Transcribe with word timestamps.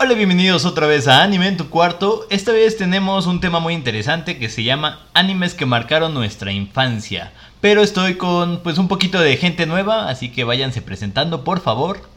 Hola, 0.00 0.14
bienvenidos 0.14 0.64
otra 0.64 0.86
vez 0.86 1.08
a 1.08 1.24
Anime 1.24 1.48
en 1.48 1.56
tu 1.56 1.70
cuarto. 1.70 2.24
Esta 2.30 2.52
vez 2.52 2.76
tenemos 2.76 3.26
un 3.26 3.40
tema 3.40 3.58
muy 3.58 3.74
interesante 3.74 4.38
que 4.38 4.48
se 4.48 4.62
llama 4.62 5.00
Animes 5.12 5.54
que 5.54 5.66
marcaron 5.66 6.14
nuestra 6.14 6.52
infancia. 6.52 7.32
Pero 7.60 7.82
estoy 7.82 8.14
con 8.14 8.60
pues 8.62 8.78
un 8.78 8.86
poquito 8.86 9.18
de 9.18 9.36
gente 9.36 9.66
nueva, 9.66 10.08
así 10.08 10.30
que 10.30 10.44
váyanse 10.44 10.82
presentando, 10.82 11.42
por 11.42 11.60
favor. 11.60 12.08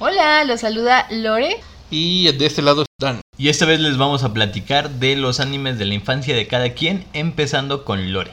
Hola, 0.00 0.42
los 0.42 0.62
saluda 0.62 1.06
Lore. 1.08 1.60
Y 1.88 2.32
de 2.32 2.46
este 2.46 2.62
lado 2.62 2.84
Dan. 3.00 3.20
Y 3.38 3.48
esta 3.48 3.64
vez 3.64 3.78
les 3.78 3.96
vamos 3.96 4.24
a 4.24 4.34
platicar 4.34 4.90
de 4.90 5.14
los 5.14 5.38
animes 5.38 5.78
de 5.78 5.84
la 5.84 5.94
infancia 5.94 6.34
de 6.34 6.48
cada 6.48 6.70
quien, 6.70 7.06
empezando 7.12 7.84
con 7.84 8.12
Lore. 8.12 8.32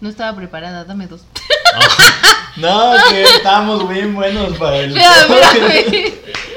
No 0.00 0.08
estaba 0.08 0.34
preparada, 0.34 0.86
dame 0.86 1.08
dos. 1.08 1.26
No, 2.56 2.92
que 3.08 3.22
estamos 3.22 3.88
bien 3.88 4.16
buenos 4.16 4.56
para 4.58 4.78
el... 4.78 4.92
Mira. 4.94 5.04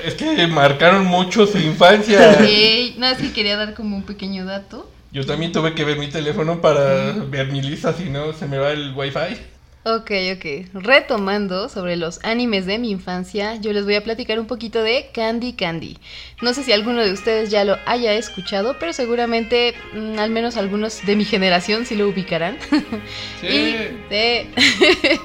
Es 0.04 0.16
que 0.16 0.48
marcaron 0.48 1.05
mucho 1.05 1.45
su 1.45 1.59
infancia. 1.59 2.39
Ey, 2.39 2.95
No, 2.98 3.05
es 3.05 3.20
que 3.20 3.32
quería 3.32 3.55
dar 3.55 3.76
como 3.76 3.95
un 3.95 4.03
pequeño 4.03 4.45
dato. 4.45 4.89
Yo 5.12 5.26
también 5.27 5.52
tuve 5.52 5.76
que 5.76 5.86
ver 5.86 6.00
mi 6.00 6.08
teléfono 6.08 6.59
para 6.59 7.12
ver 7.12 7.52
mi 7.52 7.62
lista, 7.62 7.94
si 7.94 8.05
no 8.05 8.34
se 8.34 8.48
me 8.48 8.58
va 8.58 8.72
el 8.72 8.94
wifi. 8.95 9.38
Ok, 9.84 10.12
ok. 10.35 10.67
Retomando 10.76 11.67
sobre 11.67 11.95
los 11.95 12.20
animes 12.23 12.67
de 12.67 12.77
mi 12.77 12.91
infancia, 12.91 13.55
yo 13.55 13.73
les 13.73 13.84
voy 13.84 13.95
a 13.95 14.03
platicar 14.03 14.39
un 14.39 14.45
poquito 14.45 14.84
de 14.84 15.09
Candy 15.12 15.53
Candy. 15.53 15.98
No 16.44 16.53
sé 16.53 16.63
si 16.63 16.72
alguno 16.72 17.02
de 17.03 17.12
ustedes 17.12 17.49
ya 17.49 17.63
lo 17.66 17.77
haya 17.88 18.13
escuchado, 18.13 18.77
pero 18.80 18.94
seguramente 18.94 19.73
mm, 19.95 20.20
al 20.20 20.30
menos 20.30 20.55
algunos 20.58 21.03
de 21.03 21.16
mi 21.16 21.25
generación 21.25 21.88
sí 21.88 21.95
lo 21.95 22.08
ubicarán. 22.09 22.59
Sí. 23.39 23.48
y, 23.48 23.72
de- 24.12 24.48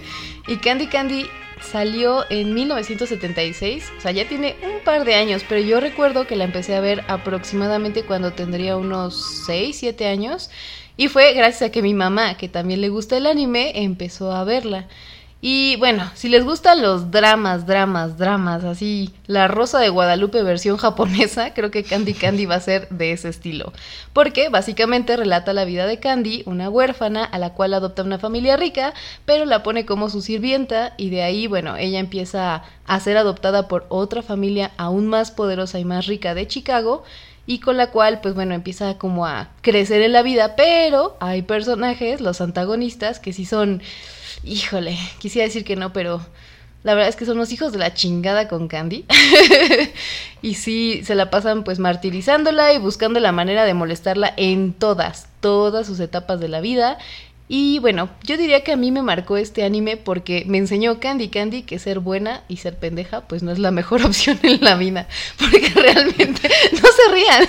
y 0.48 0.56
Candy 0.56 0.86
Candy 0.86 1.26
salió 1.60 2.24
en 2.30 2.54
1976, 2.54 3.92
o 3.98 4.00
sea, 4.00 4.12
ya 4.12 4.26
tiene 4.26 4.56
un 4.62 4.82
par 4.84 5.04
de 5.04 5.16
años, 5.16 5.42
pero 5.46 5.60
yo 5.60 5.80
recuerdo 5.80 6.26
que 6.26 6.36
la 6.36 6.44
empecé 6.44 6.76
a 6.76 6.80
ver 6.80 7.04
aproximadamente 7.08 8.04
cuando 8.04 8.32
tendría 8.32 8.76
unos 8.78 9.44
6, 9.46 9.76
7 9.80 10.06
años. 10.06 10.48
Y 10.96 11.08
fue 11.08 11.34
gracias 11.34 11.68
a 11.68 11.72
que 11.72 11.82
mi 11.82 11.94
mamá, 11.94 12.36
que 12.36 12.48
también 12.48 12.80
le 12.80 12.88
gusta 12.88 13.16
el 13.16 13.26
anime, 13.26 13.72
empezó 13.82 14.32
a 14.32 14.44
verla. 14.44 14.86
Y 15.42 15.76
bueno, 15.76 16.10
si 16.14 16.30
les 16.30 16.44
gustan 16.44 16.80
los 16.80 17.10
dramas, 17.10 17.66
dramas, 17.66 18.16
dramas, 18.16 18.64
así, 18.64 19.12
la 19.26 19.48
Rosa 19.48 19.78
de 19.78 19.90
Guadalupe 19.90 20.42
versión 20.42 20.78
japonesa, 20.78 21.52
creo 21.54 21.70
que 21.70 21.84
Candy 21.84 22.14
Candy 22.14 22.46
va 22.46 22.54
a 22.54 22.60
ser 22.60 22.88
de 22.88 23.12
ese 23.12 23.28
estilo. 23.28 23.72
Porque 24.14 24.48
básicamente 24.48 25.14
relata 25.14 25.52
la 25.52 25.66
vida 25.66 25.86
de 25.86 26.00
Candy, 26.00 26.42
una 26.46 26.70
huérfana 26.70 27.22
a 27.22 27.38
la 27.38 27.52
cual 27.52 27.74
adopta 27.74 28.02
una 28.02 28.18
familia 28.18 28.56
rica, 28.56 28.94
pero 29.26 29.44
la 29.44 29.62
pone 29.62 29.84
como 29.84 30.08
su 30.08 30.22
sirvienta 30.22 30.94
y 30.96 31.10
de 31.10 31.22
ahí, 31.22 31.46
bueno, 31.46 31.76
ella 31.76 31.98
empieza 31.98 32.64
a 32.86 33.00
ser 33.00 33.18
adoptada 33.18 33.68
por 33.68 33.84
otra 33.90 34.22
familia 34.22 34.72
aún 34.78 35.06
más 35.06 35.30
poderosa 35.30 35.78
y 35.78 35.84
más 35.84 36.06
rica 36.06 36.34
de 36.34 36.46
Chicago 36.46 37.04
y 37.46 37.60
con 37.60 37.76
la 37.76 37.90
cual, 37.90 38.20
pues 38.20 38.34
bueno, 38.34 38.54
empieza 38.54 38.98
como 38.98 39.26
a 39.26 39.50
crecer 39.62 40.02
en 40.02 40.12
la 40.12 40.22
vida, 40.22 40.56
pero 40.56 41.16
hay 41.20 41.42
personajes, 41.42 42.20
los 42.20 42.40
antagonistas, 42.40 43.20
que 43.20 43.32
sí 43.32 43.44
son, 43.44 43.82
híjole, 44.44 44.98
quisiera 45.18 45.46
decir 45.46 45.64
que 45.64 45.76
no, 45.76 45.92
pero 45.92 46.20
la 46.86 46.94
verdad 46.94 47.08
es 47.08 47.16
que 47.16 47.26
son 47.26 47.36
los 47.36 47.52
hijos 47.52 47.72
de 47.72 47.78
la 47.78 47.94
chingada 47.94 48.46
con 48.46 48.68
Candy. 48.68 49.04
y 50.42 50.54
sí, 50.54 51.02
se 51.04 51.16
la 51.16 51.30
pasan 51.30 51.64
pues 51.64 51.80
martirizándola 51.80 52.72
y 52.72 52.78
buscando 52.78 53.18
la 53.18 53.32
manera 53.32 53.64
de 53.64 53.74
molestarla 53.74 54.32
en 54.36 54.72
todas, 54.72 55.26
todas 55.40 55.86
sus 55.86 55.98
etapas 55.98 56.38
de 56.38 56.46
la 56.46 56.60
vida. 56.60 56.98
Y 57.48 57.78
bueno, 57.78 58.10
yo 58.24 58.36
diría 58.36 58.64
que 58.64 58.72
a 58.72 58.76
mí 58.76 58.90
me 58.90 59.02
marcó 59.02 59.36
este 59.36 59.62
anime 59.62 59.96
porque 59.96 60.44
me 60.48 60.58
enseñó 60.58 60.98
Candy 60.98 61.28
Candy 61.28 61.62
que 61.62 61.78
ser 61.78 62.00
buena 62.00 62.42
y 62.48 62.56
ser 62.56 62.76
pendeja 62.76 63.20
pues 63.20 63.44
no 63.44 63.52
es 63.52 63.60
la 63.60 63.70
mejor 63.70 64.02
opción 64.06 64.38
en 64.42 64.62
la 64.62 64.74
vida. 64.76 65.06
Porque 65.38 65.68
realmente, 65.74 66.50
no 66.72 66.88
se 66.88 67.12
rían. 67.12 67.48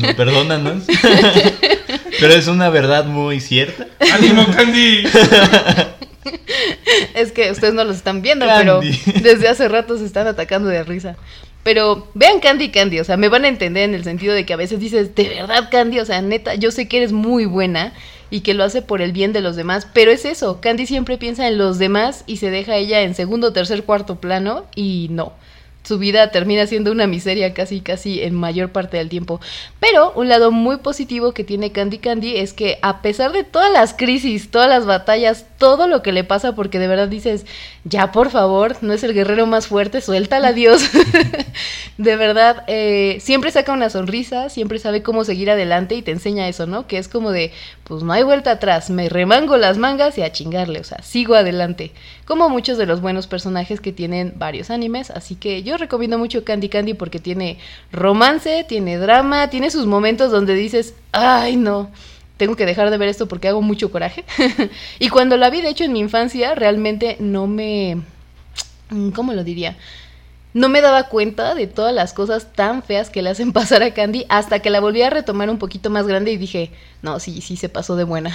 No, 0.00 0.16
perdónanos. 0.16 0.84
Pero 2.20 2.34
es 2.34 2.46
una 2.46 2.68
verdad 2.68 3.04
muy 3.04 3.40
cierta. 3.40 3.86
¡Ánimo, 4.12 4.46
Candy! 4.54 5.04
Es 7.14 7.32
que 7.32 7.50
ustedes 7.50 7.74
no 7.74 7.84
los 7.84 7.96
están 7.96 8.22
viendo, 8.22 8.46
Candy. 8.46 8.64
pero 9.04 9.22
desde 9.22 9.48
hace 9.48 9.68
rato 9.68 9.98
se 9.98 10.04
están 10.04 10.26
atacando 10.26 10.68
de 10.68 10.82
risa. 10.84 11.16
Pero 11.62 12.08
vean 12.14 12.40
Candy 12.40 12.70
Candy, 12.70 13.00
o 13.00 13.04
sea, 13.04 13.16
me 13.16 13.28
van 13.28 13.44
a 13.44 13.48
entender 13.48 13.84
en 13.84 13.94
el 13.94 14.04
sentido 14.04 14.34
de 14.34 14.46
que 14.46 14.52
a 14.52 14.56
veces 14.56 14.80
dices, 14.80 15.14
de 15.14 15.28
verdad 15.28 15.68
Candy, 15.70 15.98
o 16.00 16.04
sea, 16.04 16.22
neta, 16.22 16.54
yo 16.54 16.70
sé 16.70 16.88
que 16.88 16.98
eres 16.98 17.12
muy 17.12 17.44
buena 17.44 17.92
y 18.30 18.40
que 18.40 18.54
lo 18.54 18.64
hace 18.64 18.80
por 18.80 19.02
el 19.02 19.12
bien 19.12 19.32
de 19.32 19.40
los 19.40 19.56
demás, 19.56 19.86
pero 19.92 20.10
es 20.10 20.24
eso, 20.24 20.60
Candy 20.60 20.86
siempre 20.86 21.18
piensa 21.18 21.46
en 21.48 21.58
los 21.58 21.78
demás 21.78 22.24
y 22.26 22.38
se 22.38 22.50
deja 22.50 22.76
ella 22.76 23.02
en 23.02 23.14
segundo, 23.14 23.52
tercer, 23.52 23.84
cuarto 23.84 24.16
plano 24.16 24.64
y 24.74 25.08
no. 25.10 25.32
Su 25.88 25.96
vida 25.96 26.30
termina 26.30 26.66
siendo 26.66 26.92
una 26.92 27.06
miseria 27.06 27.54
casi 27.54 27.80
casi 27.80 28.20
en 28.20 28.34
mayor 28.34 28.72
parte 28.72 28.98
del 28.98 29.08
tiempo. 29.08 29.40
Pero 29.80 30.12
un 30.12 30.28
lado 30.28 30.50
muy 30.50 30.76
positivo 30.76 31.32
que 31.32 31.44
tiene 31.44 31.72
Candy 31.72 31.96
Candy 31.96 32.36
es 32.36 32.52
que 32.52 32.78
a 32.82 33.00
pesar 33.00 33.32
de 33.32 33.42
todas 33.42 33.72
las 33.72 33.94
crisis, 33.94 34.50
todas 34.50 34.68
las 34.68 34.84
batallas, 34.84 35.46
todo 35.56 35.88
lo 35.88 36.02
que 36.02 36.12
le 36.12 36.24
pasa, 36.24 36.54
porque 36.54 36.78
de 36.78 36.88
verdad 36.88 37.08
dices, 37.08 37.46
ya 37.84 38.12
por 38.12 38.28
favor, 38.28 38.76
no 38.82 38.92
es 38.92 39.02
el 39.02 39.14
guerrero 39.14 39.46
más 39.46 39.66
fuerte, 39.66 40.02
suéltala 40.02 40.52
Dios. 40.52 40.82
de 41.96 42.16
verdad, 42.16 42.64
eh, 42.66 43.16
siempre 43.22 43.50
saca 43.50 43.72
una 43.72 43.88
sonrisa, 43.88 44.50
siempre 44.50 44.78
sabe 44.78 45.02
cómo 45.02 45.24
seguir 45.24 45.50
adelante 45.50 45.94
y 45.94 46.02
te 46.02 46.10
enseña 46.10 46.48
eso, 46.48 46.66
¿no? 46.66 46.86
Que 46.86 46.98
es 46.98 47.08
como 47.08 47.30
de, 47.32 47.50
pues 47.84 48.02
no 48.02 48.12
hay 48.12 48.24
vuelta 48.24 48.50
atrás, 48.50 48.90
me 48.90 49.08
remango 49.08 49.56
las 49.56 49.78
mangas 49.78 50.18
y 50.18 50.22
a 50.22 50.32
chingarle, 50.32 50.80
o 50.80 50.84
sea, 50.84 51.00
sigo 51.00 51.34
adelante. 51.34 51.92
Como 52.26 52.50
muchos 52.50 52.76
de 52.76 52.84
los 52.84 53.00
buenos 53.00 53.26
personajes 53.26 53.80
que 53.80 53.90
tienen 53.90 54.34
varios 54.36 54.68
animes, 54.68 55.10
así 55.10 55.34
que 55.34 55.62
yo 55.62 55.77
recomiendo 55.78 56.18
mucho 56.18 56.44
Candy 56.44 56.68
Candy 56.68 56.94
porque 56.94 57.18
tiene 57.18 57.58
romance, 57.92 58.64
tiene 58.68 58.98
drama, 58.98 59.48
tiene 59.50 59.70
sus 59.70 59.86
momentos 59.86 60.30
donde 60.30 60.54
dices, 60.54 60.94
ay 61.12 61.56
no, 61.56 61.90
tengo 62.38 62.56
que 62.56 62.66
dejar 62.66 62.90
de 62.90 62.98
ver 62.98 63.08
esto 63.08 63.28
porque 63.28 63.48
hago 63.48 63.60
mucho 63.60 63.90
coraje. 63.90 64.24
y 64.98 65.08
cuando 65.08 65.36
la 65.36 65.50
vi, 65.50 65.60
de 65.60 65.68
hecho, 65.68 65.84
en 65.84 65.92
mi 65.92 66.00
infancia, 66.00 66.54
realmente 66.54 67.16
no 67.20 67.46
me... 67.46 68.00
mm, 68.90 69.10
¿Cómo 69.10 69.34
lo 69.34 69.44
diría? 69.44 69.76
No 70.58 70.68
me 70.68 70.80
daba 70.80 71.04
cuenta 71.04 71.54
de 71.54 71.68
todas 71.68 71.94
las 71.94 72.12
cosas 72.12 72.52
tan 72.52 72.82
feas 72.82 73.10
que 73.10 73.22
le 73.22 73.30
hacen 73.30 73.52
pasar 73.58 73.84
a 73.84 73.94
Candy 73.94 74.26
hasta 74.28 74.58
que 74.58 74.70
la 74.70 74.80
volví 74.80 75.02
a 75.02 75.08
retomar 75.08 75.48
un 75.50 75.58
poquito 75.58 75.88
más 75.88 76.08
grande 76.08 76.32
y 76.32 76.36
dije, 76.36 76.72
no, 77.00 77.20
sí, 77.20 77.42
sí 77.42 77.54
se 77.54 77.68
pasó 77.68 77.94
de 77.94 78.02
buena. 78.02 78.34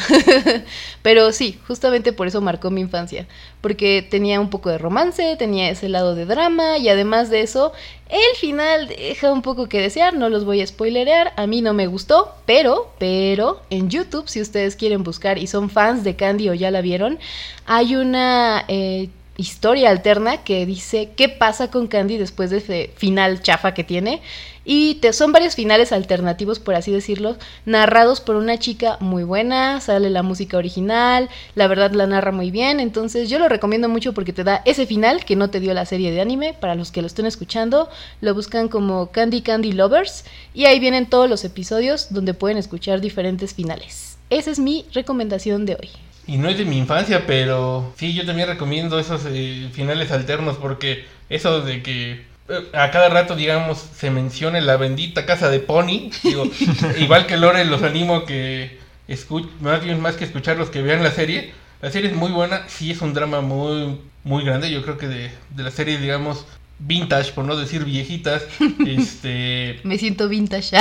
Pero 1.02 1.34
sí, 1.34 1.60
justamente 1.68 2.14
por 2.14 2.28
eso 2.28 2.40
marcó 2.40 2.72
mi 2.72 2.80
infancia, 2.80 3.28
porque 3.60 4.08
tenía 4.10 4.40
un 4.40 4.50
poco 4.50 4.70
de 4.70 4.78
romance, 4.78 5.36
tenía 5.36 5.70
ese 5.70 5.90
lado 5.90 6.16
de 6.16 6.26
drama 6.26 6.78
y 6.78 6.88
además 6.88 7.30
de 7.30 7.42
eso, 7.42 7.74
el 8.08 8.38
final 8.38 8.88
deja 8.88 9.34
un 9.34 9.42
poco 9.42 9.68
que 9.68 9.82
desear, 9.82 10.14
no 10.14 10.30
los 10.30 10.46
voy 10.46 10.62
a 10.62 10.68
spoilerear, 10.68 11.34
a 11.36 11.46
mí 11.46 11.62
no 11.62 11.74
me 11.74 11.88
gustó, 11.88 12.34
pero, 12.46 12.94
pero, 13.00 13.62
en 13.70 13.90
YouTube, 13.90 14.30
si 14.30 14.40
ustedes 14.40 14.78
quieren 14.78 15.04
buscar 15.04 15.38
y 15.40 15.48
son 15.48 15.70
fans 15.70 16.06
de 16.06 16.16
Candy 16.16 16.48
o 16.48 16.54
ya 16.54 16.72
la 16.72 16.80
vieron, 16.80 17.20
hay 17.66 17.98
una... 17.98 18.64
eh, 18.70 19.10
historia 19.38 19.90
alterna 19.90 20.44
que 20.44 20.66
dice 20.66 21.12
qué 21.16 21.28
pasa 21.30 21.72
con 21.72 21.88
Candy 21.88 22.18
después 22.18 22.50
de 22.50 22.58
ese 22.58 22.92
final 22.96 23.42
chafa 23.42 23.74
que 23.74 23.84
tiene. 23.84 24.22
Y 24.66 24.96
te, 24.96 25.12
son 25.12 25.34
varios 25.34 25.56
finales 25.56 25.92
alternativos, 25.92 26.60
por 26.60 26.76
así 26.76 26.90
decirlo, 26.90 27.36
narrados 27.66 28.22
por 28.22 28.38
una 28.38 28.58
chica 28.58 28.98
muy 29.02 29.24
buena, 29.26 29.82
sale 29.82 30.10
la 30.10 30.24
música 30.24 30.58
original, 30.58 31.30
la 31.56 31.68
verdad 31.68 31.92
la 31.92 32.08
narra 32.08 32.32
muy 32.32 32.50
bien, 32.50 32.80
entonces 32.80 33.30
yo 33.30 33.40
lo 33.40 33.50
recomiendo 33.50 33.90
mucho 33.90 34.14
porque 34.14 34.32
te 34.32 34.46
da 34.46 34.62
ese 34.64 34.86
final 34.86 35.26
que 35.26 35.36
no 35.36 35.50
te 35.50 35.60
dio 35.60 35.74
la 35.74 35.86
serie 35.86 36.12
de 36.12 36.22
anime, 36.22 36.54
para 36.54 36.76
los 36.76 36.92
que 36.92 37.02
lo 37.02 37.08
estén 37.08 37.26
escuchando, 37.26 37.90
lo 38.22 38.34
buscan 38.34 38.70
como 38.70 39.12
Candy 39.12 39.42
Candy 39.42 39.74
Lovers 39.74 40.24
y 40.54 40.64
ahí 40.64 40.80
vienen 40.80 41.10
todos 41.10 41.30
los 41.30 41.44
episodios 41.44 42.14
donde 42.14 42.34
pueden 42.34 42.58
escuchar 42.58 43.02
diferentes 43.02 43.54
finales. 43.54 44.18
Esa 44.30 44.50
es 44.50 44.60
mi 44.60 44.86
recomendación 44.94 45.66
de 45.66 45.76
hoy. 45.76 45.90
Y 46.26 46.38
no 46.38 46.48
es 46.50 46.58
de 46.58 46.66
mi 46.66 46.78
infancia, 46.78 47.26
pero 47.28 47.94
sí, 47.98 48.14
yo 48.14 48.26
también 48.26 48.48
recomiendo 48.48 48.98
esos 49.00 49.24
eh, 49.28 49.70
finales 49.74 50.12
alternos 50.12 50.58
porque 50.58 51.06
eso 51.30 51.62
de 51.62 51.84
que 51.84 52.26
eh, 52.50 52.70
a 52.74 52.92
cada 52.92 53.10
rato, 53.10 53.36
digamos, 53.36 53.78
se 53.78 54.10
mencione 54.10 54.62
la 54.62 54.78
bendita 54.78 55.26
casa 55.26 55.50
de 55.50 55.60
Pony, 55.60 56.12
digo, 56.24 56.46
igual 56.98 57.26
que 57.26 57.38
Lore, 57.38 57.66
los 57.66 57.84
animo 57.84 58.26
que 58.26 58.80
escuchen, 59.08 59.52
más 59.62 59.84
bien 59.84 60.00
más 60.00 60.16
que 60.16 60.24
escucharlos, 60.24 60.70
que 60.70 60.82
vean 60.82 61.04
la 61.04 61.12
serie. 61.12 61.54
La 61.82 61.92
serie 61.92 62.10
es 62.10 62.16
muy 62.16 62.32
buena, 62.32 62.64
sí 62.68 62.92
es 62.92 63.02
un 63.02 63.14
drama 63.14 63.42
muy, 63.42 64.00
muy 64.24 64.46
grande, 64.46 64.72
yo 64.72 64.82
creo 64.84 64.98
que 64.98 65.08
de, 65.08 65.32
de 65.50 65.64
la 65.64 65.72
serie, 65.72 65.98
digamos, 65.98 66.46
vintage, 66.80 67.34
por 67.34 67.46
no 67.46 67.56
decir 67.56 67.84
viejitas, 67.86 68.44
este... 68.86 69.80
Me 69.84 69.98
siento 69.98 70.30
vintage. 70.30 70.78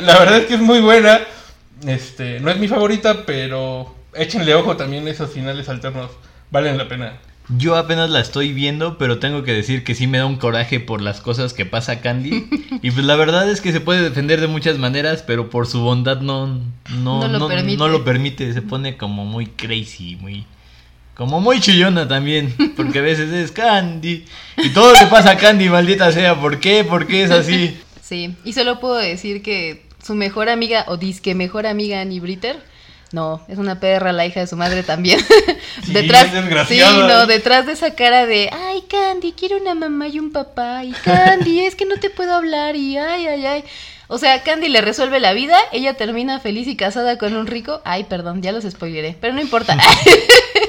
La 0.00 0.18
verdad 0.18 0.38
es 0.38 0.46
que 0.46 0.54
es 0.54 0.60
muy 0.60 0.80
buena. 0.80 1.20
Este, 1.86 2.40
no 2.40 2.50
es 2.50 2.58
mi 2.58 2.68
favorita, 2.68 3.24
pero 3.26 3.94
échenle 4.14 4.54
ojo 4.54 4.76
también 4.76 5.06
esos 5.08 5.30
finales 5.30 5.68
alternos. 5.68 6.10
Valen 6.50 6.78
la 6.78 6.88
pena. 6.88 7.18
Yo 7.56 7.76
apenas 7.76 8.10
la 8.10 8.20
estoy 8.20 8.52
viendo, 8.52 8.98
pero 8.98 9.18
tengo 9.20 9.42
que 9.42 9.54
decir 9.54 9.82
que 9.82 9.94
sí 9.94 10.06
me 10.06 10.18
da 10.18 10.26
un 10.26 10.36
coraje 10.36 10.80
por 10.80 11.00
las 11.00 11.20
cosas 11.22 11.54
que 11.54 11.64
pasa 11.66 12.00
Candy. 12.00 12.46
Y 12.82 12.90
pues 12.90 13.04
la 13.06 13.16
verdad 13.16 13.48
es 13.50 13.60
que 13.60 13.72
se 13.72 13.80
puede 13.80 14.02
defender 14.02 14.40
de 14.40 14.46
muchas 14.48 14.78
maneras, 14.78 15.24
pero 15.26 15.48
por 15.50 15.66
su 15.66 15.80
bondad 15.80 16.20
no, 16.20 16.46
no, 16.46 17.20
No 17.20 17.28
lo 17.28 17.38
no- 17.38 17.48
permite. 17.48 17.78
no 17.78 17.88
lo 17.88 18.04
permite. 18.04 18.52
Se 18.52 18.62
pone 18.62 18.96
como 18.96 19.24
muy 19.24 19.46
crazy, 19.46 20.16
muy... 20.16 20.44
Como 21.14 21.40
muy 21.40 21.58
chillona 21.60 22.06
también, 22.06 22.54
porque 22.76 23.00
a 23.00 23.02
veces 23.02 23.32
es 23.32 23.50
Candy. 23.50 24.24
Y 24.58 24.68
todo 24.68 24.92
le 24.92 25.06
pasa 25.06 25.30
a 25.32 25.36
Candy, 25.36 25.68
maldita 25.68 26.12
sea. 26.12 26.40
¿Por 26.40 26.60
qué? 26.60 26.84
¿Por 26.84 27.06
qué 27.06 27.22
es 27.24 27.30
así? 27.30 27.76
Sí, 28.02 28.34
y 28.42 28.54
solo 28.54 28.80
puedo 28.80 28.94
decir 28.96 29.42
que 29.42 29.84
su 30.08 30.14
mejor 30.14 30.48
amiga, 30.48 30.86
o 30.88 30.96
disque 30.96 31.34
mejor 31.34 31.66
amiga 31.66 32.00
Annie 32.00 32.18
Britter, 32.18 32.60
no, 33.12 33.42
es 33.46 33.58
una 33.58 33.78
perra 33.78 34.12
la 34.12 34.26
hija 34.26 34.40
de 34.40 34.46
su 34.46 34.56
madre 34.56 34.82
también. 34.82 35.20
Sí, 35.84 35.92
detrás, 35.92 36.28
sí, 36.68 36.80
no, 36.80 37.26
detrás 37.26 37.64
de 37.64 37.72
esa 37.72 37.94
cara 37.94 38.26
de, 38.26 38.50
ay, 38.52 38.82
Candy, 38.90 39.32
quiero 39.32 39.58
una 39.58 39.74
mamá 39.74 40.08
y 40.08 40.18
un 40.18 40.32
papá, 40.32 40.84
y 40.84 40.92
Candy, 40.92 41.60
es 41.60 41.74
que 41.76 41.86
no 41.86 41.96
te 41.96 42.10
puedo 42.10 42.34
hablar, 42.34 42.74
y 42.74 42.98
ay, 42.98 43.26
ay, 43.26 43.46
ay. 43.46 43.64
O 44.08 44.18
sea, 44.18 44.42
Candy 44.42 44.68
le 44.68 44.80
resuelve 44.80 45.20
la 45.20 45.32
vida, 45.34 45.58
ella 45.72 45.94
termina 45.94 46.40
feliz 46.40 46.66
y 46.66 46.76
casada 46.76 47.16
con 47.16 47.36
un 47.36 47.46
rico. 47.46 47.80
Ay, 47.84 48.04
perdón, 48.04 48.42
ya 48.42 48.52
los 48.52 48.64
spoileré, 48.64 49.16
pero 49.20 49.34
no 49.34 49.40
importa. 49.40 49.78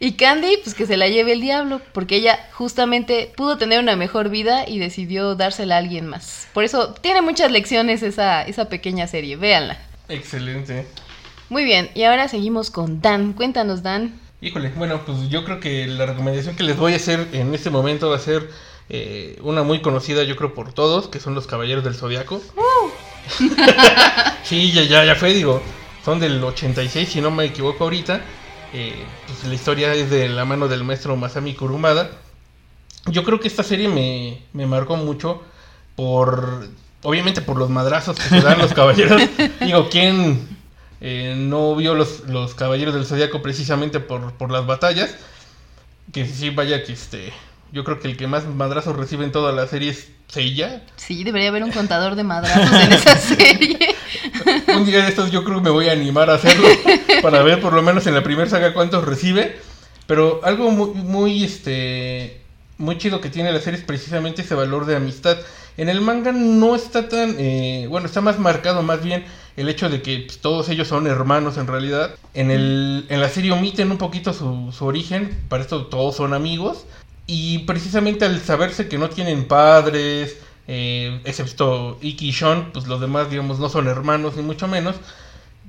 y 0.00 0.12
Candy, 0.12 0.58
pues 0.62 0.74
que 0.74 0.86
se 0.86 0.96
la 0.96 1.08
lleve 1.08 1.32
el 1.32 1.40
diablo, 1.40 1.80
porque 1.92 2.16
ella 2.16 2.38
justamente 2.52 3.32
pudo 3.36 3.58
tener 3.58 3.80
una 3.80 3.96
mejor 3.96 4.28
vida 4.28 4.68
y 4.68 4.78
decidió 4.78 5.34
dársela 5.34 5.76
a 5.76 5.78
alguien 5.78 6.06
más. 6.06 6.48
Por 6.52 6.64
eso 6.64 6.94
tiene 6.94 7.22
muchas 7.22 7.50
lecciones 7.50 8.02
esa, 8.02 8.42
esa 8.42 8.68
pequeña 8.68 9.06
serie, 9.06 9.36
véanla. 9.36 9.78
Excelente. 10.08 10.86
Muy 11.48 11.64
bien, 11.64 11.90
y 11.94 12.04
ahora 12.04 12.28
seguimos 12.28 12.70
con 12.70 13.00
Dan. 13.00 13.32
Cuéntanos, 13.32 13.82
Dan. 13.82 14.20
Híjole, 14.40 14.70
bueno, 14.76 15.02
pues 15.06 15.28
yo 15.28 15.44
creo 15.44 15.60
que 15.60 15.86
la 15.86 16.06
recomendación 16.06 16.56
que 16.56 16.64
les 16.64 16.76
voy 16.76 16.92
a 16.92 16.96
hacer 16.96 17.28
en 17.32 17.54
este 17.54 17.70
momento 17.70 18.10
va 18.10 18.16
a 18.16 18.20
ser 18.20 18.50
eh, 18.90 19.38
una 19.42 19.62
muy 19.62 19.80
conocida, 19.80 20.24
yo 20.24 20.36
creo, 20.36 20.54
por 20.54 20.72
todos, 20.72 21.08
que 21.08 21.20
son 21.20 21.34
los 21.34 21.46
Caballeros 21.46 21.84
del 21.84 21.94
Zodiaco. 21.94 22.42
sí, 24.44 24.72
ya, 24.72 24.82
ya, 24.82 25.04
ya 25.04 25.14
fue, 25.14 25.32
digo, 25.32 25.62
son 26.04 26.20
del 26.20 26.42
86, 26.42 27.08
si 27.08 27.20
no 27.20 27.30
me 27.30 27.46
equivoco 27.46 27.84
ahorita. 27.84 28.20
Eh, 28.76 28.92
pues 29.26 29.44
la 29.44 29.54
historia 29.54 29.94
es 29.94 30.10
de 30.10 30.28
la 30.28 30.44
mano 30.44 30.66
del 30.66 30.82
maestro 30.82 31.14
Masami 31.16 31.54
Kurumada. 31.54 32.10
Yo 33.06 33.22
creo 33.22 33.38
que 33.38 33.46
esta 33.46 33.62
serie 33.62 33.88
me, 33.88 34.42
me 34.52 34.66
marcó 34.66 34.96
mucho 34.96 35.42
por, 35.94 36.66
obviamente 37.02 37.40
por 37.40 37.56
los 37.56 37.70
madrazos 37.70 38.16
que 38.16 38.28
se 38.28 38.40
dan 38.40 38.58
los 38.58 38.74
caballeros. 38.74 39.22
Digo, 39.60 39.88
¿quién 39.90 40.48
eh, 41.00 41.36
no 41.38 41.76
vio 41.76 41.94
los, 41.94 42.20
los 42.26 42.56
Caballeros 42.56 42.94
del 42.94 43.06
Zodíaco 43.06 43.42
precisamente 43.42 44.00
por, 44.00 44.32
por 44.32 44.50
las 44.50 44.66
batallas? 44.66 45.14
Que 46.12 46.26
sí, 46.26 46.50
vaya 46.50 46.82
que 46.82 46.94
este... 46.94 47.32
Yo 47.70 47.84
creo 47.84 48.00
que 48.00 48.08
el 48.08 48.16
que 48.16 48.26
más 48.26 48.46
madrazos 48.46 48.96
recibe 48.96 49.24
en 49.24 49.32
toda 49.32 49.52
la 49.52 49.66
serie 49.66 49.90
es 49.90 50.08
Seiya. 50.28 50.82
Sí, 50.96 51.22
debería 51.24 51.48
haber 51.48 51.62
un 51.62 51.72
contador 51.72 52.14
de 52.16 52.24
madrazos 52.24 52.72
en 52.72 52.92
esa 52.92 53.16
serie. 53.18 53.93
Un 54.76 54.84
día 54.84 55.02
de 55.02 55.08
estos 55.08 55.30
yo 55.30 55.44
creo 55.44 55.58
que 55.58 55.64
me 55.64 55.70
voy 55.70 55.88
a 55.88 55.92
animar 55.92 56.30
a 56.30 56.34
hacerlo 56.34 56.68
para 57.22 57.42
ver 57.42 57.60
por 57.60 57.72
lo 57.72 57.82
menos 57.82 58.06
en 58.06 58.14
la 58.14 58.22
primera 58.22 58.48
saga 58.48 58.74
cuántos 58.74 59.04
recibe. 59.04 59.56
Pero 60.06 60.40
algo 60.44 60.70
muy, 60.70 60.90
muy, 60.90 61.44
este, 61.44 62.40
muy 62.78 62.98
chido 62.98 63.20
que 63.20 63.30
tiene 63.30 63.52
la 63.52 63.60
serie 63.60 63.80
es 63.80 63.84
precisamente 63.86 64.42
ese 64.42 64.54
valor 64.54 64.86
de 64.86 64.96
amistad. 64.96 65.38
En 65.76 65.88
el 65.88 66.00
manga 66.00 66.32
no 66.32 66.76
está 66.76 67.08
tan, 67.08 67.36
eh, 67.38 67.86
bueno, 67.88 68.06
está 68.06 68.20
más 68.20 68.38
marcado 68.38 68.82
más 68.82 69.02
bien 69.02 69.24
el 69.56 69.68
hecho 69.68 69.88
de 69.88 70.02
que 70.02 70.24
pues, 70.26 70.38
todos 70.38 70.68
ellos 70.68 70.88
son 70.88 71.06
hermanos 71.06 71.56
en 71.56 71.66
realidad. 71.66 72.14
En, 72.34 72.50
el, 72.50 73.06
en 73.08 73.20
la 73.20 73.28
serie 73.28 73.52
omiten 73.52 73.90
un 73.90 73.98
poquito 73.98 74.32
su, 74.32 74.72
su 74.76 74.84
origen, 74.84 75.36
para 75.48 75.62
esto 75.62 75.86
todos 75.86 76.16
son 76.16 76.34
amigos. 76.34 76.84
Y 77.26 77.60
precisamente 77.60 78.26
al 78.26 78.40
saberse 78.40 78.88
que 78.88 78.98
no 78.98 79.08
tienen 79.08 79.46
padres, 79.46 80.36
eh, 80.66 81.20
excepto 81.24 81.98
Iki 82.00 82.28
y 82.28 82.32
Sean, 82.32 82.70
pues 82.72 82.86
los 82.86 83.00
demás, 83.00 83.30
digamos, 83.30 83.58
no 83.58 83.68
son 83.68 83.88
hermanos 83.88 84.36
ni 84.36 84.42
mucho 84.42 84.66
menos, 84.68 84.96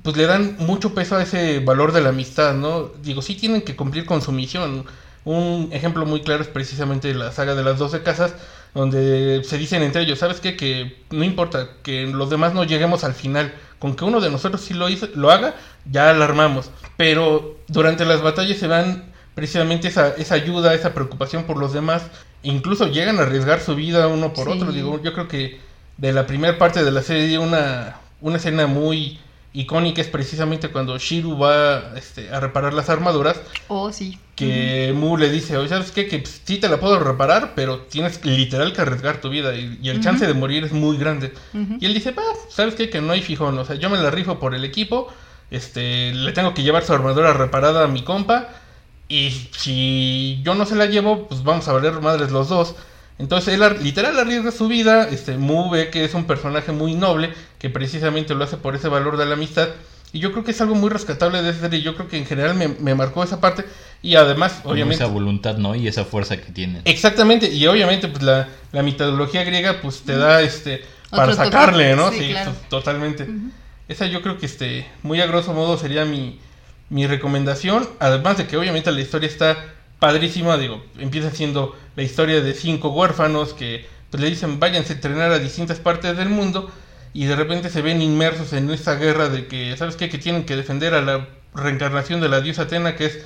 pues 0.02 0.16
le 0.16 0.26
dan 0.26 0.56
mucho 0.58 0.94
peso 0.94 1.16
a 1.16 1.22
ese 1.22 1.60
valor 1.60 1.92
de 1.92 2.00
la 2.00 2.10
amistad, 2.10 2.54
¿no? 2.54 2.90
Digo, 3.02 3.22
sí 3.22 3.34
tienen 3.34 3.62
que 3.62 3.76
cumplir 3.76 4.06
con 4.06 4.22
su 4.22 4.32
misión. 4.32 4.84
Un 5.24 5.70
ejemplo 5.72 6.06
muy 6.06 6.22
claro 6.22 6.42
es 6.42 6.48
precisamente 6.48 7.12
la 7.12 7.32
saga 7.32 7.54
de 7.56 7.64
las 7.64 7.78
12 7.78 8.02
casas, 8.02 8.34
donde 8.72 9.42
se 9.44 9.58
dicen 9.58 9.82
entre 9.82 10.02
ellos, 10.02 10.20
¿sabes 10.20 10.40
qué? 10.40 10.56
Que 10.56 11.02
no 11.10 11.24
importa, 11.24 11.70
que 11.82 12.06
los 12.06 12.30
demás 12.30 12.54
no 12.54 12.64
lleguemos 12.64 13.02
al 13.04 13.14
final. 13.14 13.52
Con 13.78 13.96
que 13.96 14.04
uno 14.04 14.20
de 14.20 14.30
nosotros 14.30 14.60
sí 14.60 14.74
lo, 14.74 14.86
lo 15.16 15.30
haga, 15.30 15.56
ya 15.90 16.10
alarmamos. 16.10 16.70
Pero 16.96 17.58
durante 17.68 18.04
las 18.04 18.22
batallas 18.22 18.58
se 18.58 18.68
van 18.68 19.12
precisamente 19.34 19.88
esa, 19.88 20.10
esa 20.10 20.34
ayuda, 20.34 20.72
esa 20.74 20.94
preocupación 20.94 21.44
por 21.44 21.58
los 21.58 21.72
demás. 21.72 22.04
Incluso 22.48 22.86
llegan 22.88 23.18
a 23.18 23.22
arriesgar 23.22 23.60
su 23.60 23.74
vida 23.74 24.08
uno 24.08 24.32
por 24.32 24.46
Sí. 24.46 24.52
otro. 24.58 24.72
Digo, 24.72 25.00
yo 25.02 25.12
creo 25.12 25.28
que 25.28 25.60
de 25.96 26.12
la 26.12 26.26
primera 26.26 26.58
parte 26.58 26.84
de 26.84 26.90
la 26.90 27.02
serie 27.02 27.38
una, 27.38 27.96
una 28.20 28.36
escena 28.36 28.66
muy 28.66 29.18
icónica 29.52 30.02
es 30.02 30.08
precisamente 30.08 30.68
cuando 30.68 30.98
Shiru 30.98 31.38
va 31.38 31.96
este, 31.96 32.28
a 32.30 32.40
reparar 32.40 32.74
las 32.74 32.90
armaduras. 32.90 33.40
Oh, 33.68 33.90
sí. 33.90 34.18
Que 34.34 34.92
Mu 34.94 35.16
le 35.16 35.30
dice, 35.30 35.56
oye, 35.56 35.70
¿sabes 35.70 35.92
qué? 35.92 36.08
Que 36.08 36.18
pues, 36.18 36.42
sí 36.44 36.58
te 36.58 36.68
la 36.68 36.78
puedo 36.78 36.98
reparar, 36.98 37.52
pero 37.56 37.78
tienes 37.80 38.22
literal 38.24 38.74
que 38.74 38.82
arriesgar 38.82 39.18
tu 39.22 39.30
vida 39.30 39.54
y, 39.56 39.78
y 39.82 39.88
el 39.88 40.02
chance 40.02 40.26
de 40.26 40.34
morir 40.34 40.64
es 40.64 40.72
muy 40.72 40.98
grande. 40.98 41.32
Y 41.80 41.86
él 41.86 41.94
dice, 41.94 42.10
va, 42.10 42.22
¿sabes 42.50 42.74
qué? 42.74 42.90
Que 42.90 43.00
no 43.00 43.12
hay 43.12 43.22
fijón, 43.22 43.58
o 43.58 43.64
sea, 43.64 43.76
yo 43.76 43.88
me 43.88 43.96
la 43.96 44.10
rifo 44.10 44.38
por 44.38 44.54
el 44.54 44.62
equipo, 44.62 45.08
este, 45.50 46.12
le 46.12 46.32
tengo 46.32 46.52
que 46.52 46.62
llevar 46.62 46.84
su 46.84 46.92
armadura 46.92 47.32
reparada 47.32 47.84
a 47.84 47.88
mi 47.88 48.02
compa, 48.02 48.48
y 49.08 49.30
si 49.56 50.40
yo 50.42 50.54
no 50.54 50.66
se 50.66 50.74
la 50.76 50.86
llevo, 50.86 51.26
pues 51.28 51.42
vamos 51.44 51.66
a 51.68 51.72
valer 51.72 52.00
madres 52.00 52.30
los 52.30 52.48
dos. 52.48 52.74
Entonces 53.18 53.54
él 53.54 53.62
literal 53.82 54.18
arriesga 54.18 54.50
su 54.50 54.68
vida, 54.68 55.08
este, 55.08 55.38
Mu 55.38 55.70
ve 55.70 55.90
que 55.90 56.04
es 56.04 56.12
un 56.14 56.24
personaje 56.24 56.72
muy 56.72 56.94
noble, 56.94 57.32
que 57.58 57.70
precisamente 57.70 58.34
lo 58.34 58.44
hace 58.44 58.56
por 58.58 58.74
ese 58.74 58.88
valor 58.88 59.16
de 59.16 59.24
la 59.26 59.34
amistad, 59.34 59.68
y 60.12 60.18
yo 60.18 60.32
creo 60.32 60.44
que 60.44 60.50
es 60.50 60.60
algo 60.60 60.74
muy 60.74 60.90
rescatable 60.90 61.40
de 61.42 61.50
esa 61.50 61.60
serie, 61.60 61.80
yo 61.82 61.94
creo 61.94 62.08
que 62.08 62.18
en 62.18 62.26
general 62.26 62.54
me, 62.54 62.68
me 62.68 62.94
marcó 62.94 63.24
esa 63.24 63.40
parte, 63.40 63.64
y 64.02 64.16
además, 64.16 64.60
obviamente... 64.64 65.02
esa 65.02 65.12
voluntad, 65.12 65.56
¿no? 65.56 65.74
Y 65.74 65.88
esa 65.88 66.04
fuerza 66.04 66.36
que 66.36 66.52
tienen. 66.52 66.82
Exactamente, 66.84 67.50
y 67.50 67.66
obviamente 67.66 68.08
pues 68.08 68.22
la, 68.22 68.48
la 68.72 68.82
mitología 68.82 69.44
griega 69.44 69.80
pues 69.80 70.02
te 70.02 70.16
da 70.16 70.42
este 70.42 70.84
para 71.10 71.34
sacarle, 71.34 71.96
¿no? 71.96 72.10
Sí, 72.10 72.18
Sí, 72.18 72.28
claro. 72.30 72.52
to- 72.52 72.58
totalmente. 72.68 73.26
Esa 73.88 74.06
yo 74.06 74.20
creo 74.20 74.36
que 74.38 74.46
este 74.46 74.86
muy 75.02 75.20
a 75.20 75.26
grosso 75.26 75.54
modo 75.54 75.78
sería 75.78 76.04
mi, 76.04 76.38
mi 76.88 77.06
recomendación, 77.06 77.88
además 77.98 78.38
de 78.38 78.46
que 78.46 78.56
obviamente 78.56 78.92
la 78.92 79.00
historia 79.00 79.28
está 79.28 79.56
padrísima, 79.98 80.56
digo, 80.58 80.84
empieza 80.98 81.30
siendo 81.30 81.74
la 81.96 82.02
historia 82.02 82.40
de 82.40 82.54
cinco 82.54 82.90
huérfanos 82.90 83.54
que 83.54 83.86
pues 84.10 84.22
le 84.22 84.28
dicen 84.30 84.60
váyanse 84.60 84.92
a 84.92 84.96
entrenar 84.96 85.32
a 85.32 85.38
distintas 85.38 85.78
partes 85.80 86.16
del 86.16 86.28
mundo 86.28 86.70
y 87.12 87.24
de 87.24 87.34
repente 87.34 87.70
se 87.70 87.82
ven 87.82 88.02
inmersos 88.02 88.52
en 88.52 88.70
esta 88.70 88.94
guerra 88.96 89.28
de 89.28 89.46
que, 89.46 89.76
¿sabes 89.76 89.96
qué? 89.96 90.08
Que 90.08 90.18
tienen 90.18 90.44
que 90.44 90.54
defender 90.54 90.94
a 90.94 91.00
la 91.00 91.26
reencarnación 91.54 92.20
de 92.20 92.28
la 92.28 92.40
diosa 92.40 92.62
Atena, 92.62 92.94
que 92.94 93.06
es 93.06 93.18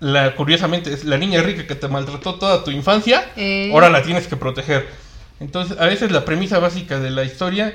la, 0.00 0.36
curiosamente, 0.36 0.92
es 0.92 1.04
la 1.04 1.16
niña 1.16 1.42
rica 1.42 1.66
que 1.66 1.74
te 1.74 1.88
maltrató 1.88 2.34
toda 2.34 2.62
tu 2.62 2.70
infancia, 2.70 3.32
Eh. 3.36 3.70
ahora 3.72 3.88
la 3.90 4.02
tienes 4.02 4.28
que 4.28 4.36
proteger. 4.36 4.86
Entonces, 5.40 5.78
a 5.80 5.86
veces 5.86 6.12
la 6.12 6.24
premisa 6.24 6.58
básica 6.58 7.00
de 7.00 7.10
la 7.10 7.24
historia, 7.24 7.74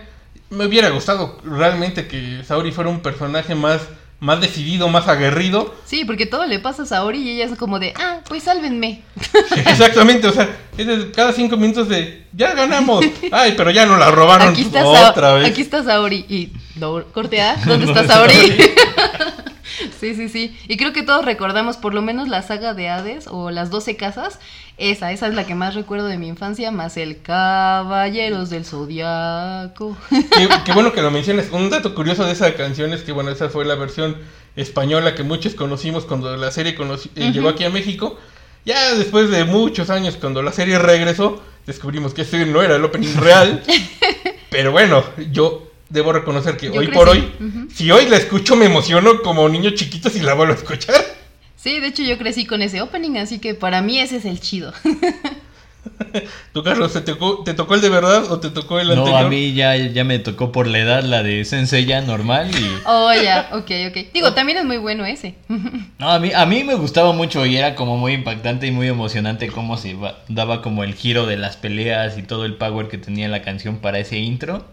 me 0.50 0.66
hubiera 0.68 0.90
gustado 0.90 1.40
realmente 1.44 2.08
que 2.08 2.44
Saori 2.46 2.72
fuera 2.72 2.90
un 2.90 3.00
personaje 3.02 3.56
más, 3.56 3.82
más 4.24 4.40
decidido, 4.40 4.88
más 4.88 5.10
aguerrido. 5.10 5.76
Sí, 5.86 6.06
porque 6.06 6.26
todo 6.26 6.46
le 6.46 6.60
pasa 6.60 6.84
a 6.84 6.86
Saori 6.86 7.20
y 7.20 7.32
ella 7.32 7.52
es 7.52 7.58
como 7.60 7.78
de, 7.78 7.94
ah, 8.00 8.20
pues 8.26 8.44
sálvenme. 8.44 9.02
Exactamente, 9.68 10.28
o 10.28 10.32
sea, 10.32 10.50
es 10.78 10.88
de 10.88 11.12
cada 11.12 11.34
cinco 11.34 11.58
minutos 11.58 11.90
de, 11.90 12.26
ya 12.32 12.54
ganamos. 12.54 13.04
Ay, 13.34 13.54
pero 13.58 13.70
ya 13.70 13.86
no 13.86 13.98
la 13.98 14.12
robaron 14.12 14.54
Aquí 14.54 14.62
está, 14.62 14.86
otra 14.86 15.30
Sa- 15.30 15.34
vez. 15.34 15.52
aquí 15.52 15.62
está 15.62 15.84
Saori. 15.84 16.26
Y 16.30 16.54
no, 16.76 17.04
corte 17.14 17.42
A, 17.42 17.58
¿dónde 17.66 17.86
está 17.86 18.08
Saori? 18.08 18.34
sí, 20.00 20.16
sí, 20.16 20.30
sí. 20.30 20.58
Y 20.70 20.78
creo 20.78 20.94
que 20.94 21.04
todos 21.04 21.26
recordamos 21.26 21.76
por 21.76 21.94
lo 21.94 22.02
menos 22.02 22.30
la 22.30 22.42
saga 22.44 22.74
de 22.74 22.88
Hades 22.88 23.28
o 23.30 23.52
las 23.52 23.70
12 23.72 23.98
casas. 23.98 24.40
Esa, 24.78 25.12
esa 25.12 25.28
es 25.28 25.36
la 25.36 25.46
que 25.46 25.54
más 25.56 25.76
recuerdo 25.76 26.08
de 26.08 26.18
mi 26.18 26.28
infancia, 26.28 26.72
más 26.72 26.98
el 26.98 27.22
Caballeros 27.22 28.50
del 28.50 28.66
Zodiaco. 28.66 29.96
Qué, 30.10 30.50
qué 30.66 30.72
bueno 30.74 30.92
que 30.94 31.02
lo 31.02 31.12
menciones. 31.12 31.50
Un 31.52 31.70
dato 31.70 31.94
curioso 31.94 32.26
de 32.26 32.32
esa 32.34 32.54
canción 32.56 32.92
es 32.92 33.02
que, 33.04 33.12
bueno, 33.12 33.30
esa 33.30 33.50
fue 33.50 33.66
la 33.66 33.76
versión 33.76 34.18
española 34.56 35.14
que 35.16 35.24
muchos 35.24 35.54
conocimos 35.54 36.06
cuando 36.06 36.36
la 36.38 36.50
serie 36.52 36.76
conoci- 36.78 37.10
eh, 37.16 37.32
llegó 37.32 37.50
aquí 37.50 37.64
a 37.66 37.70
México. 37.70 38.18
Ya 38.66 38.96
después 38.96 39.30
de 39.30 39.44
muchos 39.44 39.90
años, 39.90 40.18
cuando 40.20 40.42
la 40.42 40.52
serie 40.52 40.80
regresó, 40.80 41.42
descubrimos 41.68 42.14
que 42.14 42.24
este 42.24 42.46
no 42.46 42.62
era 42.64 42.76
el 42.76 42.84
opening 42.84 43.16
real. 43.18 43.62
Pero 44.50 44.72
bueno, 44.72 45.04
yo 45.32 45.72
debo 45.90 46.14
reconocer 46.14 46.58
que 46.58 46.68
Yo 46.72 46.80
hoy 46.80 46.88
por 46.88 47.10
hoy, 47.10 47.32
si 47.74 47.92
hoy 47.92 48.08
la 48.08 48.18
escucho, 48.18 48.56
me 48.56 48.66
emociono 48.66 49.22
como 49.22 49.48
niño 49.50 49.72
chiquito 49.72 50.10
si 50.10 50.20
la 50.22 50.34
vuelvo 50.34 50.54
a 50.54 50.58
escuchar. 50.58 50.96
Sí, 51.64 51.80
de 51.80 51.88
hecho 51.88 52.04
yo 52.04 52.18
crecí 52.18 52.46
con 52.46 52.62
ese 52.62 52.82
opening, 52.82 53.16
así 53.18 53.40
que 53.40 53.54
para 53.56 53.82
mí 53.82 53.98
ese 54.00 54.18
es 54.18 54.26
el 54.26 54.42
chido. 54.42 54.74
¿Tú, 56.54 56.64
Carlos, 56.64 56.94
te 56.94 57.02
tocó, 57.02 57.44
te 57.44 57.54
tocó 57.54 57.76
el 57.76 57.82
de 57.82 57.90
verdad 57.90 58.32
o 58.32 58.40
te 58.40 58.50
tocó 58.50 58.80
el 58.80 58.88
No, 58.88 59.00
anterior? 59.00 59.26
a 59.26 59.30
mí 59.30 59.54
ya, 59.54 59.76
ya 59.76 60.04
me 60.04 60.20
tocó 60.20 60.52
por 60.52 60.68
la 60.68 60.80
edad 60.80 61.04
la 61.04 61.24
de 61.24 61.44
Sensei 61.46 61.86
ya 61.86 62.02
normal 62.02 62.50
y... 62.54 62.70
Oh, 62.86 63.12
ya, 63.14 63.50
ok, 63.54 63.72
ok. 63.90 64.14
Digo, 64.14 64.34
también 64.34 64.58
es 64.60 64.66
muy 64.66 64.78
bueno 64.78 65.06
ese. 65.06 65.36
No, 66.00 66.10
a 66.12 66.20
mí, 66.20 66.32
a 66.34 66.46
mí 66.46 66.64
me 66.64 66.76
gustaba 66.76 67.12
mucho 67.14 67.46
y 67.46 67.56
era 67.58 67.76
como 67.76 67.98
muy 67.98 68.14
impactante 68.14 68.68
y 68.68 68.72
muy 68.72 68.88
emocionante 68.88 69.48
cómo 69.48 69.78
se 69.78 69.94
va- 69.94 70.20
daba 70.28 70.62
como 70.62 70.84
el 70.84 70.94
giro 70.96 71.26
de 71.26 71.38
las 71.38 71.56
peleas 71.58 72.18
y 72.18 72.24
todo 72.24 72.46
el 72.46 72.56
power 72.56 72.88
que 72.90 72.98
tenía 72.98 73.28
la 73.30 73.42
canción 73.42 73.78
para 73.78 74.00
ese 74.00 74.18
intro. 74.20 74.66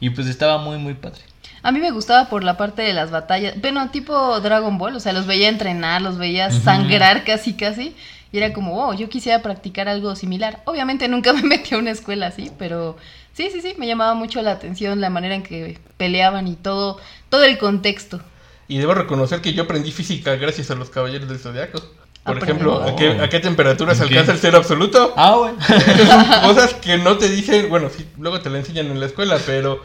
Y 0.00 0.10
pues 0.10 0.26
estaba 0.26 0.58
muy, 0.58 0.78
muy 0.78 0.94
padre. 0.94 1.20
A 1.66 1.72
mí 1.72 1.80
me 1.80 1.90
gustaba 1.90 2.28
por 2.28 2.44
la 2.44 2.56
parte 2.56 2.82
de 2.82 2.92
las 2.92 3.10
batallas, 3.10 3.60
bueno, 3.60 3.90
tipo 3.90 4.38
Dragon 4.38 4.78
Ball, 4.78 4.94
o 4.94 5.00
sea, 5.00 5.12
los 5.12 5.26
veía 5.26 5.48
entrenar, 5.48 6.00
los 6.00 6.16
veía 6.16 6.48
sangrar 6.52 7.24
casi 7.24 7.54
casi, 7.54 7.96
y 8.30 8.38
era 8.38 8.52
como, 8.52 8.86
oh, 8.86 8.94
yo 8.94 9.08
quisiera 9.08 9.42
practicar 9.42 9.88
algo 9.88 10.14
similar. 10.14 10.62
Obviamente 10.64 11.08
nunca 11.08 11.32
me 11.34 11.42
metí 11.42 11.74
a 11.74 11.78
una 11.78 11.90
escuela 11.90 12.28
así, 12.28 12.52
pero 12.56 12.96
sí, 13.32 13.48
sí, 13.52 13.60
sí, 13.60 13.74
me 13.78 13.88
llamaba 13.88 14.14
mucho 14.14 14.40
la 14.42 14.52
atención 14.52 15.00
la 15.00 15.10
manera 15.10 15.34
en 15.34 15.42
que 15.42 15.80
peleaban 15.96 16.46
y 16.46 16.54
todo, 16.54 17.00
todo 17.30 17.42
el 17.42 17.58
contexto. 17.58 18.20
Y 18.68 18.78
debo 18.78 18.94
reconocer 18.94 19.40
que 19.40 19.52
yo 19.52 19.64
aprendí 19.64 19.90
física 19.90 20.36
gracias 20.36 20.70
a 20.70 20.76
los 20.76 20.90
caballeros 20.90 21.28
del 21.28 21.40
zodiaco. 21.40 21.80
Por 22.24 22.36
Aprendí. 22.36 22.44
ejemplo, 22.44 22.82
¿a 22.84 22.94
qué, 22.94 23.10
a 23.20 23.28
qué 23.28 23.40
temperatura 23.40 23.96
se 23.96 24.04
¿En 24.04 24.08
qué? 24.08 24.14
alcanza 24.14 24.32
el 24.34 24.38
cero 24.38 24.58
absoluto? 24.58 25.14
Ah, 25.16 25.34
bueno. 25.36 25.58
Cosas 26.42 26.74
que 26.74 26.96
no 26.98 27.18
te 27.18 27.28
dicen, 27.28 27.68
bueno, 27.68 27.88
sí, 27.88 28.06
luego 28.18 28.40
te 28.40 28.50
la 28.50 28.58
enseñan 28.58 28.86
en 28.86 29.00
la 29.00 29.06
escuela, 29.06 29.38
pero 29.44 29.80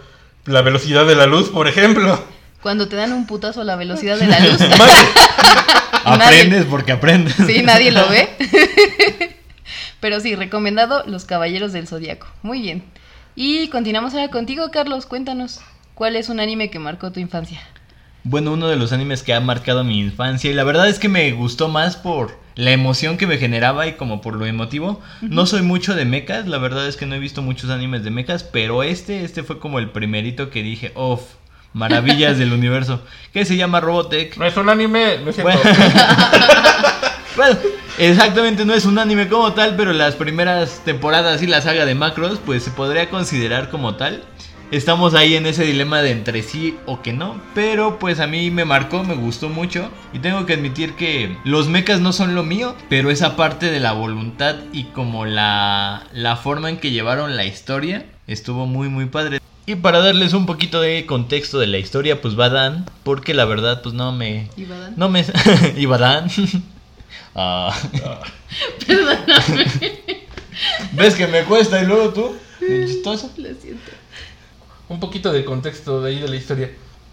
la 0.46 0.62
velocidad 0.62 1.06
de 1.06 1.16
la 1.16 1.26
luz, 1.28 1.50
por 1.50 1.68
ejemplo. 1.68 2.24
Cuando 2.62 2.88
te 2.88 2.96
dan 2.96 3.14
un 3.14 3.26
putazo 3.26 3.62
a 3.62 3.64
la 3.64 3.76
velocidad 3.76 4.18
de 4.18 4.28
la 4.28 4.40
luz, 4.46 4.58
Aprendes 6.04 6.66
porque 6.66 6.92
aprendes. 6.92 7.36
sí, 7.36 7.62
nadie 7.62 7.92
lo 7.92 8.08
ve. 8.10 8.30
Pero 10.00 10.20
sí, 10.20 10.36
recomendado 10.36 11.04
Los 11.06 11.26
Caballeros 11.26 11.74
del 11.74 11.88
Zodiaco. 11.88 12.28
Muy 12.42 12.62
bien. 12.62 12.84
Y 13.36 13.68
continuamos 13.70 14.14
ahora 14.14 14.30
contigo, 14.30 14.72
Carlos. 14.72 15.06
Cuéntanos, 15.06 15.62
¿cuál 15.94 16.16
es 16.16 16.30
un 16.30 16.40
anime 16.40 16.72
que 16.72 16.80
marcó 16.80 17.12
tu 17.12 17.20
infancia? 17.20 17.62
Bueno, 18.24 18.54
uno 18.54 18.68
de 18.68 18.76
los 18.78 18.94
animes 18.94 19.22
que 19.24 19.34
ha 19.34 19.40
marcado 19.40 19.84
mi 19.84 20.00
infancia 20.00 20.50
y 20.50 20.54
la 20.54 20.64
verdad 20.64 20.90
es 20.90 20.98
que 21.00 21.08
me 21.10 21.32
gustó 21.34 21.70
más 21.70 21.98
por 21.98 22.40
la 22.56 22.72
emoción 22.72 23.18
que 23.18 23.28
me 23.28 23.38
generaba 23.38 23.88
y 23.88 23.94
como 23.94 24.22
por 24.22 24.36
lo 24.36 24.46
emotivo. 24.46 25.02
No 25.22 25.46
soy 25.46 25.62
mucho 25.62 25.96
de 25.96 26.06
mechas, 26.06 26.48
la 26.48 26.58
verdad 26.58 26.88
es 26.88 26.98
que 26.98 27.06
no 27.06 27.16
he 27.16 27.20
visto 27.20 27.42
muchos 27.42 27.70
animes 27.70 28.04
de 28.04 28.12
mechas, 28.12 28.44
pero 28.44 28.84
este, 28.84 29.24
este 29.24 29.44
fue 29.44 29.60
como 29.60 29.80
el 29.80 29.90
primerito 29.90 30.50
que 30.50 30.64
dije, 30.64 30.92
off, 30.96 31.22
maravillas 31.74 32.38
del 32.38 32.54
universo, 32.54 33.02
que 33.34 33.46
se 33.46 33.58
llama 33.58 33.80
Robotech. 33.80 34.38
No 34.38 34.46
es 34.46 34.58
un 34.58 34.70
anime, 34.70 35.20
no 35.24 35.30
es. 35.30 35.42
Bueno. 35.42 35.60
Bueno, 37.36 37.58
exactamente 37.98 38.66
no 38.66 38.74
es 38.74 38.86
un 38.86 39.00
anime 39.00 39.30
como 39.30 39.54
tal, 39.54 39.76
pero 39.78 39.94
las 39.94 40.16
primeras 40.16 40.82
temporadas 40.84 41.42
y 41.42 41.48
la 41.48 41.62
saga 41.62 41.86
de 41.86 41.96
Macros, 41.96 42.40
pues 42.46 42.64
se 42.64 42.72
podría 42.72 43.10
considerar 43.10 43.70
como 43.70 43.96
tal. 43.96 44.24
Estamos 44.72 45.16
ahí 45.16 45.36
en 45.36 45.46
ese 45.46 45.66
dilema 45.66 46.02
de 46.02 46.12
entre 46.12 46.44
sí 46.44 46.78
o 46.86 47.02
que 47.02 47.12
no, 47.12 47.42
pero 47.54 48.00
pues 48.00 48.22
a 48.22 48.28
mí 48.28 48.50
me 48.52 48.64
marcó, 48.64 49.04
me 49.04 49.16
gustó 49.16 49.50
mucho 49.50 49.90
y 50.14 50.20
tengo 50.20 50.46
que 50.46 50.54
admitir 50.54 50.94
que 50.94 51.36
los 51.44 51.68
mechas 51.68 52.00
no 52.00 52.14
son 52.14 52.36
lo 52.36 52.44
mío, 52.44 52.74
pero 52.88 53.12
esa 53.12 53.36
parte 53.36 53.70
de 53.70 53.82
la 53.82 53.92
voluntad 53.92 54.56
y 54.72 54.86
como 54.86 55.26
la, 55.26 56.04
la 56.14 56.38
forma 56.38 56.70
en 56.70 56.78
que 56.78 56.92
llevaron 56.92 57.36
la 57.36 57.44
historia 57.44 58.06
estuvo 58.28 58.66
muy 58.66 58.88
muy 58.88 59.08
padre. 59.08 59.42
Y 59.66 59.76
para 59.76 60.00
darles 60.00 60.32
un 60.32 60.46
poquito 60.46 60.80
de 60.80 61.06
contexto 61.06 61.60
de 61.60 61.68
la 61.68 61.78
historia, 61.78 62.22
pues 62.22 62.40
va 62.40 62.48
Dan, 62.48 62.86
porque 63.04 63.34
la 63.34 63.44
verdad 63.44 63.82
pues 63.82 63.94
no 63.94 64.14
me, 64.14 64.48
Ibadan. 64.56 64.94
no 64.96 65.10
me. 65.10 65.26
Ibadán. 65.78 66.30
Ah. 67.34 67.74
¿Ves 70.92 71.16
que 71.16 71.28
me 71.28 71.46
cuesta 71.46 71.82
y 71.82 71.86
luego 71.86 72.10
tú? 72.10 72.36
Chistoso. 72.60 73.32
Lo 73.38 73.54
siento. 73.56 73.90
Un 74.92 75.00
poquito 75.00 75.32
de 75.32 75.46
contexto 75.46 76.02
de 76.02 76.10
ahí 76.10 76.20
de 76.20 76.28
la 76.28 76.36
historia. 76.36 76.70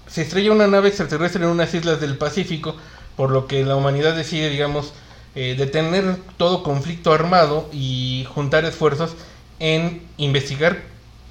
Se 0.08 0.22
estrella 0.22 0.50
una 0.50 0.66
nave 0.66 0.88
extraterrestre 0.88 1.44
en 1.44 1.50
unas 1.50 1.72
islas 1.72 2.00
del 2.00 2.18
Pacífico, 2.18 2.74
por 3.16 3.30
lo 3.30 3.46
que 3.46 3.64
la 3.64 3.76
humanidad 3.76 4.16
decide, 4.16 4.50
digamos, 4.50 4.92
eh, 5.36 5.54
detener 5.56 6.16
todo 6.38 6.64
conflicto 6.64 7.12
armado 7.12 7.68
y 7.72 8.26
juntar 8.34 8.64
esfuerzos 8.64 9.14
en 9.60 10.02
investigar 10.16 10.78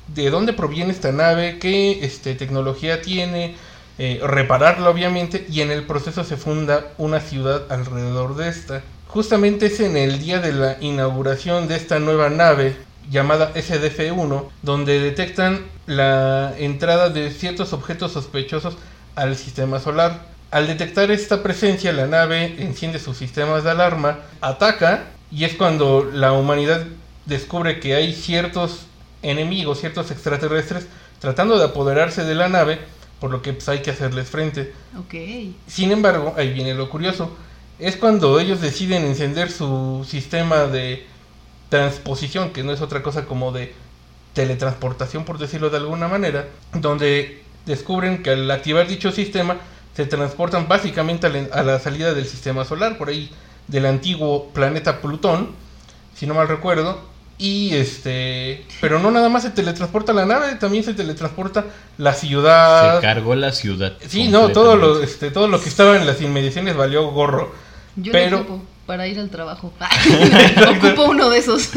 de 0.08 0.30
dónde 0.30 0.54
proviene 0.54 0.94
esta 0.94 1.12
nave, 1.12 1.60
qué 1.60 2.06
este, 2.06 2.34
tecnología 2.34 3.02
tiene, 3.02 3.58
eh, 3.98 4.22
repararla 4.24 4.90
obviamente, 4.90 5.46
y 5.52 5.60
en 5.60 5.70
el 5.70 5.84
proceso 5.84 6.24
se 6.24 6.38
funda 6.38 6.94
una 6.98 7.20
ciudad 7.20 7.70
alrededor 7.70 8.38
de 8.38 8.48
esta. 8.48 8.84
Justamente 9.10 9.66
es 9.66 9.82
en 9.82 9.98
el 9.98 10.20
día 10.20 10.40
de 10.40 10.54
la 10.54 10.78
inauguración 10.80 11.68
de 11.68 11.76
esta 11.76 12.00
nueva 12.00 12.30
nave 12.30 12.87
llamada 13.10 13.54
SDF-1, 13.54 14.50
donde 14.62 15.00
detectan 15.00 15.66
la 15.86 16.54
entrada 16.58 17.10
de 17.10 17.32
ciertos 17.32 17.74
objetos 17.74 18.12
sospechosos 18.12 18.76
al 19.16 19.36
sistema 19.36 19.80
solar. 19.80 20.28
Al 20.52 20.68
detectar 20.68 21.12
esta 21.12 21.44
presencia, 21.44 21.92
la 21.92 22.08
nave 22.08 22.56
enciende 22.60 23.00
sus 23.00 23.18
sistemas 23.18 23.64
de 23.64 23.72
alarma, 23.72 24.20
ataca, 24.42 25.06
y 25.32 25.44
es 25.44 25.56
cuando 25.56 26.10
la 26.14 26.32
humanidad 26.32 26.86
descubre 27.26 27.80
que 27.80 27.96
hay 27.96 28.14
ciertos 28.14 28.86
enemigos, 29.22 29.80
ciertos 29.80 30.12
extraterrestres, 30.12 30.88
tratando 31.20 31.58
de 31.58 31.66
apoderarse 31.66 32.24
de 32.24 32.36
la 32.36 32.48
nave, 32.48 32.80
por 33.20 33.32
lo 33.32 33.42
que 33.42 33.54
pues, 33.54 33.68
hay 33.68 33.80
que 33.80 33.92
hacerles 33.92 34.30
frente. 34.30 34.74
Ok. 34.98 35.16
Sin 35.68 35.92
embargo, 35.92 36.34
ahí 36.38 36.54
viene 36.54 36.74
lo 36.74 36.90
curioso. 36.90 37.36
Es 37.80 37.96
cuando 37.96 38.40
ellos 38.40 38.62
deciden 38.62 39.06
encender 39.06 39.52
su 39.52 40.06
sistema 40.08 40.66
de 40.66 41.06
transposición, 41.70 42.52
que 42.52 42.64
no 42.64 42.72
es 42.72 42.82
otra 42.82 43.04
cosa 43.04 43.26
como 43.26 43.52
de 43.52 43.74
teletransportación, 44.34 45.26
por 45.26 45.38
decirlo 45.38 45.70
de 45.70 45.78
alguna 45.78 46.08
manera, 46.08 46.48
donde 46.74 47.44
descubren 47.66 48.24
que 48.24 48.32
al 48.32 48.50
activar 48.52 48.88
dicho 48.88 49.12
sistema 49.12 49.58
se 49.96 50.06
transportan 50.06 50.68
básicamente 50.68 51.28
a 51.28 51.30
la, 51.30 51.48
a 51.52 51.64
la 51.64 51.80
salida 51.80 52.14
del 52.14 52.28
sistema 52.28 52.64
solar, 52.66 52.98
por 52.98 53.10
ahí 53.10 53.32
del 53.68 53.86
antiguo 53.86 54.50
planeta 54.50 55.02
Plutón, 55.02 55.50
si 56.16 56.28
no 56.28 56.34
mal 56.34 56.48
recuerdo. 56.48 57.00
Y 57.40 57.76
este, 57.76 58.66
pero 58.82 58.98
no 59.00 59.12
nada 59.12 59.30
más 59.30 59.44
se 59.44 59.52
teletransporta 59.52 60.12
la 60.12 60.26
nave, 60.26 60.56
también 60.56 60.84
se 60.84 60.96
teletransporta 60.96 61.66
la 62.00 62.14
ciudad. 62.14 62.96
Se 62.96 63.02
cargó 63.02 63.36
la 63.36 63.52
ciudad. 63.52 63.94
Sí, 64.08 64.28
no, 64.28 64.50
todo 64.50 64.76
lo, 64.76 65.04
este, 65.04 65.30
todo 65.30 65.48
lo 65.48 65.62
que 65.62 65.70
estaba 65.70 65.98
en 65.98 66.08
las 66.08 66.20
inmediaciones 66.22 66.76
valió 66.76 67.12
gorro. 67.12 67.54
Yo 67.96 68.12
Pero- 68.12 68.62
para 68.88 69.06
ir 69.08 69.20
al 69.20 69.30
trabajo. 69.30 69.72
Ocupo 70.78 71.04
uno 71.12 71.30
de 71.30 71.38
esos. 71.38 71.70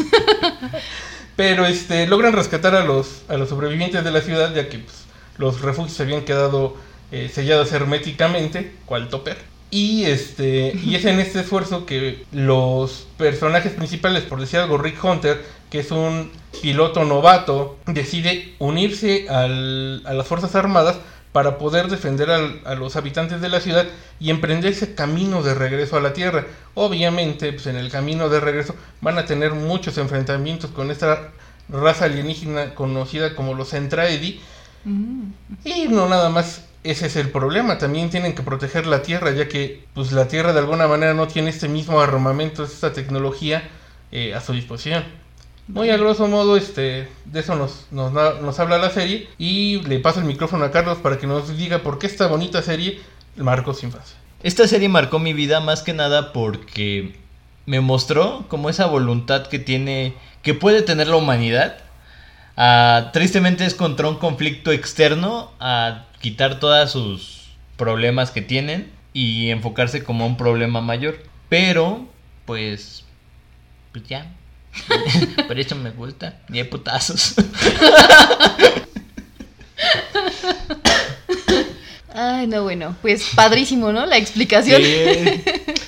Pero 1.36 1.66
este, 1.66 2.06
logran 2.06 2.32
rescatar 2.32 2.74
a 2.74 2.84
los, 2.84 3.22
a 3.28 3.36
los 3.36 3.48
sobrevivientes 3.48 4.02
de 4.04 4.10
la 4.10 4.20
ciudad, 4.20 4.54
ya 4.54 4.68
que 4.68 4.78
pues, 4.78 5.04
los 5.38 5.60
refugios 5.60 5.94
se 5.96 6.02
habían 6.02 6.22
quedado 6.22 6.76
eh, 7.12 7.30
sellados 7.32 7.72
herméticamente, 7.72 8.72
cual 8.86 9.08
topper. 9.08 9.38
Y, 9.70 10.04
este, 10.04 10.72
y 10.84 10.96
es 10.96 11.04
en 11.04 11.20
este 11.20 11.40
esfuerzo 11.40 11.86
que 11.86 12.24
los 12.32 13.06
personajes 13.16 13.72
principales, 13.72 14.24
por 14.24 14.40
decir 14.40 14.58
algo, 14.58 14.78
Rick 14.78 15.02
Hunter, 15.02 15.44
que 15.70 15.78
es 15.80 15.90
un 15.92 16.30
piloto 16.60 17.04
novato, 17.04 17.78
decide 17.86 18.54
unirse 18.58 19.28
al- 19.28 20.02
a 20.04 20.12
las 20.12 20.26
Fuerzas 20.26 20.54
Armadas 20.56 20.96
para 21.32 21.58
poder 21.58 21.88
defender 21.88 22.30
al- 22.30 22.60
a 22.64 22.74
los 22.74 22.96
habitantes 22.96 23.40
de 23.40 23.48
la 23.48 23.60
ciudad 23.60 23.86
y 24.18 24.30
emprender 24.30 24.72
ese 24.72 24.94
camino 24.94 25.42
de 25.42 25.54
regreso 25.54 25.96
a 25.96 26.00
la 26.00 26.12
Tierra. 26.12 26.46
Obviamente, 26.74 27.52
pues 27.52 27.66
en 27.66 27.76
el 27.76 27.90
camino 27.90 28.28
de 28.28 28.40
regreso 28.40 28.74
van 29.00 29.18
a 29.18 29.26
tener 29.26 29.52
muchos 29.52 29.96
enfrentamientos 29.98 30.70
con 30.70 30.90
esta 30.90 31.30
raza 31.68 32.06
alienígena 32.06 32.74
conocida 32.74 33.36
como 33.36 33.54
los 33.54 33.70
Centraedi. 33.70 34.40
Mm. 34.84 35.22
Y 35.64 35.88
no 35.88 36.08
nada 36.08 36.30
más 36.30 36.64
ese 36.82 37.06
es 37.06 37.16
el 37.16 37.28
problema, 37.28 37.76
también 37.78 38.08
tienen 38.10 38.34
que 38.34 38.42
proteger 38.42 38.86
la 38.86 39.02
Tierra, 39.02 39.30
ya 39.32 39.46
que 39.48 39.84
pues 39.94 40.12
la 40.12 40.26
Tierra 40.28 40.52
de 40.54 40.60
alguna 40.60 40.88
manera 40.88 41.12
no 41.14 41.28
tiene 41.28 41.50
este 41.50 41.68
mismo 41.68 42.00
armamento, 42.00 42.64
esta 42.64 42.92
tecnología 42.92 43.68
eh, 44.10 44.34
a 44.34 44.40
su 44.40 44.52
disposición. 44.54 45.04
Muy 45.72 45.90
a 45.90 45.96
grosso 45.96 46.26
modo, 46.26 46.56
este, 46.56 47.08
de 47.26 47.40
eso 47.40 47.54
nos, 47.54 47.86
nos, 47.92 48.12
nos 48.12 48.58
habla 48.58 48.78
la 48.78 48.90
serie 48.90 49.28
y 49.38 49.80
le 49.82 50.00
paso 50.00 50.18
el 50.18 50.26
micrófono 50.26 50.64
a 50.64 50.72
Carlos 50.72 50.98
para 50.98 51.18
que 51.18 51.28
nos 51.28 51.56
diga 51.56 51.78
por 51.78 51.98
qué 51.98 52.08
esta 52.08 52.26
bonita 52.26 52.60
serie 52.60 52.98
marcó 53.36 53.72
su 53.72 53.86
infancia. 53.86 54.16
Esta 54.42 54.66
serie 54.66 54.88
marcó 54.88 55.18
mi 55.18 55.32
vida 55.32 55.60
más 55.60 55.82
que 55.82 55.92
nada 55.92 56.32
porque 56.32 57.14
me 57.66 57.80
mostró 57.80 58.46
como 58.48 58.68
esa 58.68 58.86
voluntad 58.86 59.46
que 59.46 59.60
tiene, 59.60 60.14
que 60.42 60.54
puede 60.54 60.82
tener 60.82 61.06
la 61.06 61.16
humanidad. 61.16 61.76
Tristemente 63.12 63.64
es 63.64 63.74
contra 63.74 64.08
un 64.08 64.16
conflicto 64.16 64.72
externo 64.72 65.52
a 65.60 66.06
quitar 66.20 66.58
todos 66.58 66.90
sus 66.90 67.50
problemas 67.76 68.32
que 68.32 68.42
tienen 68.42 68.90
y 69.12 69.50
enfocarse 69.50 70.02
como 70.02 70.26
un 70.26 70.36
problema 70.36 70.80
mayor. 70.80 71.18
Pero, 71.48 72.06
pues, 72.44 73.04
pues 73.92 74.04
ya. 74.08 74.26
Por 75.46 75.58
eso 75.58 75.76
me 75.76 75.90
gusta. 75.90 76.40
Y 76.52 76.58
hay 76.58 76.64
putazos. 76.64 77.34
Ay, 82.12 82.46
no, 82.48 82.64
bueno, 82.64 82.96
pues 83.02 83.30
padrísimo, 83.34 83.92
¿no? 83.92 84.04
La 84.04 84.16
explicación. 84.16 84.82
Sí. 84.82 85.42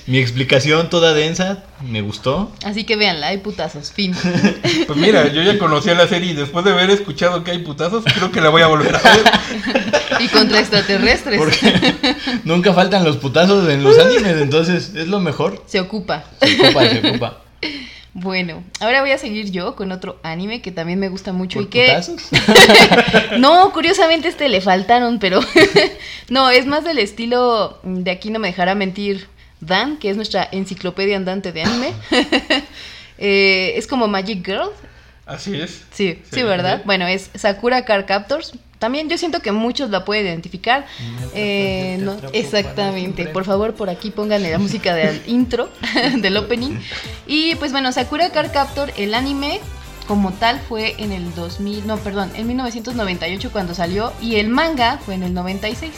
Mi 0.06 0.18
explicación 0.18 0.88
toda 0.88 1.14
densa 1.14 1.64
me 1.88 2.00
gustó. 2.00 2.52
Así 2.64 2.84
que 2.84 2.96
véanla, 2.96 3.28
hay 3.28 3.38
putazos, 3.38 3.92
fin. 3.92 4.14
Pues 4.86 4.98
mira, 4.98 5.32
yo 5.32 5.42
ya 5.42 5.58
conocía 5.58 5.94
la 5.94 6.08
serie 6.08 6.32
y 6.32 6.34
después 6.34 6.64
de 6.64 6.72
haber 6.72 6.90
escuchado 6.90 7.44
que 7.44 7.50
hay 7.50 7.58
putazos, 7.58 8.04
creo 8.04 8.30
que 8.30 8.40
la 8.40 8.48
voy 8.48 8.62
a 8.62 8.66
volver 8.66 8.96
a 8.96 9.00
ver. 9.00 10.20
Y 10.20 10.28
contra 10.28 10.60
extraterrestres. 10.60 11.38
Porque 11.38 11.94
nunca 12.44 12.72
faltan 12.72 13.04
los 13.04 13.16
putazos 13.16 13.68
en 13.68 13.82
los 13.82 13.98
animes, 13.98 14.36
entonces 14.40 14.92
es 14.94 15.08
lo 15.08 15.20
mejor. 15.20 15.62
Se 15.66 15.80
ocupa. 15.80 16.24
Se 16.40 16.54
ocupa, 16.54 16.88
se 16.88 17.08
ocupa. 17.08 17.42
Bueno, 18.14 18.62
ahora 18.80 19.00
voy 19.00 19.10
a 19.10 19.18
seguir 19.18 19.50
yo 19.50 19.74
con 19.74 19.90
otro 19.90 20.20
anime 20.22 20.60
que 20.60 20.70
también 20.70 20.98
me 20.98 21.08
gusta 21.08 21.32
mucho 21.32 21.60
y 21.60 21.62
¿Por 21.62 21.70
que... 21.70 21.98
no, 23.38 23.72
curiosamente 23.72 24.28
este 24.28 24.50
le 24.50 24.60
faltaron, 24.60 25.18
pero 25.18 25.40
no, 26.28 26.50
es 26.50 26.66
más 26.66 26.84
del 26.84 26.98
estilo 26.98 27.80
de 27.82 28.10
aquí 28.10 28.30
no 28.30 28.38
me 28.38 28.48
dejará 28.48 28.74
mentir 28.74 29.28
Dan, 29.60 29.96
que 29.96 30.10
es 30.10 30.16
nuestra 30.16 30.46
enciclopedia 30.50 31.16
andante 31.16 31.52
de 31.52 31.62
anime. 31.62 31.92
Eh, 33.24 33.74
es 33.76 33.86
como 33.86 34.08
Magic 34.08 34.44
Girl. 34.44 34.70
Así 35.26 35.54
es. 35.54 35.84
Sí, 35.92 36.18
sí, 36.24 36.30
Sí, 36.32 36.42
¿verdad? 36.42 36.78
sí. 36.78 36.82
Bueno, 36.86 37.06
es 37.06 37.30
Sakura 37.36 37.84
Car 37.84 38.04
Captors. 38.04 38.52
También 38.82 39.08
yo 39.08 39.16
siento 39.16 39.38
que 39.38 39.52
muchos 39.52 39.90
la 39.90 40.04
pueden 40.04 40.26
identificar. 40.26 40.86
Eh, 41.36 41.98
no, 42.00 42.16
exactamente. 42.32 43.26
Por 43.26 43.44
favor, 43.44 43.74
por 43.74 43.88
aquí 43.88 44.10
pongan 44.10 44.42
la 44.42 44.58
música 44.58 44.92
del 44.92 45.22
intro, 45.28 45.68
del 46.18 46.36
opening. 46.36 46.80
Y 47.28 47.54
pues 47.54 47.70
bueno, 47.70 47.92
Sakura 47.92 48.30
Car 48.30 48.50
Captor, 48.50 48.92
el 48.96 49.14
anime 49.14 49.60
como 50.08 50.32
tal 50.32 50.58
fue 50.58 50.96
en 50.98 51.12
el 51.12 51.32
2000, 51.36 51.86
no, 51.86 51.96
perdón, 51.98 52.32
en 52.34 52.48
1998 52.48 53.52
cuando 53.52 53.72
salió 53.72 54.12
y 54.20 54.34
el 54.40 54.48
manga 54.48 54.98
fue 54.98 55.14
en 55.14 55.22
el 55.22 55.32
96. 55.32 55.92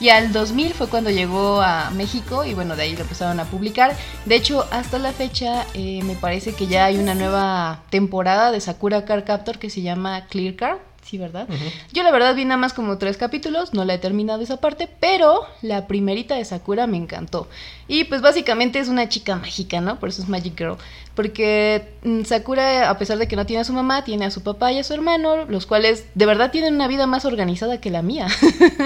Y 0.00 0.08
al 0.08 0.32
2000 0.32 0.72
fue 0.72 0.88
cuando 0.88 1.10
llegó 1.10 1.60
a 1.60 1.90
México 1.90 2.46
y 2.46 2.54
bueno, 2.54 2.76
de 2.76 2.84
ahí 2.84 2.96
lo 2.96 3.02
empezaron 3.02 3.40
a 3.40 3.44
publicar. 3.44 3.94
De 4.24 4.36
hecho, 4.36 4.66
hasta 4.70 4.98
la 4.98 5.12
fecha 5.12 5.66
eh, 5.74 6.00
me 6.04 6.14
parece 6.14 6.54
que 6.54 6.66
ya 6.66 6.86
hay 6.86 6.96
una 6.96 7.14
nueva 7.14 7.82
temporada 7.90 8.50
de 8.52 8.60
Sakura 8.62 9.04
Car 9.04 9.24
Captor 9.24 9.58
que 9.58 9.68
se 9.68 9.82
llama 9.82 10.24
Clear 10.30 10.56
Car. 10.56 10.91
Sí, 11.04 11.18
¿verdad? 11.18 11.48
Yo 11.92 12.04
la 12.04 12.12
verdad 12.12 12.34
vi 12.34 12.44
nada 12.44 12.56
más 12.56 12.72
como 12.72 12.96
tres 12.96 13.16
capítulos, 13.16 13.74
no 13.74 13.84
la 13.84 13.94
he 13.94 13.98
terminado 13.98 14.40
esa 14.40 14.58
parte, 14.58 14.88
pero 15.00 15.46
la 15.60 15.86
primerita 15.86 16.36
de 16.36 16.44
Sakura 16.44 16.86
me 16.86 16.96
encantó. 16.96 17.48
Y 17.88 18.04
pues 18.04 18.22
básicamente 18.22 18.78
es 18.78 18.88
una 18.88 19.08
chica 19.08 19.36
mágica, 19.36 19.80
¿no? 19.80 19.98
Por 19.98 20.10
eso 20.10 20.22
es 20.22 20.28
Magic 20.28 20.56
Girl. 20.56 20.78
Porque 21.14 21.94
mm, 22.04 22.22
Sakura, 22.24 22.88
a 22.88 22.98
pesar 22.98 23.18
de 23.18 23.28
que 23.28 23.36
no 23.36 23.46
tiene 23.46 23.60
a 23.60 23.64
su 23.64 23.72
mamá, 23.72 24.04
tiene 24.04 24.24
a 24.24 24.30
su 24.30 24.42
papá 24.42 24.72
y 24.72 24.78
a 24.78 24.84
su 24.84 24.94
hermano, 24.94 25.44
los 25.44 25.66
cuales 25.66 26.06
de 26.14 26.26
verdad 26.26 26.50
tienen 26.50 26.74
una 26.74 26.88
vida 26.88 27.06
más 27.06 27.24
organizada 27.24 27.80
que 27.80 27.90
la 27.90 28.02
mía. 28.02 28.28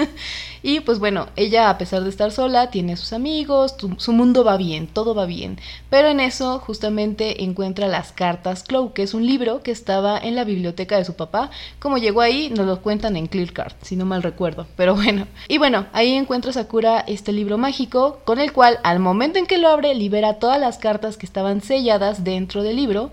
y 0.63 0.81
pues 0.81 0.99
bueno, 0.99 1.27
ella 1.35 1.69
a 1.69 1.77
pesar 1.77 2.03
de 2.03 2.09
estar 2.09 2.31
sola, 2.31 2.69
tiene 2.69 2.93
a 2.93 2.97
sus 2.97 3.13
amigos, 3.13 3.75
su 3.97 4.13
mundo 4.13 4.43
va 4.43 4.57
bien, 4.57 4.87
todo 4.87 5.15
va 5.15 5.25
bien. 5.25 5.59
Pero 5.89 6.09
en 6.09 6.19
eso 6.19 6.59
justamente 6.59 7.43
encuentra 7.43 7.87
las 7.87 8.11
cartas 8.11 8.63
Clow, 8.63 8.93
que 8.93 9.03
es 9.03 9.13
un 9.13 9.25
libro 9.25 9.63
que 9.63 9.71
estaba 9.71 10.17
en 10.17 10.35
la 10.35 10.43
biblioteca 10.43 10.97
de 10.97 11.05
su 11.05 11.15
papá. 11.15 11.49
Como 11.79 11.97
llegó 11.97 12.21
ahí, 12.21 12.49
nos 12.49 12.65
lo 12.65 12.81
cuentan 12.81 13.15
en 13.15 13.27
Clear 13.27 13.53
Card, 13.53 13.73
si 13.81 13.95
no 13.95 14.05
mal 14.05 14.23
recuerdo. 14.23 14.67
Pero 14.75 14.95
bueno. 14.95 15.27
Y 15.47 15.57
bueno, 15.57 15.85
ahí 15.93 16.13
encuentra 16.13 16.51
Sakura 16.51 16.99
este 17.07 17.31
libro 17.31 17.57
mágico, 17.57 18.19
con 18.25 18.39
el 18.39 18.51
cual 18.51 18.79
al 18.83 18.99
momento 18.99 19.39
en 19.39 19.45
que 19.45 19.57
lo 19.57 19.69
abre, 19.69 19.95
libera 19.95 20.39
todas 20.39 20.59
las 20.59 20.77
cartas 20.77 21.17
que 21.17 21.25
estaban 21.25 21.61
selladas 21.61 22.16
dentro 22.23 22.63
del 22.63 22.75
libro. 22.75 23.11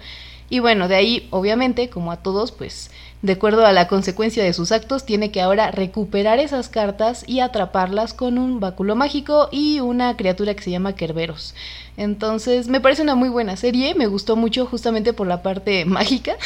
Y 0.51 0.59
bueno, 0.59 0.89
de 0.89 0.95
ahí, 0.95 1.27
obviamente, 1.31 1.89
como 1.89 2.13
a 2.13 2.19
todos, 2.19 2.53
pues, 2.53 2.91
de 3.23 3.33
acuerdo 3.33 3.65
a 3.65 3.73
la 3.73 3.89
consecuencia 3.89 4.45
de 4.45 4.53
sus 4.53 4.71
actos, 4.71 5.07
tiene 5.07 5.31
que 5.31 5.41
ahora 5.41 5.71
recuperar 5.71 6.39
esas 6.39 6.69
cartas 6.69 7.25
y 7.27 7.41
atraparlas 7.41 8.13
con 8.13 8.37
un 8.37 8.61
báculo 8.61 8.97
mágico 8.97 9.49
y 9.51 9.81
una 9.81 10.15
criatura 10.17 10.55
que 10.55 10.63
se 10.63 10.71
llama 10.71 10.95
Kerberos. 10.95 11.55
Entonces, 11.97 12.69
me 12.69 12.83
parece 12.83 13.01
una 13.01 13.15
muy 13.15 13.31
buena 13.31 13.57
serie, 13.57 13.95
me 13.95 14.07
gustó 14.07 14.37
mucho 14.37 14.67
justamente 14.67 15.15
por 15.15 15.27
la 15.27 15.43
parte 15.43 15.85
mágica. 15.87 16.37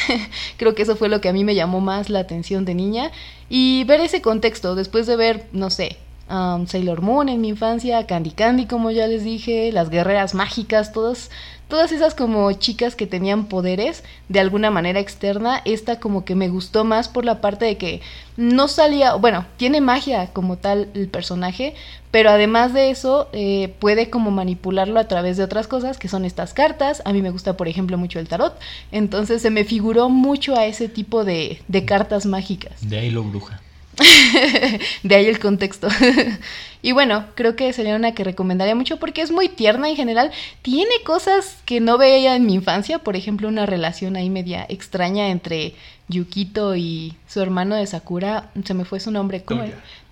Creo 0.57 0.73
que 0.73 0.83
eso 0.83 0.95
fue 0.95 1.09
lo 1.09 1.19
que 1.19 1.27
a 1.27 1.33
mí 1.33 1.43
me 1.43 1.55
llamó 1.55 1.81
más 1.81 2.09
la 2.09 2.19
atención 2.19 2.63
de 2.63 2.75
niña. 2.75 3.11
Y 3.49 3.83
ver 3.83 3.99
ese 3.99 4.21
contexto, 4.21 4.75
después 4.75 5.05
de 5.05 5.17
ver, 5.17 5.47
no 5.51 5.69
sé, 5.69 5.97
um, 6.29 6.65
Sailor 6.65 7.01
Moon 7.01 7.27
en 7.27 7.41
mi 7.41 7.49
infancia, 7.49 8.05
Candy 8.07 8.31
Candy, 8.31 8.67
como 8.67 8.91
ya 8.91 9.07
les 9.07 9.23
dije, 9.23 9.71
las 9.71 9.89
guerreras 9.89 10.33
mágicas, 10.33 10.93
todas, 10.93 11.29
todas 11.69 11.93
esas 11.93 12.15
como 12.15 12.51
chicas 12.51 12.95
que 12.95 13.07
tenían 13.07 13.45
poderes 13.45 14.03
de 14.27 14.41
alguna 14.41 14.71
manera 14.71 14.99
externa. 14.99 15.61
Esta 15.63 15.99
como 15.99 16.25
que 16.25 16.35
me 16.35 16.49
gustó 16.49 16.83
más 16.83 17.07
por 17.07 17.23
la 17.23 17.39
parte 17.39 17.65
de 17.65 17.77
que 17.77 18.01
no 18.35 18.67
salía, 18.67 19.15
bueno, 19.15 19.45
tiene 19.55 19.79
magia 19.79 20.27
como 20.33 20.57
tal 20.57 20.89
el 20.95 21.07
personaje, 21.07 21.75
pero 22.11 22.31
además 22.31 22.73
de 22.73 22.89
eso 22.89 23.29
eh, 23.31 23.73
puede 23.79 24.09
como 24.09 24.31
manipularlo 24.31 24.99
a 24.99 25.07
través 25.07 25.37
de 25.37 25.43
otras 25.43 25.67
cosas 25.67 25.97
que 25.97 26.09
son 26.09 26.25
estas 26.25 26.53
cartas. 26.53 27.01
A 27.05 27.13
mí 27.13 27.21
me 27.21 27.29
gusta, 27.29 27.55
por 27.55 27.67
ejemplo, 27.67 27.97
mucho 27.97 28.19
el 28.19 28.27
tarot. 28.27 28.59
Entonces 28.91 29.41
se 29.41 29.51
me 29.51 29.63
figuró 29.63 30.09
mucho 30.09 30.55
a 30.55 30.65
ese 30.65 30.89
tipo 30.89 31.23
de, 31.23 31.61
de 31.67 31.85
cartas 31.85 32.25
mágicas. 32.25 32.89
De 32.89 32.97
ahí 32.97 33.11
lo 33.11 33.23
bruja. 33.23 33.61
de 35.03 35.15
ahí 35.15 35.25
el 35.27 35.39
contexto. 35.39 35.87
y 36.81 36.91
bueno, 36.91 37.25
creo 37.35 37.55
que 37.55 37.71
sería 37.73 37.95
una 37.95 38.13
que 38.13 38.23
recomendaría 38.23 38.75
mucho 38.75 38.97
porque 38.97 39.21
es 39.21 39.31
muy 39.31 39.49
tierna 39.49 39.89
en 39.89 39.95
general. 39.95 40.31
Tiene 40.61 40.91
cosas 41.05 41.57
que 41.65 41.79
no 41.79 41.97
veía 41.97 42.35
en 42.35 42.45
mi 42.45 42.53
infancia, 42.53 42.99
por 42.99 43.15
ejemplo, 43.15 43.47
una 43.47 43.65
relación 43.65 44.15
ahí 44.15 44.29
media 44.29 44.65
extraña 44.69 45.29
entre 45.29 45.73
Yukito 46.07 46.75
y 46.75 47.15
su 47.27 47.41
hermano 47.41 47.75
de 47.75 47.85
Sakura. 47.87 48.49
Se 48.65 48.73
me 48.73 48.85
fue 48.85 48.99
su 48.99 49.11
nombre, 49.11 49.43
¿cómo 49.43 49.63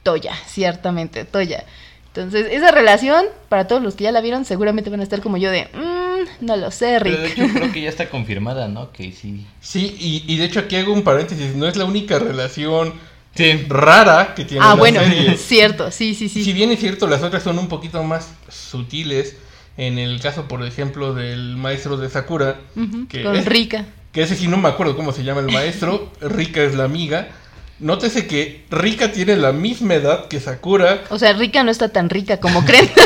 Toya. 0.04 0.34
ciertamente, 0.48 1.26
Toya. 1.26 1.64
Entonces, 2.08 2.48
esa 2.52 2.72
relación, 2.72 3.26
para 3.48 3.68
todos 3.68 3.82
los 3.84 3.94
que 3.96 4.06
ya 4.06 4.12
la 4.12 4.22
vieron, 4.22 4.44
seguramente 4.44 4.90
van 4.90 5.02
a 5.02 5.04
estar 5.04 5.22
como 5.22 5.38
yo 5.38 5.52
de, 5.52 5.66
"Mm, 5.74 6.46
no 6.46 6.58
lo 6.58 6.72
sé, 6.72 6.98
Pero 7.04 7.16
de 7.22 7.28
Rick. 7.28 7.38
hecho 7.38 7.54
creo 7.54 7.72
que 7.72 7.82
ya 7.82 7.90
está 7.96 8.10
confirmada, 8.10 8.68
¿no? 8.68 8.92
Que 8.92 9.12
sí. 9.12 9.46
Sí, 9.62 9.96
y, 10.00 10.24
y 10.28 10.38
de 10.38 10.46
hecho 10.46 10.62
aquí 10.62 10.78
hago 10.78 10.94
un 10.94 11.04
paréntesis, 11.04 11.56
no 11.56 11.68
es 11.68 11.76
la 11.76 11.86
única 11.86 12.18
relación 12.18 12.94
Rara 13.68 14.34
que 14.36 14.46
tiene 14.46 14.64
ah, 14.66 14.70
la 14.70 14.76
bueno, 14.76 15.00
serie. 15.00 15.38
cierto, 15.38 15.92
sí, 15.92 16.16
sí, 16.16 16.30
sí. 16.30 16.44
Si 16.44 16.54
bien 16.54 16.72
es 16.72 16.80
cierto, 16.80 17.08
las 17.08 17.24
otras 17.24 17.44
son 17.44 17.60
un 17.60 17.68
poquito 17.68 18.04
más 18.04 18.30
sutiles. 18.50 19.36
En 19.78 20.00
el 20.00 20.20
caso, 20.20 20.48
por 20.48 20.66
ejemplo, 20.66 21.14
del 21.14 21.56
maestro 21.56 21.98
de 21.98 22.10
Sakura, 22.10 22.60
que 23.10 23.22
con 23.24 23.36
es- 23.36 23.46
Rika. 23.46 23.86
que 24.12 24.24
ese 24.24 24.36
sí 24.36 24.48
no 24.48 24.58
me 24.58 24.70
acuerdo 24.70 24.96
cómo 24.96 25.12
se 25.12 25.24
llama 25.24 25.42
el 25.42 25.52
maestro, 25.52 26.12
Rika 26.22 26.64
es 26.64 26.74
la 26.76 26.86
amiga. 26.86 27.28
Nótese 27.80 28.26
que 28.26 28.66
Rika 28.72 29.12
tiene 29.12 29.36
la 29.38 29.52
misma 29.52 29.94
edad 29.94 30.28
que 30.30 30.40
Sakura. 30.40 31.04
O 31.10 31.20
sea, 31.20 31.34
Rika 31.34 31.62
no 31.64 31.70
está 31.70 31.90
tan 31.90 32.10
rica 32.10 32.40
como 32.40 32.66
creen. 32.66 32.90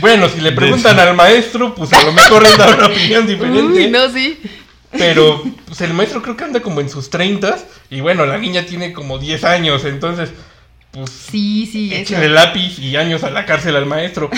Bueno, 0.00 0.28
si 0.28 0.40
le 0.40 0.52
preguntan 0.52 0.98
al 0.98 1.14
maestro, 1.16 1.74
pues 1.74 1.90
a 1.94 2.02
lo 2.02 2.12
mejor 2.12 2.44
él 2.44 2.52
da 2.58 2.74
una 2.74 2.86
opinión 2.88 3.26
diferente. 3.26 3.84
Uy, 3.84 3.90
no, 3.90 4.12
sí. 4.12 4.38
Pero 4.96 5.42
pues 5.66 5.80
el 5.80 5.92
maestro 5.92 6.22
creo 6.22 6.36
que 6.36 6.44
anda 6.44 6.60
como 6.60 6.80
en 6.80 6.88
sus 6.88 7.10
30 7.10 7.58
y 7.90 8.00
bueno, 8.00 8.26
la 8.26 8.38
niña 8.38 8.64
tiene 8.64 8.92
como 8.92 9.18
10 9.18 9.44
años, 9.44 9.84
entonces 9.84 10.30
pues 10.94 11.10
Sí, 11.10 11.68
sí, 11.70 11.92
eso. 11.92 12.14
échale 12.14 12.28
lápiz 12.28 12.78
y 12.78 12.96
años 12.96 13.24
a 13.24 13.30
la 13.30 13.44
cárcel 13.44 13.76
al 13.76 13.86
maestro. 13.86 14.30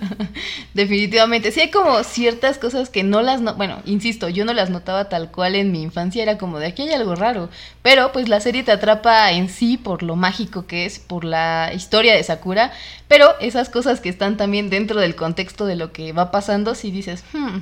Definitivamente. 0.74 1.52
Sí 1.52 1.60
hay 1.60 1.70
como 1.70 2.02
ciertas 2.02 2.58
cosas 2.58 2.90
que 2.90 3.02
no 3.02 3.22
las... 3.22 3.40
No 3.40 3.54
bueno, 3.54 3.80
insisto, 3.84 4.28
yo 4.28 4.44
no 4.44 4.52
las 4.52 4.70
notaba 4.70 5.08
tal 5.08 5.30
cual 5.30 5.54
en 5.54 5.72
mi 5.72 5.82
infancia. 5.82 6.22
Era 6.22 6.36
como 6.36 6.58
de 6.58 6.66
aquí 6.66 6.82
hay 6.82 6.92
algo 6.92 7.14
raro. 7.14 7.48
Pero 7.82 8.12
pues 8.12 8.28
la 8.28 8.40
serie 8.40 8.64
te 8.64 8.72
atrapa 8.72 9.30
en 9.32 9.48
sí 9.48 9.76
por 9.76 10.02
lo 10.02 10.16
mágico 10.16 10.66
que 10.66 10.84
es, 10.84 10.98
por 10.98 11.24
la 11.24 11.70
historia 11.74 12.14
de 12.14 12.22
Sakura. 12.24 12.72
Pero 13.08 13.38
esas 13.40 13.68
cosas 13.68 14.00
que 14.00 14.08
están 14.08 14.36
también 14.36 14.70
dentro 14.70 15.00
del 15.00 15.14
contexto 15.14 15.66
de 15.66 15.76
lo 15.76 15.92
que 15.92 16.12
va 16.12 16.30
pasando, 16.30 16.74
si 16.74 16.90
dices, 16.90 17.24
hmm, 17.32 17.58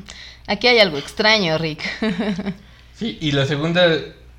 aquí 0.46 0.66
hay 0.68 0.78
algo 0.78 0.98
extraño, 0.98 1.58
Rick. 1.58 1.82
Sí, 2.94 3.18
y 3.20 3.32
la 3.32 3.46
segunda 3.46 3.88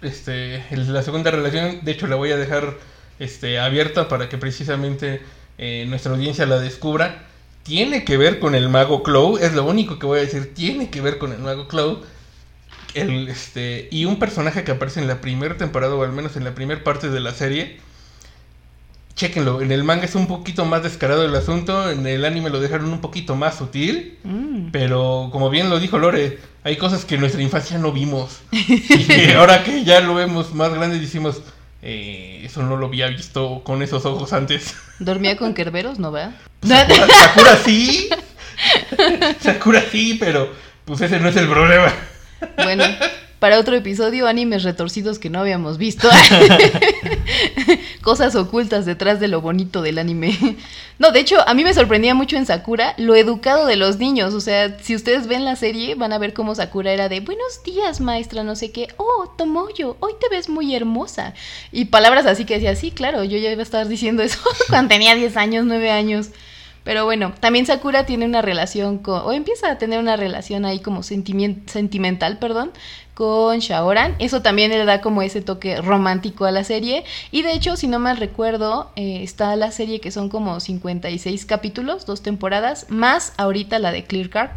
este 0.01 0.63
la 0.71 1.01
segunda 1.01 1.31
relación, 1.31 1.79
de 1.83 1.91
hecho 1.91 2.07
la 2.07 2.15
voy 2.15 2.31
a 2.31 2.37
dejar 2.37 2.75
este 3.23 3.59
abierta 3.59 4.07
para 4.07 4.29
que 4.29 4.37
precisamente 4.37 5.21
eh, 5.57 5.85
nuestra 5.87 6.13
audiencia 6.13 6.45
la 6.45 6.59
descubra. 6.59 7.23
Tiene 7.63 8.03
que 8.03 8.17
ver 8.17 8.39
con 8.39 8.55
el 8.55 8.67
mago 8.67 9.03
Clow, 9.03 9.37
es 9.37 9.53
lo 9.53 9.63
único 9.63 9.97
que 9.97 10.05
voy 10.05 10.19
a 10.19 10.23
decir, 10.23 10.53
tiene 10.53 10.89
que 10.89 10.99
ver 10.99 11.17
con 11.17 11.31
el 11.31 11.39
mago 11.39 11.67
Clow. 11.67 12.01
El, 12.93 13.27
este, 13.27 13.87
y 13.89 14.05
un 14.05 14.19
personaje 14.19 14.63
que 14.63 14.71
aparece 14.71 14.99
en 14.99 15.07
la 15.07 15.21
primera 15.21 15.57
temporada, 15.57 15.95
o 15.95 16.03
al 16.03 16.11
menos 16.11 16.35
en 16.35 16.43
la 16.43 16.53
primera 16.53 16.83
parte 16.83 17.09
de 17.09 17.19
la 17.19 17.33
serie. 17.33 17.79
Chéquenlo, 19.15 19.61
en 19.61 19.71
el 19.71 19.83
manga 19.83 20.05
es 20.05 20.15
un 20.15 20.27
poquito 20.27 20.65
más 20.65 20.83
descarado 20.83 21.23
el 21.23 21.35
asunto, 21.35 21.89
en 21.89 22.05
el 22.05 22.25
anime 22.25 22.49
lo 22.49 22.59
dejaron 22.59 22.91
un 22.91 22.99
poquito 22.99 23.35
más 23.35 23.57
sutil. 23.57 24.17
Mm. 24.23 24.71
Pero 24.71 25.29
como 25.31 25.49
bien 25.49 25.69
lo 25.69 25.79
dijo 25.79 25.97
Lore, 25.97 26.39
hay 26.63 26.77
cosas 26.77 27.05
que 27.05 27.15
en 27.15 27.21
nuestra 27.21 27.41
infancia 27.41 27.77
no 27.77 27.91
vimos. 27.91 28.41
Y 28.51 29.05
que 29.05 29.35
ahora 29.35 29.63
que 29.63 29.83
ya 29.83 30.01
lo 30.01 30.15
vemos 30.15 30.53
más 30.53 30.73
grande 30.73 30.99
decimos, 30.99 31.41
eh, 31.85 32.41
eso 32.45 32.63
no 32.63 32.77
lo 32.77 32.85
había 32.85 33.07
visto 33.07 33.61
con 33.63 33.81
esos 33.83 34.05
ojos 34.05 34.31
antes. 34.31 34.73
¿Dormía 34.99 35.35
con 35.35 35.53
Kerberos? 35.53 35.99
¿No, 35.99 36.11
verdad? 36.11 36.33
Sakura, 36.63 37.07
Sakura 37.07 37.57
sí. 37.57 38.09
Sakura 39.41 39.83
sí, 39.91 40.15
pero 40.17 40.49
pues 40.85 41.01
ese 41.01 41.19
no 41.19 41.27
es 41.27 41.35
el 41.35 41.49
problema. 41.49 41.93
Bueno, 42.57 42.85
para 43.39 43.59
otro 43.59 43.75
episodio, 43.75 44.27
animes 44.27 44.63
retorcidos 44.63 45.19
que 45.19 45.29
no 45.29 45.41
habíamos 45.41 45.77
visto. 45.77 46.09
Cosas 48.03 48.35
ocultas 48.35 48.85
detrás 48.85 49.19
de 49.19 49.29
lo 49.29 49.41
bonito 49.41 49.81
del 49.81 49.97
anime. 49.97 50.37
No, 50.99 51.11
de 51.11 51.19
hecho, 51.19 51.37
a 51.47 51.55
mí 51.55 51.63
me 51.63 51.73
sorprendía 51.73 52.13
mucho 52.13 52.37
en 52.37 52.45
Sakura 52.45 52.93
lo 52.97 53.15
educado 53.15 53.65
de 53.65 53.75
los 53.75 53.97
niños. 53.97 54.35
O 54.35 54.39
sea, 54.39 54.77
si 54.79 54.95
ustedes 54.95 55.25
ven 55.25 55.43
la 55.43 55.55
serie, 55.55 55.95
van 55.95 56.13
a 56.13 56.19
ver 56.19 56.33
cómo 56.33 56.53
Sakura 56.53 56.93
era 56.93 57.09
de 57.09 57.19
buenos 57.19 57.63
días, 57.63 57.99
maestra, 57.99 58.43
no 58.43 58.55
sé 58.55 58.71
qué. 58.71 58.89
Oh, 58.97 59.33
Tomoyo, 59.35 59.97
hoy 59.99 60.13
te 60.21 60.29
ves 60.29 60.49
muy 60.49 60.75
hermosa. 60.75 61.33
Y 61.71 61.85
palabras 61.85 62.27
así 62.27 62.45
que 62.45 62.53
decía, 62.53 62.75
sí, 62.75 62.91
claro, 62.91 63.23
yo 63.23 63.39
ya 63.39 63.51
iba 63.51 63.61
a 63.61 63.63
estar 63.63 63.87
diciendo 63.87 64.21
eso 64.21 64.39
cuando 64.69 64.89
tenía 64.89 65.15
10 65.15 65.35
años, 65.35 65.65
9 65.65 65.91
años. 65.91 66.29
Pero 66.83 67.05
bueno, 67.05 67.33
también 67.39 67.65
Sakura 67.65 68.05
tiene 68.05 68.25
una 68.25 68.41
relación 68.41 68.97
con, 68.97 69.21
o 69.21 69.31
empieza 69.31 69.71
a 69.71 69.77
tener 69.77 69.99
una 69.99 70.17
relación 70.17 70.65
ahí 70.65 70.79
como 70.79 71.01
sentimental, 71.01 72.39
perdón, 72.39 72.71
con 73.13 73.59
Shaoran. 73.59 74.15
Eso 74.19 74.41
también 74.41 74.71
le 74.71 74.83
da 74.83 74.99
como 74.99 75.21
ese 75.21 75.41
toque 75.41 75.81
romántico 75.81 76.45
a 76.45 76.51
la 76.51 76.63
serie. 76.63 77.05
Y 77.31 77.41
de 77.41 77.53
hecho, 77.53 77.77
si 77.77 77.87
no 77.87 77.99
mal 77.99 78.17
recuerdo, 78.17 78.91
eh, 78.95 79.23
está 79.23 79.55
la 79.55 79.71
serie 79.71 80.01
que 80.01 80.11
son 80.11 80.29
como 80.29 80.59
56 80.59 81.45
capítulos, 81.45 82.05
dos 82.05 82.21
temporadas, 82.21 82.87
más 82.89 83.33
ahorita 83.37 83.79
la 83.79 83.91
de 83.91 84.03
Clear 84.03 84.29
Card. 84.29 84.51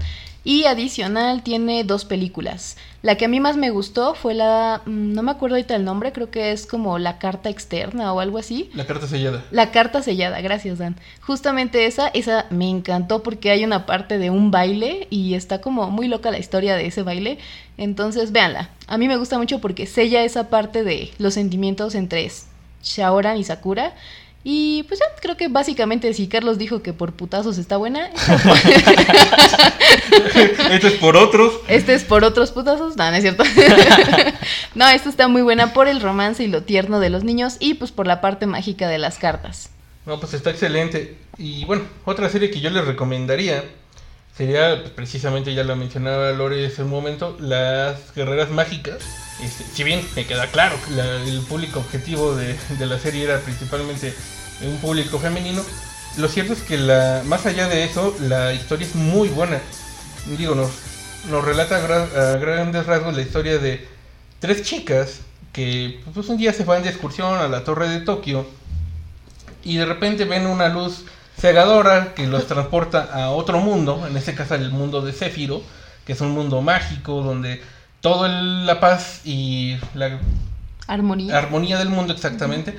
Y 0.46 0.66
adicional 0.66 1.42
tiene 1.42 1.82
dos 1.82 2.04
películas. 2.04 2.76
La 3.02 3.16
que 3.16 3.24
a 3.24 3.28
mí 3.28 3.40
más 3.40 3.56
me 3.56 3.70
gustó 3.70 4.14
fue 4.14 4.32
la, 4.32 4.80
mm, 4.86 5.12
no 5.12 5.24
me 5.24 5.32
acuerdo 5.32 5.56
ahorita 5.56 5.74
el 5.74 5.84
nombre, 5.84 6.12
creo 6.12 6.30
que 6.30 6.52
es 6.52 6.66
como 6.66 7.00
la 7.00 7.18
carta 7.18 7.50
externa 7.50 8.12
o 8.12 8.20
algo 8.20 8.38
así. 8.38 8.70
La 8.72 8.86
carta 8.86 9.08
sellada. 9.08 9.44
La 9.50 9.72
carta 9.72 10.04
sellada, 10.04 10.40
gracias 10.40 10.78
Dan. 10.78 10.94
Justamente 11.20 11.86
esa, 11.86 12.06
esa 12.06 12.46
me 12.50 12.70
encantó 12.70 13.24
porque 13.24 13.50
hay 13.50 13.64
una 13.64 13.86
parte 13.86 14.18
de 14.18 14.30
un 14.30 14.52
baile 14.52 15.08
y 15.10 15.34
está 15.34 15.60
como 15.60 15.90
muy 15.90 16.06
loca 16.06 16.30
la 16.30 16.38
historia 16.38 16.76
de 16.76 16.86
ese 16.86 17.02
baile. 17.02 17.38
Entonces, 17.76 18.30
véanla. 18.30 18.70
A 18.86 18.98
mí 18.98 19.08
me 19.08 19.16
gusta 19.16 19.38
mucho 19.38 19.60
porque 19.60 19.86
sella 19.86 20.22
esa 20.22 20.48
parte 20.48 20.84
de 20.84 21.10
los 21.18 21.34
sentimientos 21.34 21.96
entre 21.96 22.30
Shaoran 22.84 23.36
y 23.36 23.42
Sakura. 23.42 23.94
Y 24.48 24.84
pues 24.84 25.00
ya, 25.00 25.06
creo 25.20 25.36
que 25.36 25.48
básicamente 25.48 26.14
si 26.14 26.28
Carlos 26.28 26.56
dijo 26.56 26.80
que 26.80 26.92
por 26.92 27.14
putazos 27.14 27.58
está 27.58 27.78
buena, 27.78 28.06
Esto 30.70 30.86
es 30.86 30.94
por 31.00 31.16
otros. 31.16 31.54
este 31.66 31.94
es 31.94 32.04
por 32.04 32.22
otros 32.22 32.52
putazos. 32.52 32.96
No, 32.96 33.10
no 33.10 33.16
es 33.16 33.22
cierto. 33.22 33.42
no, 34.76 34.88
esta 34.88 35.08
está 35.08 35.26
muy 35.26 35.42
buena 35.42 35.72
por 35.72 35.88
el 35.88 36.00
romance 36.00 36.44
y 36.44 36.46
lo 36.46 36.62
tierno 36.62 37.00
de 37.00 37.10
los 37.10 37.24
niños 37.24 37.56
y 37.58 37.74
pues 37.74 37.90
por 37.90 38.06
la 38.06 38.20
parte 38.20 38.46
mágica 38.46 38.86
de 38.86 38.98
las 38.98 39.18
cartas. 39.18 39.70
No, 40.06 40.20
pues 40.20 40.32
está 40.32 40.50
excelente. 40.50 41.16
Y 41.38 41.64
bueno, 41.64 41.82
otra 42.04 42.28
serie 42.28 42.52
que 42.52 42.60
yo 42.60 42.70
les 42.70 42.84
recomendaría 42.84 43.64
sería, 44.36 44.80
pues, 44.80 44.92
precisamente 44.92 45.54
ya 45.54 45.64
la 45.64 45.74
mencionaba 45.74 46.30
Lore 46.30 46.66
hace 46.66 46.84
un 46.84 46.90
momento, 46.90 47.36
Las 47.40 48.14
Guerreras 48.14 48.50
Mágicas. 48.50 49.25
Este, 49.42 49.64
si 49.64 49.84
bien 49.84 50.00
me 50.16 50.26
queda 50.26 50.50
claro 50.50 50.76
que 50.86 50.92
la- 50.92 51.16
el 51.22 51.40
público 51.42 51.80
objetivo 51.80 52.34
de, 52.34 52.56
de 52.78 52.86
la 52.86 52.98
serie 52.98 53.24
era 53.24 53.40
principalmente 53.40 54.14
un 54.62 54.78
público 54.78 55.18
femenino, 55.18 55.62
lo 56.16 56.28
cierto 56.28 56.54
es 56.54 56.62
que 56.62 56.78
la, 56.78 57.22
más 57.26 57.44
allá 57.46 57.68
de 57.68 57.84
eso, 57.84 58.16
la 58.20 58.54
historia 58.54 58.86
es 58.86 58.94
muy 58.94 59.28
buena. 59.28 59.60
Digo, 60.38 60.54
nos, 60.54 60.70
nos 61.30 61.44
relata 61.44 61.76
a, 61.76 61.86
gra- 61.86 62.16
a 62.34 62.36
grandes 62.38 62.86
rasgos 62.86 63.14
la 63.14 63.22
historia 63.22 63.58
de 63.58 63.86
tres 64.40 64.62
chicas 64.62 65.20
que 65.52 66.00
pues, 66.14 66.28
un 66.28 66.36
día 66.38 66.52
se 66.52 66.64
van 66.64 66.82
de 66.82 66.88
excursión 66.90 67.34
a 67.34 67.48
la 67.48 67.64
torre 67.64 67.88
de 67.88 68.00
Tokio 68.00 68.46
y 69.64 69.76
de 69.76 69.84
repente 69.86 70.24
ven 70.24 70.46
una 70.46 70.68
luz 70.68 71.04
cegadora 71.38 72.14
que 72.14 72.26
los 72.26 72.46
transporta 72.48 73.02
a 73.12 73.30
otro 73.30 73.58
mundo, 73.58 74.06
en 74.08 74.16
este 74.16 74.34
caso 74.34 74.54
el 74.54 74.70
mundo 74.70 75.02
de 75.02 75.12
Céfiro, 75.12 75.62
que 76.06 76.12
es 76.14 76.20
un 76.20 76.30
mundo 76.30 76.60
mágico 76.62 77.22
donde 77.22 77.60
toda 78.00 78.28
la 78.28 78.80
paz 78.80 79.22
y 79.24 79.76
la 79.94 80.18
Armonía. 80.86 81.36
armonía 81.36 81.78
del 81.78 81.88
mundo 81.88 82.12
exactamente 82.12 82.76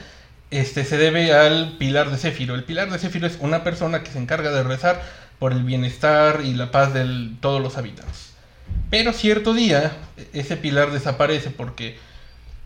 este 0.49 0.86
se 0.86 0.97
debe 0.97 1.34
al 1.34 1.73
pilar 1.77 2.10
de 2.10 2.17
Céfiro. 2.17 2.56
El 2.56 2.63
pilar 2.63 2.89
de 2.89 2.99
Céfiro 2.99 3.27
es 3.27 3.38
una 3.41 3.63
persona 3.63 4.03
que 4.03 4.12
se 4.12 4.19
encarga 4.19 4.51
de 4.51 4.63
rezar 4.63 5.01
por 5.39 5.51
el 5.51 5.63
bienestar 5.63 6.41
y 6.43 6.53
la 6.53 6.71
paz 6.71 6.93
de 6.93 7.32
todos 7.41 7.62
los 7.62 7.77
habitantes. 7.77 8.34
Pero 8.89 9.13
cierto 9.13 9.53
día 9.53 9.91
ese 10.34 10.58
pilar 10.58 10.91
desaparece 10.91 11.49
porque 11.49 11.97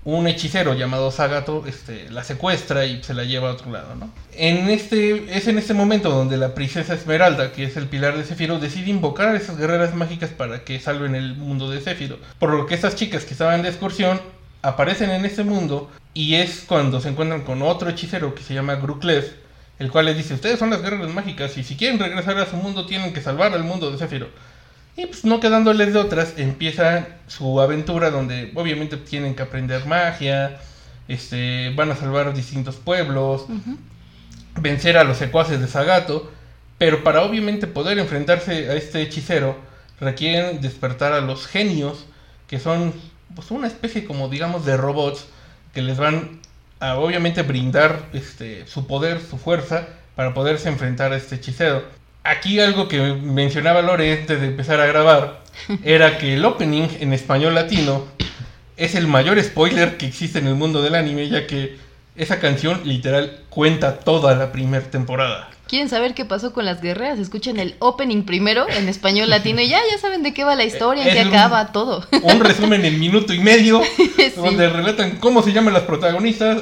un 0.03 0.27
hechicero 0.27 0.73
llamado 0.73 1.11
Sagato 1.11 1.63
este, 1.67 2.09
la 2.09 2.23
secuestra 2.23 2.85
y 2.85 3.03
se 3.03 3.13
la 3.13 3.23
lleva 3.23 3.49
a 3.49 3.53
otro 3.53 3.71
lado, 3.71 3.95
¿no? 3.95 4.09
En 4.33 4.69
este, 4.69 5.37
es 5.37 5.47
en 5.47 5.59
este 5.59 5.73
momento 5.73 6.09
donde 6.09 6.37
la 6.37 6.55
princesa 6.55 6.95
Esmeralda, 6.95 7.51
que 7.51 7.65
es 7.65 7.77
el 7.77 7.87
pilar 7.87 8.17
de 8.17 8.23
Céfiro, 8.23 8.59
decide 8.59 8.89
invocar 8.89 9.29
a 9.29 9.37
esas 9.37 9.57
guerreras 9.57 9.93
mágicas 9.93 10.31
para 10.31 10.63
que 10.63 10.79
salven 10.79 11.13
el 11.13 11.35
mundo 11.35 11.69
de 11.69 11.81
Céfiro. 11.81 12.17
Por 12.39 12.51
lo 12.53 12.65
que 12.65 12.73
estas 12.73 12.95
chicas 12.95 13.25
que 13.25 13.33
estaban 13.33 13.61
de 13.61 13.69
excursión 13.69 14.19
aparecen 14.63 15.11
en 15.11 15.25
este 15.25 15.43
mundo 15.43 15.89
y 16.13 16.35
es 16.35 16.63
cuando 16.67 16.99
se 16.99 17.09
encuentran 17.09 17.41
con 17.41 17.61
otro 17.61 17.89
hechicero 17.89 18.33
que 18.33 18.43
se 18.43 18.53
llama 18.53 18.75
Gruklev, 18.75 19.35
el 19.77 19.91
cual 19.91 20.05
les 20.05 20.17
dice, 20.17 20.33
ustedes 20.33 20.59
son 20.59 20.71
las 20.71 20.81
guerreras 20.81 21.13
mágicas 21.13 21.57
y 21.57 21.63
si 21.63 21.75
quieren 21.75 21.99
regresar 21.99 22.37
a 22.37 22.45
su 22.45 22.55
mundo 22.55 22.85
tienen 22.85 23.13
que 23.13 23.21
salvar 23.21 23.53
al 23.53 23.63
mundo 23.63 23.91
de 23.91 23.97
Céfiro. 23.97 24.29
Y 25.01 25.07
pues 25.07 25.25
no 25.25 25.39
quedándoles 25.39 25.93
de 25.93 25.99
otras, 25.99 26.35
empieza 26.37 27.07
su 27.25 27.59
aventura 27.59 28.11
donde 28.11 28.51
obviamente 28.53 28.97
tienen 28.97 29.33
que 29.33 29.41
aprender 29.41 29.87
magia, 29.87 30.59
este, 31.07 31.73
van 31.73 31.89
a 31.89 31.95
salvar 31.95 32.31
distintos 32.35 32.75
pueblos, 32.75 33.47
vencer 34.59 34.97
a 34.97 35.03
los 35.03 35.17
secuaces 35.17 35.59
de 35.59 35.67
Sagato, 35.67 36.31
pero 36.77 37.03
para 37.03 37.23
obviamente 37.23 37.65
poder 37.65 37.97
enfrentarse 37.97 38.69
a 38.69 38.75
este 38.75 39.01
hechicero 39.01 39.57
requieren 39.99 40.61
despertar 40.61 41.13
a 41.13 41.21
los 41.21 41.47
genios, 41.47 42.05
que 42.47 42.59
son 42.59 42.93
pues 43.33 43.49
una 43.49 43.65
especie 43.65 44.05
como 44.05 44.29
digamos 44.29 44.67
de 44.67 44.77
robots 44.77 45.25
que 45.73 45.81
les 45.81 45.97
van 45.97 46.41
a 46.79 46.97
obviamente 46.97 47.41
brindar 47.41 48.03
este 48.13 48.67
su 48.67 48.85
poder, 48.85 49.19
su 49.19 49.39
fuerza 49.39 49.87
para 50.15 50.35
poderse 50.35 50.69
enfrentar 50.69 51.11
a 51.11 51.15
este 51.15 51.37
hechicero. 51.37 52.00
Aquí 52.23 52.59
algo 52.59 52.87
que 52.87 52.99
mencionaba 53.13 53.81
Lore 53.81 54.11
antes 54.13 54.39
de 54.39 54.47
empezar 54.47 54.79
a 54.79 54.85
grabar 54.85 55.41
era 55.83 56.17
que 56.17 56.35
el 56.35 56.45
opening 56.45 56.87
en 56.99 57.13
español 57.13 57.55
latino 57.55 58.05
es 58.77 58.95
el 58.95 59.07
mayor 59.07 59.41
spoiler 59.43 59.97
que 59.97 60.05
existe 60.07 60.39
en 60.39 60.47
el 60.47 60.55
mundo 60.55 60.81
del 60.81 60.95
anime, 60.95 61.29
ya 61.29 61.47
que 61.47 61.77
esa 62.15 62.39
canción 62.39 62.81
literal 62.83 63.39
cuenta 63.49 63.99
toda 63.99 64.35
la 64.35 64.51
primera 64.51 64.85
temporada. 64.85 65.49
¿Quieren 65.67 65.87
saber 65.87 66.13
qué 66.13 66.25
pasó 66.25 66.51
con 66.51 66.65
las 66.65 66.81
guerreras? 66.81 67.17
Escuchen 67.17 67.57
el 67.59 67.75
opening 67.79 68.23
primero 68.23 68.67
en 68.69 68.89
español 68.89 69.29
latino 69.29 69.61
y 69.61 69.69
ya, 69.69 69.79
ya 69.89 69.97
saben 69.97 70.21
de 70.21 70.33
qué 70.33 70.43
va 70.43 70.55
la 70.55 70.65
historia, 70.65 71.07
en 71.07 71.13
qué 71.13 71.21
un- 71.21 71.27
acaba 71.29 71.71
todo. 71.71 72.05
Un 72.23 72.39
resumen 72.41 72.83
en 72.85 72.99
minuto 72.99 73.33
y 73.33 73.39
medio, 73.39 73.81
Sí. 73.97 74.33
donde 74.35 74.67
relatan 74.69 75.11
cómo 75.17 75.41
se 75.41 75.53
llaman 75.53 75.73
las 75.73 75.83
protagonistas, 75.83 76.61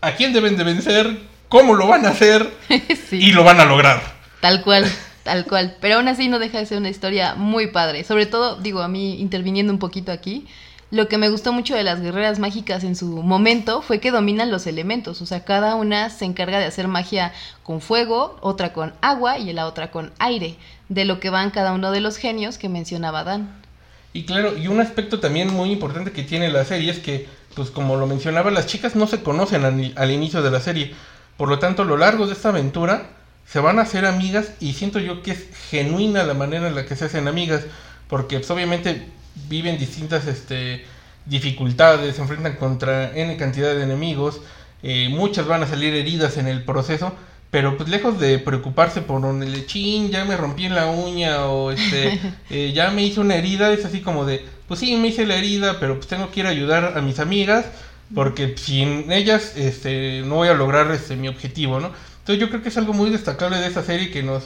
a 0.00 0.12
quién 0.12 0.32
deben 0.32 0.56
de 0.56 0.64
vencer, 0.64 1.18
cómo 1.48 1.74
lo 1.74 1.88
van 1.88 2.06
a 2.06 2.10
hacer 2.10 2.48
Sí. 3.10 3.16
y 3.18 3.32
lo 3.32 3.42
van 3.42 3.60
a 3.60 3.64
lograr. 3.64 4.13
Tal 4.44 4.60
cual, 4.60 4.84
tal 5.22 5.46
cual. 5.46 5.74
Pero 5.80 5.94
aún 5.94 6.06
así 6.06 6.28
no 6.28 6.38
deja 6.38 6.58
de 6.58 6.66
ser 6.66 6.76
una 6.76 6.90
historia 6.90 7.34
muy 7.34 7.68
padre. 7.68 8.04
Sobre 8.04 8.26
todo, 8.26 8.56
digo, 8.56 8.82
a 8.82 8.88
mí 8.88 9.18
interviniendo 9.18 9.72
un 9.72 9.78
poquito 9.78 10.12
aquí, 10.12 10.46
lo 10.90 11.08
que 11.08 11.16
me 11.16 11.30
gustó 11.30 11.54
mucho 11.54 11.74
de 11.74 11.82
las 11.82 12.02
guerreras 12.02 12.38
mágicas 12.38 12.84
en 12.84 12.94
su 12.94 13.06
momento 13.06 13.80
fue 13.80 14.00
que 14.00 14.10
dominan 14.10 14.50
los 14.50 14.66
elementos. 14.66 15.22
O 15.22 15.26
sea, 15.26 15.46
cada 15.46 15.76
una 15.76 16.10
se 16.10 16.26
encarga 16.26 16.58
de 16.58 16.66
hacer 16.66 16.88
magia 16.88 17.32
con 17.62 17.80
fuego, 17.80 18.36
otra 18.42 18.74
con 18.74 18.92
agua 19.00 19.38
y 19.38 19.50
la 19.54 19.66
otra 19.66 19.90
con 19.90 20.12
aire. 20.18 20.56
De 20.90 21.06
lo 21.06 21.20
que 21.20 21.30
van 21.30 21.50
cada 21.50 21.72
uno 21.72 21.90
de 21.90 22.02
los 22.02 22.18
genios 22.18 22.58
que 22.58 22.68
mencionaba 22.68 23.24
Dan. 23.24 23.48
Y 24.12 24.26
claro, 24.26 24.58
y 24.58 24.68
un 24.68 24.78
aspecto 24.78 25.20
también 25.20 25.54
muy 25.54 25.72
importante 25.72 26.12
que 26.12 26.22
tiene 26.22 26.50
la 26.50 26.66
serie 26.66 26.90
es 26.90 26.98
que, 26.98 27.26
pues 27.54 27.70
como 27.70 27.96
lo 27.96 28.06
mencionaba, 28.06 28.50
las 28.50 28.66
chicas 28.66 28.94
no 28.94 29.06
se 29.06 29.22
conocen 29.22 29.64
al, 29.64 29.94
al 29.96 30.10
inicio 30.10 30.42
de 30.42 30.50
la 30.50 30.60
serie. 30.60 30.94
Por 31.38 31.48
lo 31.48 31.58
tanto, 31.58 31.80
a 31.80 31.86
lo 31.86 31.96
largo 31.96 32.26
de 32.26 32.34
esta 32.34 32.50
aventura 32.50 33.06
se 33.46 33.60
van 33.60 33.78
a 33.78 33.82
hacer 33.82 34.04
amigas 34.06 34.52
y 34.60 34.72
siento 34.72 34.98
yo 34.98 35.22
que 35.22 35.32
es 35.32 35.46
genuina 35.70 36.24
la 36.24 36.34
manera 36.34 36.68
en 36.68 36.74
la 36.74 36.86
que 36.86 36.96
se 36.96 37.04
hacen 37.04 37.28
amigas, 37.28 37.62
porque 38.08 38.38
pues, 38.38 38.50
obviamente 38.50 39.06
viven 39.48 39.78
distintas 39.78 40.26
este, 40.26 40.84
dificultades, 41.26 42.16
se 42.16 42.22
enfrentan 42.22 42.56
contra 42.56 43.16
N 43.16 43.36
cantidad 43.36 43.74
de 43.74 43.82
enemigos, 43.82 44.40
eh, 44.82 45.08
muchas 45.08 45.46
van 45.46 45.62
a 45.62 45.66
salir 45.66 45.94
heridas 45.94 46.36
en 46.36 46.46
el 46.46 46.64
proceso, 46.64 47.12
pero 47.50 47.76
pues 47.76 47.88
lejos 47.88 48.18
de 48.18 48.38
preocuparse 48.38 49.00
por 49.00 49.24
un 49.24 49.40
lechín, 49.52 50.10
ya 50.10 50.24
me 50.24 50.36
rompí 50.36 50.66
en 50.66 50.74
la 50.74 50.86
uña 50.86 51.46
o 51.46 51.70
este, 51.70 52.20
eh, 52.50 52.72
ya 52.74 52.90
me 52.90 53.02
hice 53.02 53.20
una 53.20 53.36
herida, 53.36 53.72
es 53.72 53.84
así 53.84 54.00
como 54.00 54.24
de, 54.24 54.44
pues 54.66 54.80
sí, 54.80 54.96
me 54.96 55.08
hice 55.08 55.26
la 55.26 55.36
herida, 55.36 55.78
pero 55.78 55.94
pues 55.94 56.08
tengo 56.08 56.30
que 56.30 56.40
ir 56.40 56.46
a 56.46 56.50
ayudar 56.50 56.98
a 56.98 57.00
mis 57.00 57.20
amigas, 57.20 57.66
porque 58.14 58.56
sin 58.58 59.10
ellas 59.10 59.52
este, 59.56 60.22
no 60.24 60.36
voy 60.36 60.48
a 60.48 60.54
lograr 60.54 60.90
este, 60.90 61.16
mi 61.16 61.28
objetivo, 61.28 61.80
¿no? 61.80 61.92
Entonces 62.24 62.40
yo 62.40 62.48
creo 62.48 62.62
que 62.62 62.70
es 62.70 62.76
algo 62.78 62.94
muy 62.94 63.10
destacable 63.10 63.58
de 63.58 63.66
esta 63.66 63.82
serie 63.82 64.10
que 64.10 64.22
nos, 64.22 64.44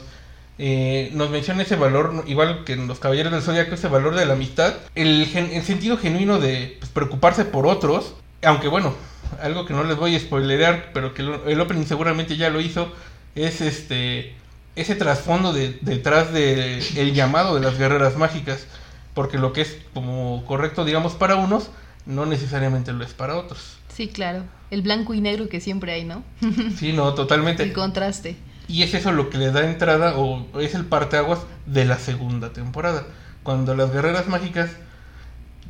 eh, 0.59 1.11
nos 1.14 1.31
menciona 1.31 1.62
ese 1.62 1.77
valor, 1.77 2.25
igual 2.27 2.64
que 2.64 2.73
en 2.73 2.88
los 2.88 2.99
Caballeros 2.99 3.33
del 3.33 3.41
Zodiaco, 3.43 3.77
ese 3.77 3.87
valor 3.87 4.17
de 4.17 4.27
la 4.27 4.33
amistad, 4.33 4.75
el, 4.97 5.27
gen- 5.27 5.51
el 5.53 5.62
sentido 5.62 5.97
genuino 5.97 6.41
de 6.41 6.77
pues, 6.81 6.91
preocuparse 6.91 7.45
por 7.45 7.69
otros, 7.69 8.14
aunque 8.43 8.67
bueno, 8.67 8.95
algo 9.41 9.64
que 9.64 9.75
no 9.75 9.85
les 9.85 9.97
voy 9.97 10.17
a 10.17 10.19
spoilerear, 10.19 10.91
pero 10.93 11.14
que 11.14 11.23
lo- 11.23 11.47
el 11.49 11.61
opening 11.61 11.85
seguramente 11.85 12.37
ya 12.37 12.51
lo 12.51 12.61
hizo, 12.61 12.93
es 13.37 13.61
este 13.61 14.35
ese 14.75 14.97
trasfondo 14.97 15.53
de, 15.53 15.77
detrás 15.83 16.33
de 16.33 16.79
el 16.97 17.14
llamado 17.14 17.55
de 17.55 17.61
las 17.61 17.79
guerreras 17.79 18.17
mágicas, 18.17 18.67
porque 19.14 19.38
lo 19.38 19.53
que 19.53 19.61
es 19.61 19.77
como 19.95 20.45
correcto, 20.47 20.85
digamos, 20.85 21.12
para 21.14 21.37
unos, 21.37 21.71
no 22.09 22.27
necesariamente 22.27 22.92
lo 22.92 23.05
es 23.05 23.12
para 23.12 23.37
otros. 23.37 23.77
Sí, 23.94 24.09
claro. 24.09 24.42
El 24.71 24.83
blanco 24.83 25.14
y 25.14 25.21
negro 25.21 25.49
que 25.49 25.61
siempre 25.61 25.92
hay, 25.92 26.05
¿no? 26.05 26.25
Sí, 26.77 26.92
no, 26.92 27.14
totalmente. 27.14 27.62
El 27.62 27.73
contraste. 27.73 28.37
Y 28.66 28.83
es 28.83 28.94
eso 28.94 29.12
lo 29.12 29.31
que 29.31 29.38
le 29.38 29.53
da 29.53 29.64
entrada 29.64 30.18
o 30.18 30.47
es 30.59 30.75
el 30.75 30.85
parteaguas 30.85 31.40
de 31.66 31.85
la 31.85 31.99
segunda 31.99 32.53
temporada. 32.53 33.07
Cuando 33.42 33.75
las 33.77 33.92
guerreras 33.92 34.27
mágicas 34.27 34.71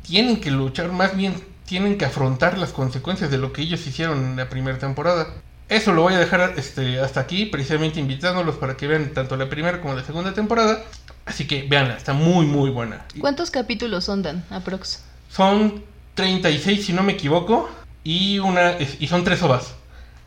tienen 0.01 0.41
que 0.41 0.51
luchar, 0.51 0.91
más 0.91 1.15
bien 1.15 1.35
tienen 1.65 1.97
que 1.97 2.05
afrontar 2.05 2.57
las 2.57 2.71
consecuencias 2.71 3.29
de 3.29 3.37
lo 3.37 3.53
que 3.53 3.61
ellos 3.61 3.85
hicieron 3.85 4.17
en 4.19 4.35
la 4.37 4.49
primera 4.49 4.79
temporada. 4.79 5.27
eso 5.67 5.93
lo 5.93 6.01
voy 6.01 6.15
a 6.15 6.19
dejar 6.19 6.53
este, 6.57 6.99
hasta 6.99 7.19
aquí, 7.19 7.45
precisamente 7.45 7.99
invitándolos 7.99 8.55
para 8.55 8.75
que 8.75 8.87
vean 8.87 9.13
tanto 9.13 9.37
la 9.37 9.49
primera 9.49 9.79
como 9.79 9.93
la 9.93 10.03
segunda 10.03 10.33
temporada. 10.33 10.83
Así 11.25 11.45
que 11.45 11.63
véanla, 11.63 11.95
está 11.95 12.13
muy, 12.13 12.45
muy 12.45 12.69
buena. 12.69 13.05
¿Cuántos 13.19 13.51
capítulos 13.51 14.05
son, 14.05 14.23
Dan, 14.23 14.43
aprox? 14.49 15.03
Son 15.29 15.83
36, 16.19 16.85
si 16.85 16.91
no 16.91 17.01
me 17.01 17.13
equivoco, 17.13 17.69
y, 18.03 18.39
una, 18.39 18.75
y 18.99 19.07
son 19.07 19.23
tres 19.23 19.41
ovas. 19.41 19.75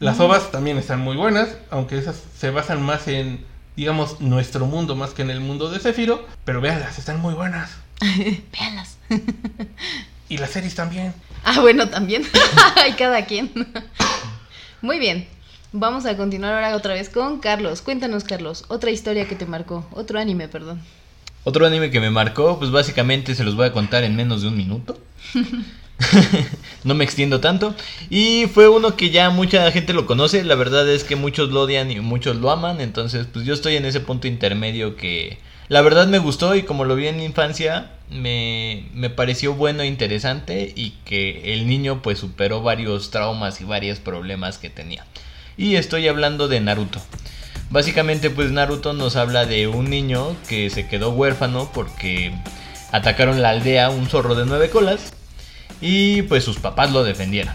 Las 0.01 0.21
ovas 0.21 0.51
también 0.51 0.79
están 0.79 1.01
muy 1.01 1.17
buenas, 1.17 1.51
aunque 1.71 1.99
esas 1.99 2.17
se 2.35 2.49
basan 2.49 2.83
más 2.83 3.09
en, 3.09 3.45
digamos, 3.77 4.19
nuestro 4.23 4.65
mundo 4.65 4.97
más 4.97 5.11
que 5.11 5.21
en 5.21 5.29
el 5.29 5.41
mundo 5.41 5.71
de 5.71 5.81
Zephyro. 5.81 6.27
Pero 6.47 6.63
véanlas, 6.63 6.99
están 6.99 7.21
muy 7.21 7.35
buenas. 7.35 7.73
Véanlas. 8.01 8.97
y 10.31 10.39
las 10.39 10.49
series 10.49 10.75
también. 10.75 11.13
Ah, 11.45 11.61
bueno, 11.61 11.87
también. 11.91 12.25
Hay 12.77 12.93
cada 12.95 13.27
quien. 13.27 13.53
Muy 14.81 14.99
bien. 14.99 15.29
Vamos 15.73 16.07
a 16.07 16.17
continuar 16.17 16.55
ahora 16.55 16.75
otra 16.75 16.95
vez 16.95 17.11
con 17.11 17.39
Carlos. 17.39 17.83
Cuéntanos, 17.83 18.25
Carlos, 18.25 18.65
otra 18.69 18.91
historia 18.91 19.29
que 19.29 19.37
te 19.37 19.45
marcó, 19.45 19.87
otro 19.93 20.19
anime, 20.19 20.49
perdón. 20.49 20.81
Otro 21.45 21.67
anime 21.67 21.91
que 21.91 22.01
me 22.01 22.11
marcó, 22.11 22.59
pues 22.59 22.71
básicamente 22.71 23.35
se 23.35 23.45
los 23.45 23.57
voy 23.57 23.67
a 23.67 23.73
contar 23.73 24.05
en 24.05 24.17
menos 24.17 24.41
de 24.41 24.49
un 24.49 24.57
minuto. 24.57 24.99
no 26.85 26.95
me 26.95 27.05
extiendo 27.05 27.41
tanto. 27.41 27.75
Y 28.11 28.47
fue 28.53 28.69
uno 28.69 28.97
que 28.97 29.11
ya 29.11 29.31
mucha 29.31 29.71
gente 29.73 29.93
lo 29.93 30.07
conoce. 30.07 30.45
La 30.45 30.55
verdad 30.55 30.89
es 30.89 31.05
que 31.05 31.17
muchos 31.17 31.51
lo 31.51 31.63
odian 31.63 31.91
y 31.91 32.01
muchos 32.01 32.37
lo 32.37 32.51
aman. 32.51 32.81
Entonces, 32.81 33.27
pues 33.33 33.45
yo 33.45 33.55
estoy 33.55 33.77
en 33.77 33.85
ese 33.85 34.01
punto 34.01 34.27
intermedio 34.27 34.97
que 34.97 35.39
la 35.69 35.83
verdad 35.83 36.07
me 36.07 36.19
gustó 36.19 36.55
y 36.55 36.63
como 36.63 36.85
lo 36.85 36.97
vi 36.97 37.07
en 37.07 37.19
mi 37.19 37.25
infancia, 37.25 37.93
me, 38.11 38.89
me 38.95 39.11
pareció 39.11 39.55
bueno 39.55 39.83
e 39.83 39.87
interesante. 39.87 40.73
Y 40.75 40.91
que 41.05 41.55
el 41.55 41.67
niño 41.67 42.03
pues 42.03 42.19
superó 42.19 42.63
varios 42.63 43.11
traumas 43.11 43.61
y 43.61 43.65
varios 43.65 43.99
problemas 43.99 44.59
que 44.59 44.71
tenía. 44.71 45.05
Y 45.57 45.77
estoy 45.77 46.09
hablando 46.09 46.49
de 46.49 46.61
Naruto. 46.61 47.01
Básicamente 47.71 48.29
pues 48.29 48.51
Naruto 48.51 48.93
nos 48.93 49.17
habla 49.17 49.47
de 49.47 49.67
un 49.67 49.89
niño 49.89 50.37
que 50.47 50.69
se 50.69 50.89
quedó 50.89 51.11
huérfano 51.11 51.71
porque 51.73 52.33
atacaron 52.91 53.41
la 53.41 53.51
aldea 53.51 53.89
un 53.89 54.07
zorro 54.09 54.35
de 54.35 54.45
nueve 54.45 54.69
colas 54.69 55.15
y 55.83 56.23
pues 56.23 56.45
sus 56.45 56.59
papás 56.59 56.93
lo 56.93 57.05
defendieron. 57.05 57.55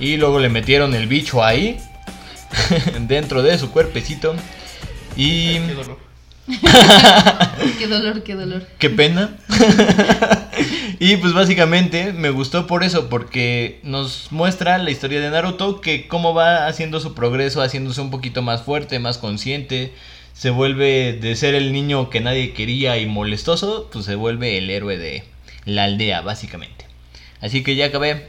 Y 0.00 0.16
luego 0.16 0.38
le 0.38 0.48
metieron 0.48 0.94
el 0.94 1.08
bicho 1.08 1.44
ahí, 1.44 1.78
dentro 3.00 3.42
de 3.42 3.58
su 3.58 3.70
cuerpecito. 3.70 4.34
Y... 5.16 5.58
Qué 5.58 5.74
dolor. 5.74 6.08
qué 7.78 7.86
dolor, 7.86 8.22
qué 8.22 8.34
dolor. 8.34 8.66
Qué 8.78 8.88
pena. 8.88 9.36
y 11.00 11.16
pues 11.16 11.34
básicamente 11.34 12.12
me 12.12 12.30
gustó 12.30 12.66
por 12.66 12.84
eso, 12.84 13.08
porque 13.08 13.80
nos 13.82 14.28
muestra 14.30 14.78
la 14.78 14.90
historia 14.90 15.20
de 15.20 15.28
Naruto, 15.28 15.80
que 15.80 16.06
cómo 16.08 16.32
va 16.32 16.66
haciendo 16.66 17.00
su 17.00 17.14
progreso, 17.14 17.60
haciéndose 17.60 18.00
un 18.00 18.10
poquito 18.10 18.40
más 18.40 18.62
fuerte, 18.62 18.98
más 18.98 19.18
consciente. 19.18 19.92
Se 20.32 20.50
vuelve 20.50 21.14
de 21.14 21.34
ser 21.34 21.54
el 21.56 21.72
niño 21.72 22.08
que 22.08 22.20
nadie 22.20 22.52
quería 22.52 22.96
y 22.98 23.06
molestoso, 23.06 23.90
pues 23.92 24.04
se 24.04 24.14
vuelve 24.14 24.56
el 24.56 24.70
héroe 24.70 24.96
de 24.96 25.24
la 25.64 25.84
aldea, 25.84 26.20
básicamente. 26.20 26.87
Así 27.40 27.62
que 27.62 27.76
ya 27.76 27.86
acabé. 27.86 28.26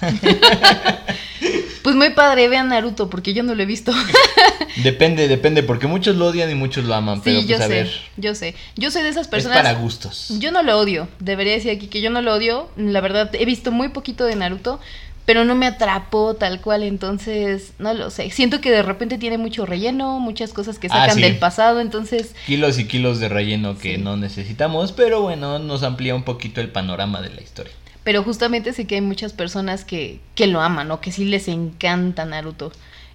pues 1.82 1.94
muy 1.96 2.10
padre, 2.10 2.48
vean 2.48 2.68
Naruto, 2.68 3.10
porque 3.10 3.34
yo 3.34 3.42
no 3.42 3.54
lo 3.54 3.62
he 3.62 3.66
visto. 3.66 3.92
depende, 4.82 5.28
depende, 5.28 5.62
porque 5.62 5.86
muchos 5.86 6.16
lo 6.16 6.26
odian 6.26 6.50
y 6.50 6.54
muchos 6.54 6.84
lo 6.84 6.94
aman. 6.94 7.20
pero 7.22 7.40
yo 7.40 7.46
pues, 7.56 7.60
a 7.60 7.66
sé, 7.66 7.72
ver, 7.74 7.90
yo 8.16 8.34
sé. 8.34 8.54
Yo 8.76 8.90
soy 8.90 9.02
de 9.02 9.08
esas 9.10 9.28
personas. 9.28 9.58
es 9.58 9.62
para 9.64 9.78
gustos. 9.78 10.32
Yo 10.38 10.50
no 10.52 10.62
lo 10.62 10.78
odio. 10.78 11.08
Debería 11.18 11.52
decir 11.52 11.70
aquí 11.72 11.88
que 11.88 12.00
yo 12.00 12.10
no 12.10 12.22
lo 12.22 12.32
odio. 12.34 12.68
La 12.76 13.00
verdad, 13.00 13.30
he 13.34 13.44
visto 13.44 13.72
muy 13.72 13.88
poquito 13.88 14.24
de 14.24 14.36
Naruto. 14.36 14.80
Pero 15.26 15.46
no 15.46 15.54
me 15.54 15.64
atrapó 15.66 16.34
tal 16.34 16.60
cual, 16.60 16.82
entonces 16.82 17.72
no 17.78 17.94
lo 17.94 18.10
sé. 18.10 18.28
Siento 18.28 18.60
que 18.60 18.70
de 18.70 18.82
repente 18.82 19.16
tiene 19.16 19.38
mucho 19.38 19.64
relleno, 19.64 20.20
muchas 20.20 20.52
cosas 20.52 20.78
que 20.78 20.88
Ah, 20.88 20.98
sacan 21.00 21.14
sí. 21.14 21.22
del 21.22 21.38
pasado, 21.38 21.80
entonces 21.80 22.34
Kilos 22.46 22.78
y 22.78 22.84
kilos 22.86 23.20
de 23.20 23.30
relleno 23.30 23.78
que 23.78 23.94
Sí. 23.96 24.02
no 24.02 24.18
necesitamos, 24.18 24.92
pero 24.92 25.22
bueno, 25.22 25.58
nos 25.58 25.82
amplía 25.82 26.14
un 26.14 26.24
poquito 26.24 26.60
el 26.60 26.68
panorama 26.68 27.22
de 27.22 27.30
la 27.30 27.40
historia. 27.40 27.72
Pero 28.04 28.22
justamente 28.22 28.72
sé 28.72 28.86
que 28.86 28.96
hay 28.96 29.00
muchas 29.00 29.32
personas 29.32 29.84
que, 29.84 30.20
que 30.34 30.46
lo 30.46 30.60
aman 30.60 30.90
o 30.90 31.00
que 31.00 31.10
sí 31.10 31.24
les 31.24 31.48
encanta 31.48 32.26
Naruto. 32.26 32.70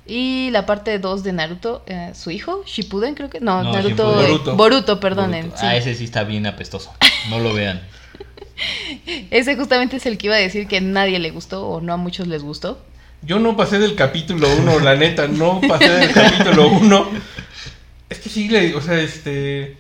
Y 0.08 0.50
la 0.50 0.66
parte 0.66 0.98
2 0.98 1.24
de 1.24 1.34
Naruto, 1.34 1.84
eh, 1.86 2.12
su 2.16 2.32
hijo, 2.32 2.64
Shippuden 2.66 3.14
creo 3.14 3.30
que... 3.30 3.40
No, 3.40 3.64
No, 3.64 3.72
Naruto... 3.72 4.20
Eh, 4.20 4.28
Boruto. 4.32 4.56
Boruto, 4.56 5.00
perdonen. 5.00 5.44
Boruto. 5.44 5.60
sí. 5.60 5.66
Ah, 5.68 5.76
ese 5.76 5.94
sí 5.94 6.06
está 6.06 6.24
bien 6.24 6.48
apestoso. 6.48 6.92
No 7.30 7.38
lo 7.38 7.54
vean. 7.54 7.82
Ese 9.32 9.56
justamente 9.56 9.98
es 9.98 10.06
el 10.06 10.18
que 10.18 10.28
iba 10.28 10.36
a 10.36 10.40
decir 10.40 10.68
que 10.68 10.78
a 10.78 10.82
nadie 10.82 11.20
le 11.20 11.32
gustó 11.32 11.66
o 11.66 11.80
no 11.80 11.94
a 11.94 11.98
muchos 11.98 12.28
les 12.28 12.44
gustó. 12.44 12.84
Yo 13.22 13.40
no 13.40 13.56
pasé 13.56 13.80
del 13.80 13.96
capítulo 13.96 14.50
1, 14.58 14.80
la 14.80 14.96
neta, 14.96 15.28
no 15.28 15.62
pasé 15.68 15.90
del 15.90 16.12
capítulo 16.12 16.70
1. 16.70 17.10
Es 18.10 18.20
que 18.20 18.30
sí, 18.30 18.50
le, 18.50 18.76
o 18.76 18.82
sea, 18.82 19.00
este... 19.00 19.78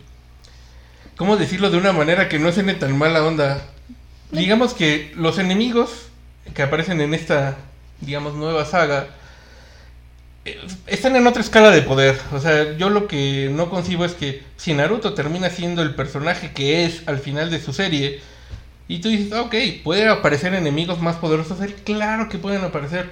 ¿Cómo 1.15 1.35
decirlo 1.35 1.69
de 1.69 1.77
una 1.77 1.91
manera 1.91 2.29
que 2.29 2.39
no 2.39 2.51
suene 2.51 2.75
tan 2.75 2.97
mala 2.97 3.25
onda? 3.25 3.61
Digamos 4.31 4.73
que 4.73 5.11
los 5.15 5.39
enemigos 5.39 6.07
que 6.53 6.61
aparecen 6.61 7.01
en 7.01 7.13
esta, 7.13 7.57
digamos, 8.01 8.35
nueva 8.35 8.65
saga, 8.65 9.07
eh, 10.45 10.59
están 10.87 11.15
en 11.15 11.27
otra 11.27 11.41
escala 11.41 11.71
de 11.71 11.81
poder. 11.81 12.19
O 12.31 12.39
sea, 12.39 12.77
yo 12.77 12.89
lo 12.89 13.07
que 13.07 13.49
no 13.51 13.69
concibo 13.69 14.05
es 14.05 14.13
que 14.13 14.43
si 14.57 14.73
Naruto 14.73 15.13
termina 15.13 15.49
siendo 15.49 15.81
el 15.81 15.95
personaje 15.95 16.51
que 16.51 16.85
es 16.85 17.03
al 17.07 17.19
final 17.19 17.49
de 17.49 17.59
su 17.61 17.73
serie, 17.73 18.21
y 18.87 18.99
tú 18.99 19.09
dices, 19.09 19.31
"Ah, 19.33 19.41
ok, 19.41 19.55
puede 19.83 20.07
aparecer 20.07 20.53
enemigos 20.53 20.99
más 21.01 21.17
poderosos. 21.17 21.61
él? 21.61 21.75
Claro 21.83 22.27
que 22.29 22.39
pueden 22.39 22.63
aparecer. 22.63 23.09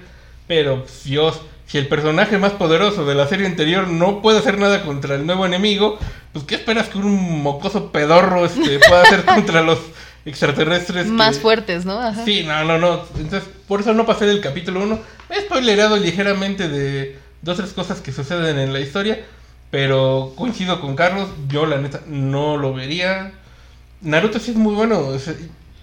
Pero, 0.47 0.83
pues, 0.83 1.03
Dios, 1.03 1.41
si 1.67 1.77
el 1.77 1.87
personaje 1.87 2.37
más 2.37 2.53
poderoso 2.53 3.05
de 3.05 3.13
la 3.13 3.27
serie 3.27 3.45
anterior 3.45 3.87
no 3.87 4.21
puede 4.21 4.39
hacer 4.39 4.57
nada 4.57 4.83
contra 4.83 5.15
el 5.15 5.25
nuevo 5.25 5.45
enemigo, 5.45 5.99
pues 6.33 6.45
¿qué 6.45 6.55
esperas 6.55 6.87
que 6.87 6.97
un 6.97 7.43
mocoso 7.43 7.91
pedorro 7.91 8.45
este, 8.45 8.79
pueda 8.79 9.03
hacer 9.03 9.25
contra 9.25 9.61
los 9.61 9.79
extraterrestres? 10.29 11.05
que- 11.05 11.11
Más 11.11 11.39
fuertes, 11.39 11.85
¿no? 11.85 11.99
Ajá. 11.99 12.23
Sí, 12.25 12.43
no, 12.45 12.63
no, 12.63 12.77
no. 12.77 13.03
Entonces, 13.17 13.49
por 13.67 13.81
eso 13.81 13.93
no 13.93 14.05
pasé 14.05 14.25
del 14.25 14.41
capítulo 14.41 14.83
1. 14.83 14.99
He 15.29 15.41
spoilerado 15.41 15.97
ligeramente 15.97 16.67
de 16.69 17.17
dos 17.41 17.57
tres 17.57 17.73
cosas 17.73 18.01
que 18.01 18.11
suceden 18.11 18.57
en 18.59 18.73
la 18.73 18.79
historia. 18.79 19.19
Pero 19.69 20.33
coincido 20.37 20.79
con 20.79 20.95
Carlos, 20.95 21.27
yo 21.49 21.65
la 21.65 21.77
neta 21.77 22.01
no 22.07 22.55
lo 22.57 22.73
vería. 22.73 23.33
Naruto 24.01 24.39
sí 24.39 24.51
es 24.51 24.57
muy 24.57 24.73
bueno. 24.73 24.99
o 24.99 25.19
sea, 25.19 25.33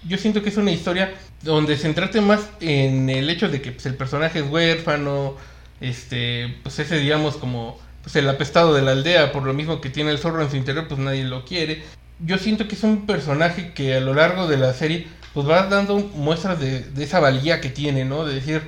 yo 0.07 0.17
siento 0.17 0.41
que 0.41 0.49
es 0.49 0.57
una 0.57 0.71
historia 0.71 1.13
donde 1.43 1.77
centrarte 1.77 2.19
más 2.21 2.41
en 2.61 3.09
el 3.09 3.29
hecho 3.29 3.47
de 3.49 3.61
que 3.61 3.71
pues, 3.71 3.85
el 3.85 3.95
personaje 3.95 4.39
es 4.39 4.45
huérfano. 4.49 5.35
Este, 5.81 6.55
pues 6.63 6.79
ese 6.79 6.97
digamos 6.97 7.35
como 7.35 7.77
pues, 8.01 8.15
el 8.15 8.27
apestado 8.29 8.73
de 8.73 8.81
la 8.81 8.91
aldea, 8.91 9.31
por 9.31 9.43
lo 9.43 9.53
mismo 9.53 9.81
que 9.81 9.89
tiene 9.89 10.09
el 10.11 10.17
zorro 10.17 10.41
en 10.41 10.49
su 10.49 10.55
interior, 10.57 10.87
pues 10.87 10.99
nadie 10.99 11.23
lo 11.23 11.45
quiere. 11.45 11.83
Yo 12.19 12.37
siento 12.37 12.67
que 12.67 12.75
es 12.75 12.83
un 12.83 13.05
personaje 13.05 13.73
que 13.73 13.95
a 13.95 13.99
lo 13.99 14.13
largo 14.13 14.47
de 14.47 14.57
la 14.57 14.73
serie 14.73 15.07
pues 15.33 15.47
va 15.47 15.67
dando 15.67 15.97
muestras 15.99 16.59
de, 16.59 16.79
de 16.81 17.03
esa 17.03 17.19
valía 17.19 17.59
que 17.59 17.69
tiene, 17.69 18.05
¿no? 18.05 18.23
De 18.25 18.35
decir, 18.35 18.61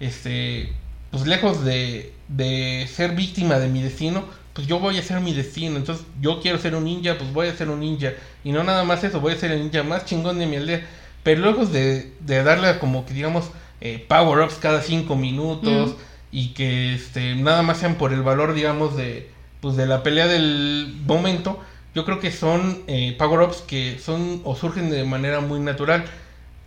este, 0.00 0.72
pues 1.10 1.26
lejos 1.26 1.64
de, 1.64 2.14
de 2.28 2.88
ser 2.92 3.12
víctima 3.14 3.58
de 3.58 3.68
mi 3.68 3.82
destino, 3.82 4.24
pues 4.54 4.66
yo 4.66 4.78
voy 4.78 4.96
a 4.98 5.02
ser 5.02 5.20
mi 5.20 5.34
destino. 5.34 5.76
Entonces 5.76 6.06
yo 6.20 6.40
quiero 6.40 6.58
ser 6.58 6.74
un 6.74 6.84
ninja, 6.84 7.18
pues 7.18 7.32
voy 7.32 7.48
a 7.48 7.56
ser 7.56 7.68
un 7.68 7.80
ninja. 7.80 8.12
Y 8.42 8.52
no 8.52 8.64
nada 8.64 8.84
más 8.84 9.04
eso, 9.04 9.20
voy 9.20 9.34
a 9.34 9.36
ser 9.36 9.50
el 9.52 9.60
ninja 9.60 9.82
más 9.82 10.06
chingón 10.06 10.38
de 10.38 10.46
mi 10.46 10.56
aldea. 10.56 10.86
Pero 11.22 11.44
lejos 11.44 11.72
de, 11.72 12.12
de 12.20 12.42
darle 12.42 12.78
como 12.78 13.04
que 13.06 13.14
digamos 13.14 13.50
eh, 13.80 14.04
power-ups 14.08 14.54
cada 14.56 14.80
cinco 14.82 15.16
minutos 15.16 15.92
Mm. 15.92 15.96
y 16.32 16.48
que 16.54 16.94
este, 16.94 17.34
nada 17.36 17.62
más 17.62 17.78
sean 17.78 17.96
por 17.96 18.12
el 18.12 18.22
valor, 18.22 18.54
digamos, 18.54 18.96
de, 18.96 19.30
pues, 19.60 19.76
de 19.76 19.86
la 19.86 20.02
pelea 20.02 20.26
del 20.26 20.94
momento, 21.06 21.60
yo 21.94 22.04
creo 22.04 22.18
que 22.18 22.32
son 22.32 22.82
eh, 22.86 23.14
power-ups 23.18 23.58
que 23.62 23.98
son 23.98 24.40
o 24.44 24.56
surgen 24.56 24.90
de 24.90 25.04
manera 25.04 25.40
muy 25.40 25.60
natural. 25.60 26.04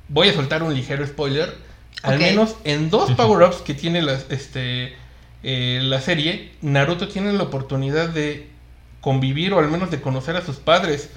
Voy 0.08 0.30
a 0.30 0.34
soltar 0.34 0.64
un 0.64 0.74
ligero 0.74 1.06
spoiler. 1.06 1.54
Al 2.04 2.20
menos 2.20 2.56
en 2.64 2.90
dos 2.90 3.12
power-ups 3.12 3.58
que 3.58 3.74
tiene 3.74 4.02
la, 4.02 4.14
este, 4.30 4.96
eh, 5.44 5.80
la 5.84 6.00
serie, 6.00 6.52
Naruto 6.62 7.08
tiene 7.08 7.34
la 7.34 7.44
oportunidad 7.44 8.10
de 8.10 8.48
convivir 9.02 9.54
o 9.54 9.60
al 9.60 9.70
menos 9.70 9.92
de 9.92 10.00
conocer 10.00 10.36
a 10.38 10.46
sus 10.46 10.58
padres. 10.58 11.10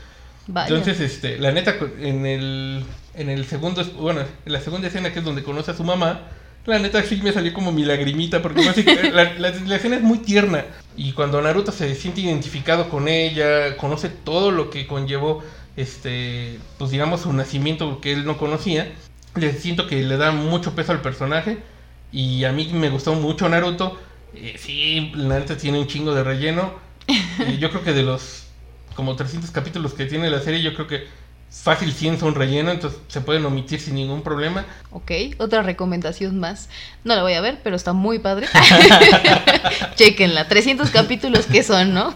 Vaya. 0.46 0.68
Entonces, 0.68 1.00
este, 1.00 1.38
la 1.38 1.52
neta, 1.52 1.76
en 2.00 2.26
el, 2.26 2.84
en 3.14 3.28
el 3.28 3.44
segundo, 3.46 3.84
bueno, 3.98 4.22
en 4.44 4.52
la 4.52 4.60
segunda 4.60 4.88
escena 4.88 5.12
que 5.12 5.20
es 5.20 5.24
donde 5.24 5.44
conoce 5.44 5.70
a 5.70 5.74
su 5.74 5.84
mamá, 5.84 6.22
la 6.66 6.78
neta 6.78 7.02
sí 7.02 7.20
me 7.22 7.32
salió 7.32 7.52
como 7.52 7.72
mi 7.72 7.84
lagrimita, 7.84 8.42
porque 8.42 8.62
la- 9.12 9.32
la 9.34 9.76
escena 9.76 9.96
es 9.96 10.02
muy 10.02 10.18
tierna. 10.18 10.64
Y 10.96 11.12
cuando 11.12 11.40
Naruto 11.40 11.72
se 11.72 11.94
siente 11.94 12.20
identificado 12.20 12.88
con 12.88 13.08
ella, 13.08 13.76
conoce 13.76 14.08
todo 14.08 14.50
lo 14.50 14.70
que 14.70 14.86
conllevó, 14.86 15.42
este, 15.76 16.58
pues 16.78 16.90
digamos, 16.90 17.22
su 17.22 17.32
nacimiento 17.32 18.00
que 18.00 18.12
él 18.12 18.24
no 18.24 18.36
conocía, 18.36 18.92
le 19.36 19.52
siento 19.52 19.86
que 19.86 20.02
le 20.02 20.16
da 20.16 20.32
mucho 20.32 20.74
peso 20.74 20.92
al 20.92 21.00
personaje. 21.00 21.58
Y 22.12 22.44
a 22.44 22.52
mí 22.52 22.68
me 22.72 22.90
gustó 22.90 23.14
mucho 23.14 23.48
Naruto. 23.48 23.96
Eh, 24.34 24.56
sí, 24.58 25.12
la 25.14 25.38
neta 25.38 25.56
tiene 25.56 25.78
un 25.78 25.86
chingo 25.86 26.14
de 26.14 26.24
relleno. 26.24 26.72
Eh, 27.08 27.56
yo 27.58 27.70
creo 27.70 27.82
que 27.82 27.92
de 27.92 28.02
los 28.02 28.44
como 28.94 29.16
300 29.16 29.50
capítulos 29.50 29.94
que 29.94 30.04
tiene 30.06 30.28
la 30.28 30.40
serie, 30.40 30.60
yo 30.62 30.74
creo 30.74 30.86
que 30.86 31.06
fácil 31.50 31.92
100 31.92 32.20
son 32.20 32.34
relleno, 32.34 32.70
entonces 32.70 32.98
se 33.08 33.20
pueden 33.20 33.44
omitir 33.44 33.80
sin 33.80 33.96
ningún 33.96 34.22
problema. 34.22 34.64
Ok, 34.92 35.10
otra 35.38 35.62
recomendación 35.62 36.38
más. 36.38 36.68
No 37.04 37.14
la 37.14 37.22
voy 37.22 37.34
a 37.34 37.40
ver, 37.40 37.58
pero 37.62 37.76
está 37.76 37.92
muy 37.92 38.18
padre. 38.18 38.46
Chequenla, 39.96 40.48
300 40.48 40.90
capítulos 40.90 41.46
que 41.46 41.62
son, 41.62 41.92
¿no? 41.94 42.14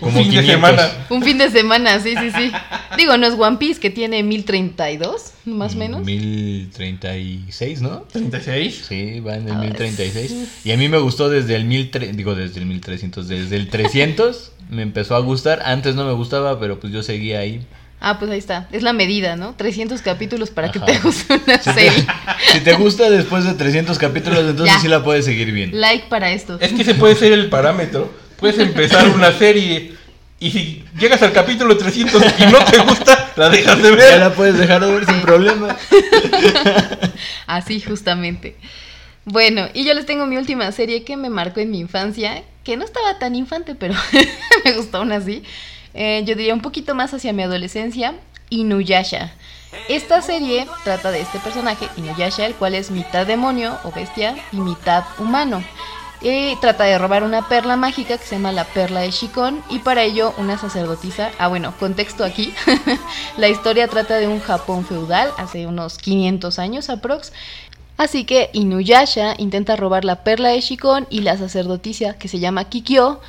Un 0.00 0.12
fin 0.12 0.30
de 0.30 0.42
500. 0.42 0.46
semana. 0.46 0.90
Un 1.10 1.22
fin 1.22 1.38
de 1.38 1.50
semana, 1.50 2.00
sí, 2.00 2.14
sí, 2.18 2.30
sí. 2.30 2.52
Digo, 2.96 3.16
no 3.16 3.26
es 3.26 3.34
One 3.34 3.58
Piece 3.58 3.80
que 3.80 3.90
tiene 3.90 4.22
1032, 4.22 5.32
más 5.44 5.74
o 5.74 5.78
menos. 5.78 6.02
1036, 6.04 7.80
¿no? 7.82 8.02
36. 8.12 8.84
Sí, 8.88 9.20
va 9.20 9.36
en 9.36 9.48
el 9.48 9.54
Ah, 9.54 9.58
1036. 9.58 10.34
Y 10.64 10.72
a 10.72 10.76
mí 10.76 10.88
me 10.88 10.98
gustó 10.98 11.28
desde 11.28 11.54
el 11.56 11.64
1300, 11.64 12.16
digo 12.16 12.34
desde 12.34 12.60
el 12.60 12.66
1300, 12.66 13.28
desde 13.28 13.56
el 13.56 13.68
300 13.68 14.52
me 14.70 14.82
empezó 14.82 15.14
a 15.16 15.20
gustar. 15.20 15.62
Antes 15.64 15.94
no 15.94 16.04
me 16.04 16.12
gustaba, 16.12 16.58
pero 16.58 16.80
pues 16.80 16.92
yo 16.92 17.02
seguía 17.02 17.40
ahí. 17.40 17.64
Ah, 18.04 18.18
pues 18.18 18.30
ahí 18.32 18.38
está. 18.38 18.66
Es 18.72 18.82
la 18.82 18.92
medida, 18.92 19.36
¿no? 19.36 19.54
300 19.54 20.02
capítulos 20.02 20.50
para 20.50 20.72
que 20.72 20.80
te 20.80 20.98
guste 20.98 21.34
una 21.46 21.58
Si 21.58 21.70
te, 21.70 21.72
serie. 21.72 22.06
si 22.52 22.60
te 22.60 22.72
gusta 22.74 23.08
después 23.08 23.44
de 23.44 23.54
300 23.54 23.96
capítulos, 23.96 24.40
entonces 24.40 24.74
Ya. 24.74 24.80
sí 24.80 24.88
la 24.88 25.04
puedes 25.04 25.24
seguir 25.24 25.52
viendo. 25.52 25.76
Like 25.78 26.06
para 26.08 26.32
esto. 26.32 26.58
Es 26.60 26.72
que 26.72 26.82
ese 26.82 26.94
puede 26.94 27.14
ser 27.14 27.32
el 27.32 27.48
parámetro. 27.48 28.12
Puedes 28.40 28.58
empezar 28.58 29.08
una 29.10 29.30
serie 29.32 29.92
y 30.40 30.50
si 30.50 30.84
llegas 30.98 31.22
al 31.22 31.30
capítulo 31.32 31.76
300 31.76 32.20
y 32.40 32.46
no 32.46 32.58
te 32.64 32.78
gusta, 32.78 33.30
la 33.36 33.48
dejas 33.48 33.80
de 33.80 33.90
Ya 33.90 33.94
ver. 33.96 34.18
la 34.18 34.34
puedes 34.34 34.58
dejar 34.58 34.84
de 34.84 34.90
ver 34.92 35.06
sin 35.06 35.20
problema. 35.20 35.76
Así 37.46 37.80
justamente. 37.80 38.56
Bueno, 39.24 39.68
y 39.72 39.84
yo 39.84 39.94
les 39.94 40.06
tengo 40.06 40.26
mi 40.26 40.36
última 40.36 40.70
serie 40.72 41.04
que 41.04 41.16
me 41.16 41.30
marcó 41.30 41.60
en 41.60 41.70
mi 41.70 41.78
infancia, 41.78 42.42
que 42.64 42.76
no 42.76 42.84
estaba 42.84 43.18
tan 43.20 43.36
infante, 43.36 43.76
pero 43.76 43.94
me 44.64 44.72
gustó 44.72 44.98
aún 44.98 45.12
así. 45.12 45.44
Eh, 45.94 46.22
yo 46.24 46.34
diría 46.34 46.54
un 46.54 46.62
poquito 46.62 46.94
más 46.94 47.12
hacia 47.14 47.32
mi 47.32 47.42
adolescencia, 47.42 48.14
Inuyasha. 48.50 49.32
Esta 49.88 50.20
serie 50.20 50.66
trata 50.84 51.10
de 51.10 51.20
este 51.20 51.38
personaje, 51.38 51.88
Inuyasha, 51.96 52.46
el 52.46 52.54
cual 52.54 52.74
es 52.74 52.90
mitad 52.90 53.26
demonio 53.26 53.78
o 53.84 53.90
bestia 53.90 54.36
y 54.52 54.56
mitad 54.56 55.04
humano. 55.18 55.62
Y 56.20 56.54
trata 56.56 56.84
de 56.84 56.98
robar 56.98 57.24
una 57.24 57.48
perla 57.48 57.74
mágica 57.76 58.16
que 58.16 58.24
se 58.24 58.36
llama 58.36 58.52
la 58.52 58.64
perla 58.64 59.00
de 59.00 59.10
Shikon 59.10 59.60
y 59.70 59.80
para 59.80 60.04
ello 60.04 60.32
una 60.38 60.56
sacerdotisa, 60.56 61.32
ah 61.38 61.48
bueno, 61.48 61.74
contexto 61.80 62.24
aquí, 62.24 62.54
la 63.38 63.48
historia 63.48 63.88
trata 63.88 64.18
de 64.18 64.28
un 64.28 64.38
Japón 64.38 64.84
feudal 64.86 65.32
hace 65.36 65.66
unos 65.66 65.98
500 65.98 66.58
años 66.60 66.90
aprox. 66.90 67.32
Así 67.96 68.24
que 68.24 68.50
Inuyasha 68.52 69.34
intenta 69.36 69.74
robar 69.74 70.04
la 70.04 70.22
perla 70.22 70.50
de 70.50 70.60
Shikon 70.60 71.06
y 71.10 71.22
la 71.22 71.36
sacerdotisa 71.36 72.14
que 72.14 72.28
se 72.28 72.38
llama 72.38 72.68
Kikyo 72.68 73.20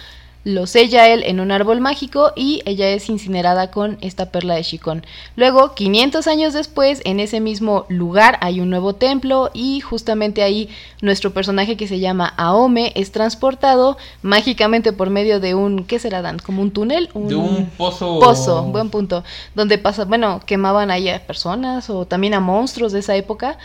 lo 0.43 0.67
sella 0.67 1.07
él 1.07 1.23
en 1.25 1.39
un 1.39 1.51
árbol 1.51 1.79
mágico 1.79 2.33
y 2.35 2.61
ella 2.65 2.89
es 2.89 3.09
incinerada 3.09 3.71
con 3.71 3.97
esta 4.01 4.29
perla 4.29 4.55
de 4.55 4.63
Shikon. 4.63 5.05
Luego, 5.35 5.73
500 5.73 6.27
años 6.27 6.53
después, 6.53 7.01
en 7.05 7.19
ese 7.19 7.39
mismo 7.39 7.85
lugar 7.87 8.37
hay 8.41 8.59
un 8.59 8.69
nuevo 8.69 8.93
templo 8.93 9.51
y 9.53 9.79
justamente 9.79 10.43
ahí 10.43 10.69
nuestro 11.01 11.33
personaje 11.33 11.77
que 11.77 11.87
se 11.87 11.99
llama 11.99 12.33
Aome 12.37 12.91
es 12.95 13.11
transportado 13.11 13.97
mágicamente 14.21 14.91
por 14.91 15.09
medio 15.09 15.39
de 15.39 15.55
un, 15.55 15.85
¿qué 15.85 15.99
será 15.99 16.21
Dan? 16.21 16.39
Como 16.39 16.61
un 16.61 16.71
túnel, 16.71 17.09
De 17.13 17.35
un 17.35 17.67
pozo. 17.77 18.19
pozo, 18.19 18.63
buen 18.63 18.89
punto, 18.89 19.23
donde 19.55 19.77
pasa, 19.77 20.05
bueno, 20.05 20.41
quemaban 20.45 20.91
ahí 20.91 21.07
a 21.07 21.25
personas 21.25 21.89
o 21.89 22.05
también 22.05 22.33
a 22.33 22.39
monstruos 22.39 22.91
de 22.91 22.99
esa 22.99 23.15
época. 23.15 23.57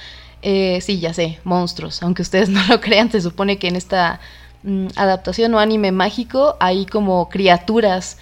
Eh, 0.43 0.79
sí, 0.81 1.01
ya 1.01 1.12
sé, 1.12 1.41
monstruos, 1.43 2.01
aunque 2.05 2.23
ustedes 2.23 2.49
no 2.49 2.64
lo 2.69 2.81
crean, 2.81 3.11
se 3.11 3.21
supone 3.21 3.59
que 3.59 3.67
en 3.67 3.75
esta 3.75 4.21
mm, 4.62 4.88
adaptación 4.97 5.55
o 5.55 5.59
anime 5.59 5.92
mágico 5.92 6.57
hay 6.61 6.87
como 6.87 7.29
criaturas 7.29 8.18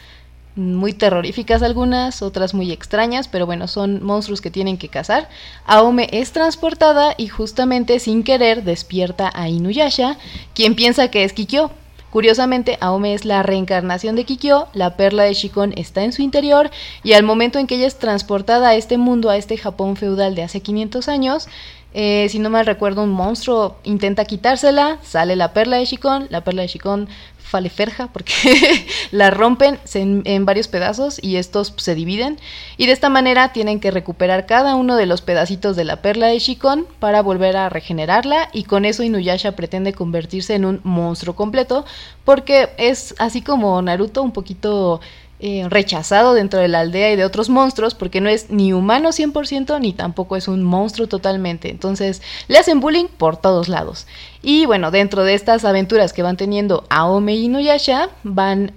muy 0.57 0.95
terroríficas 0.95 1.63
algunas, 1.63 2.23
otras 2.23 2.55
muy 2.55 2.73
extrañas, 2.73 3.29
pero 3.29 3.45
bueno, 3.45 3.69
son 3.69 4.03
monstruos 4.03 4.41
que 4.41 4.51
tienen 4.51 4.79
que 4.79 4.89
cazar. 4.89 5.29
Aome 5.67 6.09
es 6.13 6.33
transportada 6.33 7.15
y 7.17 7.29
justamente 7.29 8.01
sin 8.01 8.25
querer 8.25 8.65
despierta 8.65 9.31
a 9.35 9.49
Inuyasha, 9.51 10.17
quien 10.55 10.75
piensa 10.75 11.09
que 11.09 11.25
es 11.25 11.35
Kikyo. 11.35 11.71
Curiosamente, 12.11 12.79
Aome 12.81 13.13
es 13.13 13.27
la 13.27 13.43
reencarnación 13.43 14.17
de 14.17 14.25
Kikyo, 14.25 14.69
la 14.73 14.97
perla 14.97 15.25
de 15.25 15.35
Shikon 15.35 15.75
está 15.77 16.03
en 16.03 16.13
su 16.13 16.23
interior 16.23 16.71
y 17.03 17.13
al 17.13 17.25
momento 17.25 17.59
en 17.59 17.67
que 17.67 17.75
ella 17.75 17.87
es 17.87 17.99
transportada 17.99 18.71
a 18.71 18.75
este 18.75 18.97
mundo, 18.97 19.29
a 19.29 19.37
este 19.37 19.59
Japón 19.59 19.97
feudal 19.97 20.35
de 20.35 20.43
hace 20.43 20.63
500 20.63 21.09
años, 21.09 21.49
eh, 21.95 22.29
si 22.29 22.39
no 22.39 22.51
mal 22.51 22.67
recuerdo, 22.67 23.03
un 23.03 23.11
monstruo 23.11 23.77
intenta 23.85 24.25
quitársela, 24.25 24.99
sale 25.03 25.37
la 25.37 25.53
perla 25.53 25.79
de 25.79 25.87
Shikon, 25.87 26.27
la 26.31 26.43
perla 26.43 26.63
de 26.63 26.69
Shikon 26.69 27.09
faleferja 27.47 28.09
porque 28.09 28.33
la 29.13 29.31
rompen 29.31 29.79
en, 29.95 30.23
en 30.25 30.45
varios 30.45 30.69
pedazos 30.69 31.23
y 31.23 31.37
estos 31.37 31.73
se 31.77 31.95
dividen. 31.95 32.39
Y 32.77 32.87
de 32.87 32.93
esta 32.93 33.09
manera 33.09 33.53
tienen 33.53 33.81
que 33.81 33.91
recuperar 33.91 34.47
cada 34.47 34.75
uno 34.75 34.97
de 34.97 35.07
los 35.07 35.23
pedacitos 35.23 35.77
de 35.77 35.85
la 35.85 36.03
perla 36.03 36.27
de 36.27 36.39
Shikon 36.39 36.87
para 36.99 37.23
volver 37.23 37.57
a 37.57 37.69
regenerarla 37.69 38.49
y 38.53 38.65
con 38.65 38.85
eso 38.85 39.03
Inuyasha 39.03 39.53
pretende 39.53 39.93
convertirse 39.93 40.55
en 40.55 40.65
un 40.65 40.81
monstruo 40.83 41.37
completo 41.37 41.85
porque 42.25 42.71
es 42.79 43.15
así 43.19 43.43
como 43.43 43.81
Naruto 43.81 44.23
un 44.23 44.33
poquito 44.33 45.01
eh, 45.39 45.67
rechazado 45.69 46.33
dentro 46.33 46.61
de 46.61 46.69
la 46.69 46.81
aldea 46.81 47.13
y 47.13 47.17
de 47.17 47.25
otros 47.25 47.51
monstruos 47.51 47.95
porque 47.95 48.23
no 48.23 48.31
es 48.31 48.49
ni 48.49 48.73
humano 48.73 49.11
100% 49.11 49.81
ni 49.81 49.93
tampoco 49.93 50.37
es 50.37 50.49
un 50.49 50.63
monstruo 50.63 51.09
totalmente. 51.09 51.71
Entonces 51.71 52.23
le 52.49 52.59
hacen 52.59 52.81
bullying 52.81 53.07
por 53.07 53.37
todos 53.37 53.69
lados. 53.69 54.07
Y 54.49 54.65
bueno, 54.65 54.93
dentro 54.93 55.25
de 55.25 55.35
estas 55.35 55.65
aventuras 55.65 56.13
que 56.13 56.23
van 56.23 56.37
teniendo 56.37 56.85
Aome 56.89 57.35
y 57.35 57.47
Inuyasha 57.47 58.11
van 58.23 58.71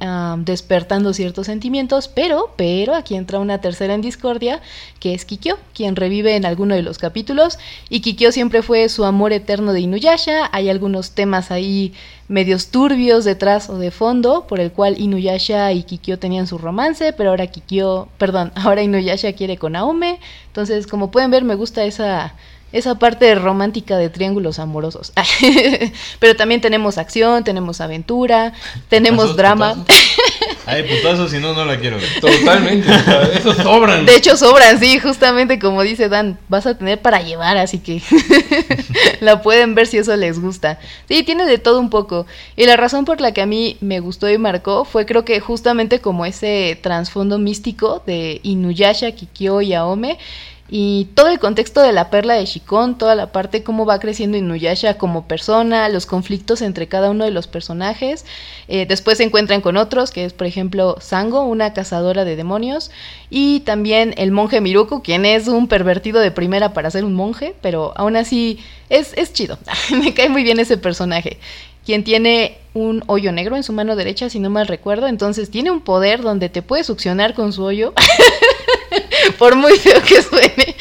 despertando 0.43 1.13
ciertos 1.13 1.45
sentimientos, 1.45 2.07
pero, 2.07 2.51
pero 2.55 2.95
aquí 2.95 3.13
entra 3.13 3.37
una 3.37 3.61
tercera 3.61 3.93
en 3.93 4.01
discordia 4.01 4.63
que 4.99 5.13
es 5.13 5.25
Kikyo, 5.25 5.59
quien 5.75 5.95
revive 5.95 6.35
en 6.35 6.47
alguno 6.47 6.73
de 6.73 6.81
los 6.81 6.97
capítulos 6.97 7.59
y 7.87 7.99
Kikyo 7.99 8.31
siempre 8.31 8.63
fue 8.63 8.89
su 8.89 9.05
amor 9.05 9.31
eterno 9.31 9.71
de 9.71 9.81
Inuyasha. 9.81 10.49
Hay 10.51 10.69
algunos 10.69 11.11
temas 11.11 11.51
ahí 11.51 11.93
medios 12.27 12.69
turbios 12.69 13.23
detrás 13.23 13.69
o 13.69 13.77
de 13.77 13.91
fondo, 13.91 14.47
por 14.47 14.59
el 14.59 14.71
cual 14.71 14.99
Inuyasha 14.99 15.71
y 15.71 15.83
Kikyo 15.83 16.17
tenían 16.17 16.47
su 16.47 16.57
romance, 16.57 17.13
pero 17.13 17.29
ahora 17.29 17.45
Kikyo, 17.45 18.07
perdón, 18.17 18.51
ahora 18.55 18.81
Inuyasha 18.81 19.33
quiere 19.33 19.57
con 19.57 19.75
Aome. 19.75 20.19
Entonces, 20.47 20.87
como 20.87 21.11
pueden 21.11 21.29
ver, 21.29 21.43
me 21.43 21.53
gusta 21.53 21.83
esa 21.83 22.33
esa 22.71 22.95
parte 22.95 23.33
romántica 23.35 23.97
de 23.97 24.09
triángulos 24.09 24.59
amorosos. 24.59 25.11
pero 26.19 26.35
también 26.35 26.61
tenemos 26.61 26.97
acción, 26.97 27.43
tenemos 27.43 27.81
aventura, 27.81 28.53
tenemos 28.89 29.31
Putazos, 29.31 29.37
drama. 29.37 29.75
putazos. 29.75 30.03
Ay, 30.65 30.83
putazos, 30.83 31.31
si 31.31 31.39
no, 31.39 31.53
no 31.53 31.65
la 31.65 31.79
quiero 31.79 31.97
ver. 31.97 32.19
Totalmente. 32.21 32.89
o 32.91 32.99
sea, 32.99 33.23
esos 33.23 33.57
sobran. 33.57 34.05
De 34.05 34.15
hecho, 34.15 34.37
sobran, 34.37 34.79
sí, 34.79 34.99
justamente 34.99 35.57
como 35.57 35.81
dice 35.81 36.09
Dan, 36.09 36.37
vas 36.47 36.67
a 36.67 36.77
tener 36.77 37.01
para 37.01 37.21
llevar, 37.21 37.57
así 37.57 37.79
que 37.79 38.01
la 39.19 39.41
pueden 39.41 39.73
ver 39.73 39.87
si 39.87 39.97
eso 39.97 40.15
les 40.15 40.39
gusta. 40.39 40.79
Sí, 41.07 41.23
tiene 41.23 41.45
de 41.45 41.57
todo 41.57 41.79
un 41.79 41.89
poco. 41.89 42.27
Y 42.55 42.65
la 42.65 42.77
razón 42.77 43.05
por 43.05 43.19
la 43.19 43.31
que 43.31 43.41
a 43.41 43.45
mí 43.47 43.77
me 43.81 43.99
gustó 43.99 44.29
y 44.29 44.37
marcó 44.37 44.85
fue 44.85 45.05
creo 45.07 45.25
que 45.25 45.39
justamente 45.39 45.99
como 46.01 46.25
ese 46.25 46.77
trasfondo 46.81 47.39
místico 47.39 48.03
de 48.05 48.39
Inuyasha, 48.43 49.11
Kikyo 49.11 49.61
y 49.61 49.73
Aome. 49.73 50.19
Y 50.71 51.05
todo 51.15 51.29
el 51.29 51.39
contexto 51.39 51.81
de 51.81 51.93
la 51.93 52.11
perla 52.11 52.35
de 52.35 52.45
Shikon, 52.45 52.97
toda 52.97 53.15
la 53.15 53.31
parte 53.31 53.63
cómo 53.63 53.85
va 53.85 53.99
creciendo 53.99 54.37
Inuyasha 54.37 54.99
como 54.99 55.27
persona, 55.27 55.89
los 55.89 56.05
conflictos 56.05 56.61
entre 56.61 56.87
cada 56.87 57.09
uno 57.09 57.25
de 57.25 57.31
los 57.31 57.47
personajes. 57.47 58.25
Eh, 58.67 58.85
después 58.87 59.17
se 59.17 59.23
encuentran 59.23 59.61
con 59.61 59.77
otros, 59.77 60.11
que 60.11 60.25
es 60.25 60.33
por 60.33 60.45
ejemplo 60.45 60.97
Sango, 60.99 61.41
una 61.41 61.73
cazadora 61.73 62.23
de 62.23 62.35
demonios, 62.35 62.91
y 63.31 63.61
también 63.61 64.13
el 64.17 64.31
monje 64.31 64.61
Miruko, 64.61 65.01
quien 65.01 65.25
es 65.25 65.47
un 65.47 65.67
pervertido 65.67 66.19
de 66.19 66.29
primera 66.29 66.73
para 66.73 66.91
ser 66.91 67.03
un 67.03 67.15
monje, 67.15 67.55
pero 67.61 67.93
aún 67.95 68.15
así 68.15 68.59
es, 68.89 69.13
es 69.17 69.33
chido. 69.33 69.57
Me 69.91 70.13
cae 70.13 70.29
muy 70.29 70.43
bien 70.43 70.59
ese 70.59 70.77
personaje 70.77 71.39
quien 71.85 72.03
tiene 72.03 72.59
un 72.75 73.03
hoyo 73.07 73.31
negro 73.31 73.55
en 73.55 73.63
su 73.63 73.73
mano 73.73 73.95
derecha, 73.95 74.29
si 74.29 74.39
no 74.39 74.51
mal 74.51 74.67
recuerdo. 74.67 75.07
Entonces 75.07 75.49
tiene 75.49 75.71
un 75.71 75.81
poder 75.81 76.21
donde 76.21 76.47
te 76.47 76.61
puede 76.61 76.83
succionar 76.83 77.33
con 77.33 77.51
su 77.51 77.63
hoyo. 77.63 77.93
Por 79.37 79.55
muy 79.55 79.77
feo 79.77 80.01
que 80.01 80.21
suene. 80.21 80.75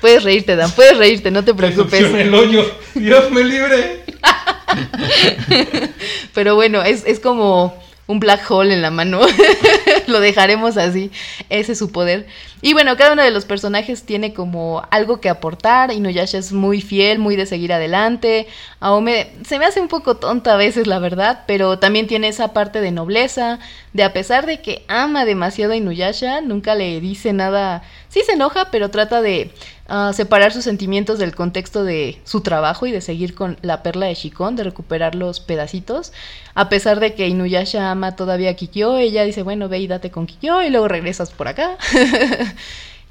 puedes 0.00 0.22
reírte, 0.22 0.56
Dan, 0.56 0.70
puedes 0.72 0.96
reírte, 0.96 1.30
no 1.30 1.44
te 1.44 1.54
preocupes. 1.54 2.00
el 2.02 2.34
hoyo. 2.34 2.70
Dios 2.94 3.30
me 3.30 3.44
libre. 3.44 4.04
Pero 6.34 6.54
bueno, 6.54 6.82
es, 6.82 7.04
es 7.06 7.20
como 7.20 7.78
un 8.06 8.20
black 8.20 8.50
hole 8.50 8.74
en 8.74 8.82
la 8.82 8.90
mano. 8.90 9.20
Lo 10.08 10.20
dejaremos 10.20 10.76
así. 10.76 11.10
Ese 11.48 11.72
es 11.72 11.78
su 11.78 11.90
poder. 11.92 12.26
Y 12.62 12.72
bueno, 12.72 12.96
cada 12.96 13.12
uno 13.12 13.22
de 13.22 13.30
los 13.30 13.44
personajes 13.44 14.04
tiene 14.04 14.32
como 14.32 14.82
algo 14.90 15.20
que 15.20 15.28
aportar. 15.28 15.92
Inuyasha 15.92 16.38
es 16.38 16.52
muy 16.52 16.80
fiel, 16.80 17.18
muy 17.18 17.36
de 17.36 17.46
seguir 17.46 17.72
adelante. 17.72 18.46
Aome 18.80 19.32
se 19.46 19.58
me 19.58 19.66
hace 19.66 19.80
un 19.80 19.88
poco 19.88 20.16
tonta 20.16 20.54
a 20.54 20.56
veces, 20.56 20.86
la 20.86 20.98
verdad, 20.98 21.44
pero 21.46 21.78
también 21.78 22.06
tiene 22.06 22.28
esa 22.28 22.52
parte 22.52 22.80
de 22.80 22.90
nobleza, 22.90 23.58
de 23.92 24.02
a 24.04 24.12
pesar 24.12 24.46
de 24.46 24.60
que 24.60 24.84
ama 24.88 25.24
demasiado 25.24 25.72
a 25.72 25.76
Inuyasha, 25.76 26.40
nunca 26.40 26.74
le 26.74 27.00
dice 27.00 27.32
nada 27.32 27.82
sí 28.14 28.22
se 28.24 28.34
enoja, 28.34 28.70
pero 28.70 28.90
trata 28.90 29.22
de 29.22 29.50
ah, 29.88 30.12
separar 30.14 30.52
sus 30.52 30.62
sentimientos 30.62 31.18
del 31.18 31.34
contexto 31.34 31.82
de 31.82 32.20
su 32.22 32.42
trabajo 32.42 32.86
y 32.86 32.92
de 32.92 33.00
seguir 33.00 33.34
con 33.34 33.58
la 33.60 33.82
perla 33.82 34.06
de 34.06 34.14
Shikon, 34.14 34.54
de 34.54 34.62
recuperar 34.62 35.16
los 35.16 35.40
pedacitos. 35.40 36.12
A 36.54 36.68
pesar 36.68 37.00
de 37.00 37.14
que 37.14 37.26
Inuyasha 37.26 37.90
ama 37.90 38.14
todavía 38.14 38.50
a 38.50 38.54
Kikyo, 38.54 38.98
ella 38.98 39.24
dice, 39.24 39.42
bueno, 39.42 39.68
ve 39.68 39.80
y 39.80 39.88
date 39.88 40.12
con 40.12 40.26
Kikyo 40.26 40.62
y 40.62 40.70
luego 40.70 40.86
regresas 40.86 41.32
por 41.32 41.48
acá. 41.48 41.76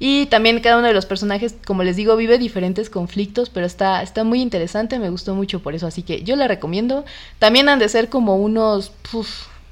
Y 0.00 0.26
también 0.26 0.58
cada 0.58 0.78
uno 0.78 0.88
de 0.88 0.92
los 0.92 1.06
personajes, 1.06 1.54
como 1.64 1.84
les 1.84 1.94
digo, 1.94 2.16
vive 2.16 2.36
diferentes 2.36 2.90
conflictos, 2.90 3.48
pero 3.48 3.64
está, 3.64 4.02
está 4.02 4.24
muy 4.24 4.42
interesante, 4.42 4.98
me 4.98 5.08
gustó 5.08 5.36
mucho 5.36 5.60
por 5.62 5.76
eso, 5.76 5.86
así 5.86 6.02
que 6.02 6.24
yo 6.24 6.34
la 6.34 6.48
recomiendo. 6.48 7.04
También 7.38 7.68
han 7.68 7.78
de 7.78 7.88
ser 7.88 8.08
como 8.08 8.36
unos 8.36 8.90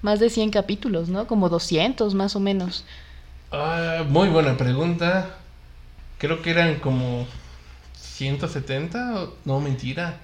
más 0.01 0.21
de 0.21 0.31
100 0.31 0.51
capítulos, 0.51 1.09
¿no? 1.09 1.27
Como 1.27 1.49
200 1.49 2.15
más 2.15 2.37
o 2.37 2.41
menos. 2.41 2.85
Ah, 3.53 4.05
muy 4.09 4.29
buena 4.29 4.57
pregunta. 4.57 5.37
Creo 6.19 6.41
que 6.41 6.51
eran 6.51 6.77
como 6.77 7.27
170, 8.01 9.27
no 9.45 9.61
mentira. 9.61 10.19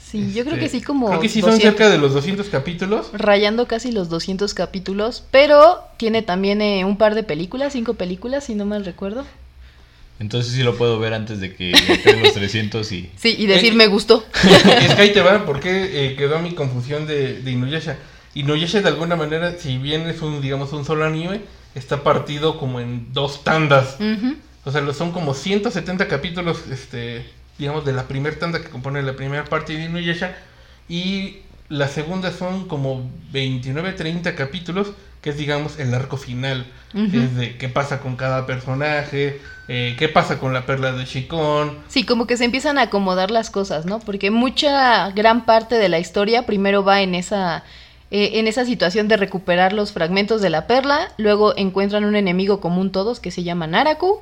Sí, 0.00 0.32
yo 0.32 0.44
creo 0.44 0.58
que 0.58 0.66
Este, 0.66 0.78
sí, 0.78 0.84
como. 0.84 1.08
Creo 1.08 1.20
que 1.20 1.28
sí 1.28 1.40
son 1.40 1.50
200, 1.52 1.70
cerca 1.70 1.90
de 1.90 1.98
los 1.98 2.12
200 2.12 2.48
capítulos. 2.50 3.10
Rayando 3.14 3.66
casi 3.66 3.90
los 3.90 4.08
200 4.08 4.54
capítulos, 4.54 5.24
pero 5.30 5.80
tiene 5.96 6.22
también 6.22 6.60
eh, 6.60 6.84
un 6.84 6.98
par 6.98 7.14
de 7.14 7.22
películas, 7.24 7.72
cinco 7.72 7.94
películas, 7.94 8.44
si 8.44 8.54
no 8.54 8.64
mal 8.64 8.84
recuerdo. 8.84 9.24
Entonces 10.20 10.52
sí 10.52 10.62
lo 10.62 10.76
puedo 10.76 11.00
ver 11.00 11.14
antes 11.14 11.40
de 11.40 11.56
que 11.56 11.72
lleguen 11.72 12.22
los 12.22 12.32
300 12.32 12.92
y... 12.92 13.10
Sí, 13.16 13.34
y 13.36 13.46
decir 13.46 13.72
Eh, 13.72 13.76
me 13.76 13.88
gustó. 13.88 14.24
es 14.80 14.94
que 14.94 15.02
ahí 15.02 15.12
te 15.12 15.20
va, 15.20 15.44
porque 15.44 16.06
eh, 16.06 16.14
quedó 16.14 16.38
mi 16.38 16.54
confusión 16.54 17.06
de, 17.08 17.40
de 17.40 17.50
Inuyasha. 17.50 17.96
Inuyasha 18.34 18.82
de 18.82 18.88
alguna 18.88 19.16
manera, 19.16 19.58
si 19.58 19.78
bien 19.78 20.02
es 20.02 20.22
un, 20.22 20.40
digamos, 20.40 20.72
un 20.74 20.84
solo 20.84 21.04
anime, 21.04 21.40
está 21.74 22.02
partido 22.02 22.58
como 22.58 22.80
en 22.80 23.12
dos 23.12 23.44
tandas. 23.44 23.96
O 24.64 24.70
sea, 24.70 24.92
son 24.92 25.12
como 25.12 25.34
170 25.34 26.06
capítulos, 26.08 26.68
este, 26.70 27.26
digamos, 27.58 27.84
de 27.84 27.92
la 27.92 28.06
primera 28.06 28.38
tanda 28.38 28.60
que 28.60 28.68
compone 28.68 29.02
la 29.02 29.16
primera 29.16 29.44
parte 29.44 29.76
de 29.76 29.84
Inuyasha. 29.84 30.36
Y 30.88 31.38
la 31.68 31.88
segunda 31.88 32.30
son 32.32 32.68
como 32.68 33.10
29, 33.32 33.92
30 33.92 34.34
capítulos, 34.34 34.92
que 35.20 35.30
es, 35.30 35.36
digamos, 35.36 35.78
el 35.78 35.94
arco 35.94 36.16
final. 36.16 36.66
Ujú. 36.94 37.16
Es 37.16 37.36
de 37.36 37.56
qué 37.56 37.68
pasa 37.68 38.00
con 38.00 38.16
cada 38.16 38.44
personaje, 38.46 39.40
eh, 39.68 39.96
qué 39.98 40.08
pasa 40.08 40.38
con 40.38 40.52
la 40.52 40.66
perla 40.66 40.92
de 40.92 41.04
Shikon. 41.04 41.78
Sí, 41.88 42.04
como 42.04 42.26
que 42.26 42.36
se 42.36 42.44
empiezan 42.44 42.78
a 42.78 42.82
acomodar 42.82 43.30
las 43.30 43.48
cosas, 43.48 43.86
¿no? 43.86 44.00
Porque 44.00 44.30
mucha, 44.30 45.10
gran 45.12 45.46
parte 45.46 45.76
de 45.76 45.88
la 45.88 45.98
historia 45.98 46.44
primero 46.44 46.84
va 46.84 47.00
en 47.00 47.14
esa, 47.14 47.64
eh, 48.12 48.38
en 48.38 48.46
esa 48.46 48.64
situación 48.64 49.08
de 49.08 49.16
recuperar 49.16 49.72
los 49.72 49.90
fragmentos 49.92 50.40
de 50.42 50.50
la 50.50 50.66
perla, 50.68 51.10
luego 51.16 51.56
encuentran 51.56 52.04
un 52.04 52.14
enemigo 52.14 52.60
común 52.60 52.92
todos 52.92 53.18
que 53.18 53.30
se 53.30 53.42
llama 53.42 53.66
Naraku, 53.66 54.20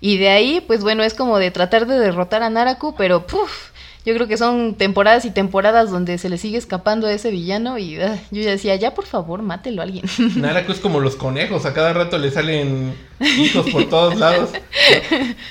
y 0.00 0.16
de 0.16 0.30
ahí, 0.30 0.60
pues 0.66 0.82
bueno, 0.82 1.04
es 1.04 1.14
como 1.14 1.38
de 1.38 1.50
tratar 1.50 1.86
de 1.86 1.98
derrotar 1.98 2.42
a 2.42 2.50
Naraku, 2.50 2.94
pero 2.96 3.26
puf, 3.26 3.70
yo 4.04 4.14
creo 4.14 4.28
que 4.28 4.36
son 4.36 4.74
temporadas 4.76 5.24
y 5.24 5.30
temporadas 5.30 5.90
donde 5.90 6.16
se 6.18 6.28
le 6.28 6.38
sigue 6.38 6.58
escapando 6.58 7.06
a 7.08 7.12
ese 7.12 7.30
villano 7.30 7.76
y 7.76 8.00
ah, 8.00 8.16
yo 8.30 8.40
ya 8.42 8.50
decía, 8.50 8.76
ya 8.76 8.94
por 8.94 9.04
favor, 9.06 9.42
mátelo 9.42 9.82
a 9.82 9.84
alguien. 9.84 10.04
Naraku 10.36 10.72
es 10.72 10.78
como 10.80 11.00
los 11.00 11.16
conejos, 11.16 11.66
a 11.66 11.74
cada 11.74 11.92
rato 11.92 12.16
le 12.18 12.30
salen 12.30 12.94
hijos 13.20 13.68
por 13.70 13.88
todos 13.88 14.16
lados. 14.16 14.50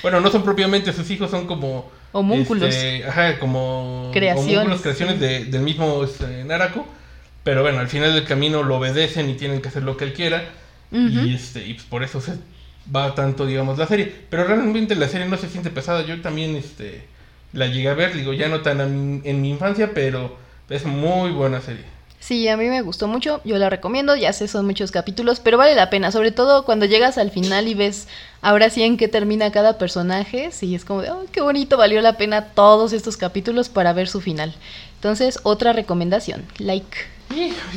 Bueno, 0.02 0.20
no 0.20 0.30
son 0.30 0.42
propiamente 0.42 0.92
sus 0.92 1.10
hijos, 1.10 1.30
son 1.30 1.46
como... 1.46 1.90
Homúnculos. 2.12 2.70
este, 2.74 3.04
ajá, 3.06 3.38
como... 3.38 4.10
Creaciones. 4.12 4.54
homúnculos, 4.54 4.80
creaciones 4.80 5.20
de- 5.20 5.44
del 5.44 5.60
mismo 5.62 6.02
este, 6.02 6.44
Naraku. 6.44 6.82
Pero 7.46 7.62
bueno, 7.62 7.78
al 7.78 7.86
final 7.86 8.12
del 8.12 8.24
camino 8.24 8.64
lo 8.64 8.78
obedecen 8.78 9.30
y 9.30 9.34
tienen 9.34 9.62
que 9.62 9.68
hacer 9.68 9.84
lo 9.84 9.96
que 9.96 10.02
él 10.02 10.12
quiera. 10.12 10.50
Y, 10.90 11.32
este, 11.32 11.64
y 11.64 11.74
pues 11.74 11.86
por 11.86 12.02
eso 12.02 12.20
se 12.20 12.32
va 12.94 13.14
tanto, 13.14 13.46
digamos, 13.46 13.78
la 13.78 13.86
serie. 13.86 14.12
Pero 14.28 14.42
realmente 14.42 14.96
la 14.96 15.06
serie 15.06 15.28
no 15.28 15.36
se 15.36 15.48
siente 15.48 15.70
pesada. 15.70 16.04
Yo 16.04 16.20
también 16.20 16.56
este, 16.56 17.06
la 17.52 17.68
llegué 17.68 17.88
a 17.88 17.94
ver, 17.94 18.14
digo, 18.14 18.32
ya 18.32 18.48
no 18.48 18.62
tan 18.62 18.80
en, 18.80 19.22
en 19.24 19.42
mi 19.42 19.50
infancia, 19.50 19.92
pero 19.94 20.36
es 20.68 20.86
muy 20.86 21.30
buena 21.30 21.60
serie. 21.60 21.84
Sí, 22.18 22.48
a 22.48 22.56
mí 22.56 22.66
me 22.66 22.82
gustó 22.82 23.06
mucho, 23.06 23.40
yo 23.44 23.56
la 23.56 23.70
recomiendo, 23.70 24.16
ya 24.16 24.32
sé, 24.32 24.48
son 24.48 24.66
muchos 24.66 24.90
capítulos, 24.90 25.38
pero 25.38 25.58
vale 25.58 25.76
la 25.76 25.90
pena, 25.90 26.10
sobre 26.10 26.32
todo 26.32 26.64
cuando 26.64 26.84
llegas 26.84 27.18
al 27.18 27.30
final 27.30 27.68
y 27.68 27.74
ves 27.74 28.08
ahora 28.40 28.68
sí 28.68 28.82
en 28.82 28.96
qué 28.96 29.06
termina 29.06 29.52
cada 29.52 29.78
personaje, 29.78 30.50
sí, 30.50 30.74
es 30.74 30.84
como 30.84 31.02
de, 31.02 31.10
oh, 31.10 31.24
qué 31.30 31.40
bonito, 31.40 31.76
valió 31.76 32.00
la 32.00 32.14
pena 32.16 32.46
todos 32.46 32.92
estos 32.92 33.16
capítulos 33.16 33.68
para 33.68 33.92
ver 33.92 34.08
su 34.08 34.20
final. 34.20 34.52
Entonces, 35.06 35.38
otra 35.44 35.72
recomendación, 35.72 36.44
like. 36.58 36.98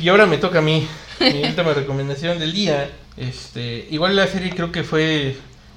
Y 0.02 0.08
ahora 0.08 0.26
me 0.26 0.36
toca 0.36 0.58
a 0.58 0.62
mí, 0.62 0.84
mi 1.20 1.44
última 1.44 1.72
recomendación 1.74 2.40
del 2.40 2.52
día. 2.52 2.90
Este, 3.16 3.86
igual 3.88 4.16
la 4.16 4.26
serie 4.26 4.50
creo 4.50 4.72
que 4.72 4.82
fue 4.82 5.36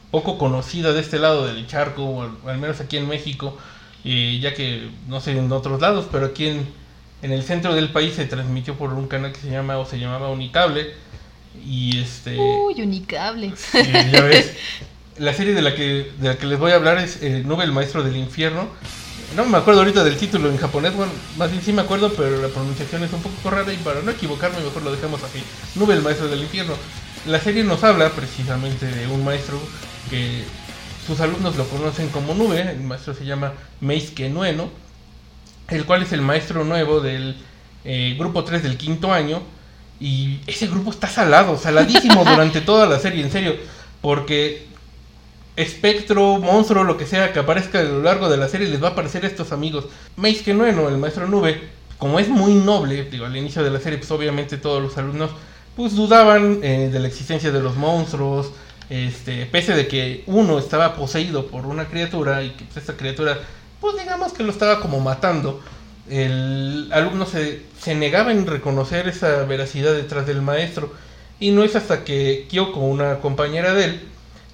poco 0.09 0.39
conocida 0.39 0.93
de 0.93 1.01
este 1.01 1.19
lado 1.19 1.45
del 1.45 1.67
charco, 1.67 2.05
o 2.05 2.49
al, 2.49 2.57
menos 2.57 2.79
aquí 2.79 2.97
en 2.97 3.07
México, 3.07 3.55
y 4.03 4.39
ya 4.39 4.55
que 4.55 4.89
no 5.07 5.21
sé 5.21 5.37
en 5.37 5.51
otros 5.51 5.79
lados, 5.79 6.07
pero 6.11 6.25
aquí 6.25 6.47
en, 6.47 6.67
en 7.21 7.31
el 7.31 7.43
centro 7.43 7.75
del 7.75 7.91
país 7.91 8.15
se 8.15 8.25
transmitió 8.25 8.73
por 8.73 8.91
un 8.91 9.07
canal 9.07 9.31
que 9.31 9.39
se 9.39 9.51
llama 9.51 9.77
o 9.77 9.85
se 9.85 9.99
llamaba 9.99 10.31
Unicable. 10.31 10.91
Y 11.63 11.99
este. 11.99 12.35
Uy, 12.35 12.81
unicable. 12.81 13.53
Sí, 13.55 13.77
ya 14.11 14.21
ves. 14.23 14.53
La 15.19 15.35
serie 15.35 15.53
de 15.53 15.61
la 15.61 15.75
que, 15.75 16.11
de 16.17 16.29
la 16.29 16.35
que 16.35 16.47
les 16.47 16.57
voy 16.57 16.71
a 16.71 16.75
hablar 16.75 16.97
es 16.97 17.21
eh, 17.21 17.43
Nube, 17.45 17.63
el 17.63 17.71
maestro 17.71 18.01
del 18.01 18.17
infierno. 18.17 18.69
No 19.35 19.45
me 19.45 19.57
acuerdo 19.57 19.81
ahorita 19.81 20.03
del 20.03 20.17
título 20.17 20.49
en 20.49 20.57
japonés, 20.57 20.93
bueno, 20.95 21.11
más 21.37 21.49
bien 21.49 21.63
sí 21.63 21.73
me 21.73 21.81
acuerdo, 21.81 22.13
pero 22.13 22.39
la 22.39 22.49
pronunciación 22.49 23.03
es 23.03 23.11
un 23.13 23.21
poco 23.21 23.49
rara 23.49 23.73
y 23.73 23.77
para 23.77 24.01
no 24.01 24.11
equivocarme 24.11 24.59
mejor 24.59 24.83
lo 24.83 24.91
dejamos 24.91 25.23
así. 25.23 25.43
Nube, 25.75 25.95
el 25.95 26.03
maestro 26.03 26.27
del 26.27 26.41
infierno. 26.41 26.75
La 27.25 27.39
serie 27.39 27.63
nos 27.63 27.83
habla 27.83 28.09
precisamente 28.09 28.85
de 28.85 29.07
un 29.07 29.23
maestro 29.23 29.59
que 30.09 30.43
sus 31.07 31.19
alumnos 31.19 31.55
lo 31.55 31.67
conocen 31.67 32.09
como 32.09 32.35
Nube, 32.35 32.61
el 32.61 32.81
maestro 32.81 33.15
se 33.15 33.25
llama 33.25 33.53
Meisuke 33.81 34.29
Nueno, 34.29 34.69
el 35.67 35.85
cual 35.85 36.03
es 36.03 36.13
el 36.13 36.21
maestro 36.21 36.63
nuevo 36.63 37.01
del 37.01 37.35
eh, 37.85 38.15
grupo 38.19 38.43
3 38.43 38.61
del 38.61 38.77
quinto 38.77 39.11
año. 39.11 39.41
Y 39.99 40.41
ese 40.45 40.67
grupo 40.67 40.91
está 40.91 41.07
salado, 41.07 41.57
saladísimo 41.57 42.23
durante 42.29 42.61
toda 42.61 42.85
la 42.85 42.99
serie, 42.99 43.23
en 43.23 43.31
serio. 43.31 43.55
Porque 44.01 44.67
espectro, 45.55 46.39
monstruo, 46.39 46.83
lo 46.83 46.97
que 46.97 47.05
sea 47.05 47.31
que 47.31 47.39
aparezca 47.39 47.79
a 47.79 47.83
lo 47.83 48.01
largo 48.01 48.29
de 48.29 48.37
la 48.37 48.47
serie, 48.47 48.67
les 48.67 48.81
va 48.81 48.89
a 48.89 48.91
aparecer 48.91 49.25
estos 49.25 49.51
amigos. 49.51 49.85
Meisuke 50.17 50.53
Nueno, 50.53 50.89
el 50.89 50.97
maestro 50.97 51.27
nube, 51.27 51.61
como 51.97 52.19
es 52.19 52.27
muy 52.27 52.53
noble, 52.53 53.05
digo, 53.05 53.25
al 53.25 53.37
inicio 53.37 53.63
de 53.63 53.69
la 53.69 53.79
serie, 53.79 53.99
pues 53.99 54.11
obviamente 54.11 54.57
todos 54.57 54.81
los 54.81 54.97
alumnos 54.97 55.31
pues 55.75 55.95
dudaban 55.95 56.59
eh, 56.63 56.89
de 56.91 56.99
la 56.99 57.07
existencia 57.07 57.51
de 57.51 57.59
los 57.59 57.75
monstruos, 57.75 58.51
este, 58.89 59.45
pese 59.47 59.73
de 59.73 59.87
que 59.87 60.23
uno 60.27 60.59
estaba 60.59 60.95
poseído 60.95 61.47
por 61.47 61.65
una 61.65 61.87
criatura 61.87 62.43
y 62.43 62.51
que 62.51 62.65
pues, 62.65 62.77
esta 62.77 62.93
criatura, 62.93 63.39
pues 63.79 63.97
digamos 63.97 64.33
que 64.33 64.43
lo 64.43 64.51
estaba 64.51 64.79
como 64.79 64.99
matando. 64.99 65.61
El 66.09 66.89
alumno 66.91 67.25
se, 67.25 67.61
se 67.79 67.95
negaba 67.95 68.31
en 68.31 68.45
reconocer 68.45 69.07
esa 69.07 69.45
veracidad 69.45 69.93
detrás 69.93 70.27
del 70.27 70.41
maestro. 70.41 70.93
Y 71.39 71.51
no 71.51 71.63
es 71.63 71.75
hasta 71.75 72.03
que 72.03 72.45
Kyoko, 72.49 72.79
una 72.81 73.19
compañera 73.19 73.73
de 73.73 73.85
él, 73.85 74.01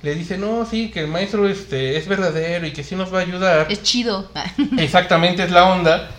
le 0.01 0.15
dice, 0.15 0.37
no, 0.37 0.65
sí, 0.65 0.89
que 0.91 1.01
el 1.01 1.07
maestro 1.07 1.47
este, 1.49 1.97
es 1.97 2.07
verdadero 2.07 2.65
y 2.65 2.71
que 2.71 2.83
sí 2.83 2.95
nos 2.95 3.13
va 3.13 3.19
a 3.19 3.21
ayudar. 3.21 3.67
Es 3.69 3.83
chido. 3.83 4.29
Exactamente 4.77 5.43
es 5.43 5.51
la 5.51 5.65
onda. 5.65 6.09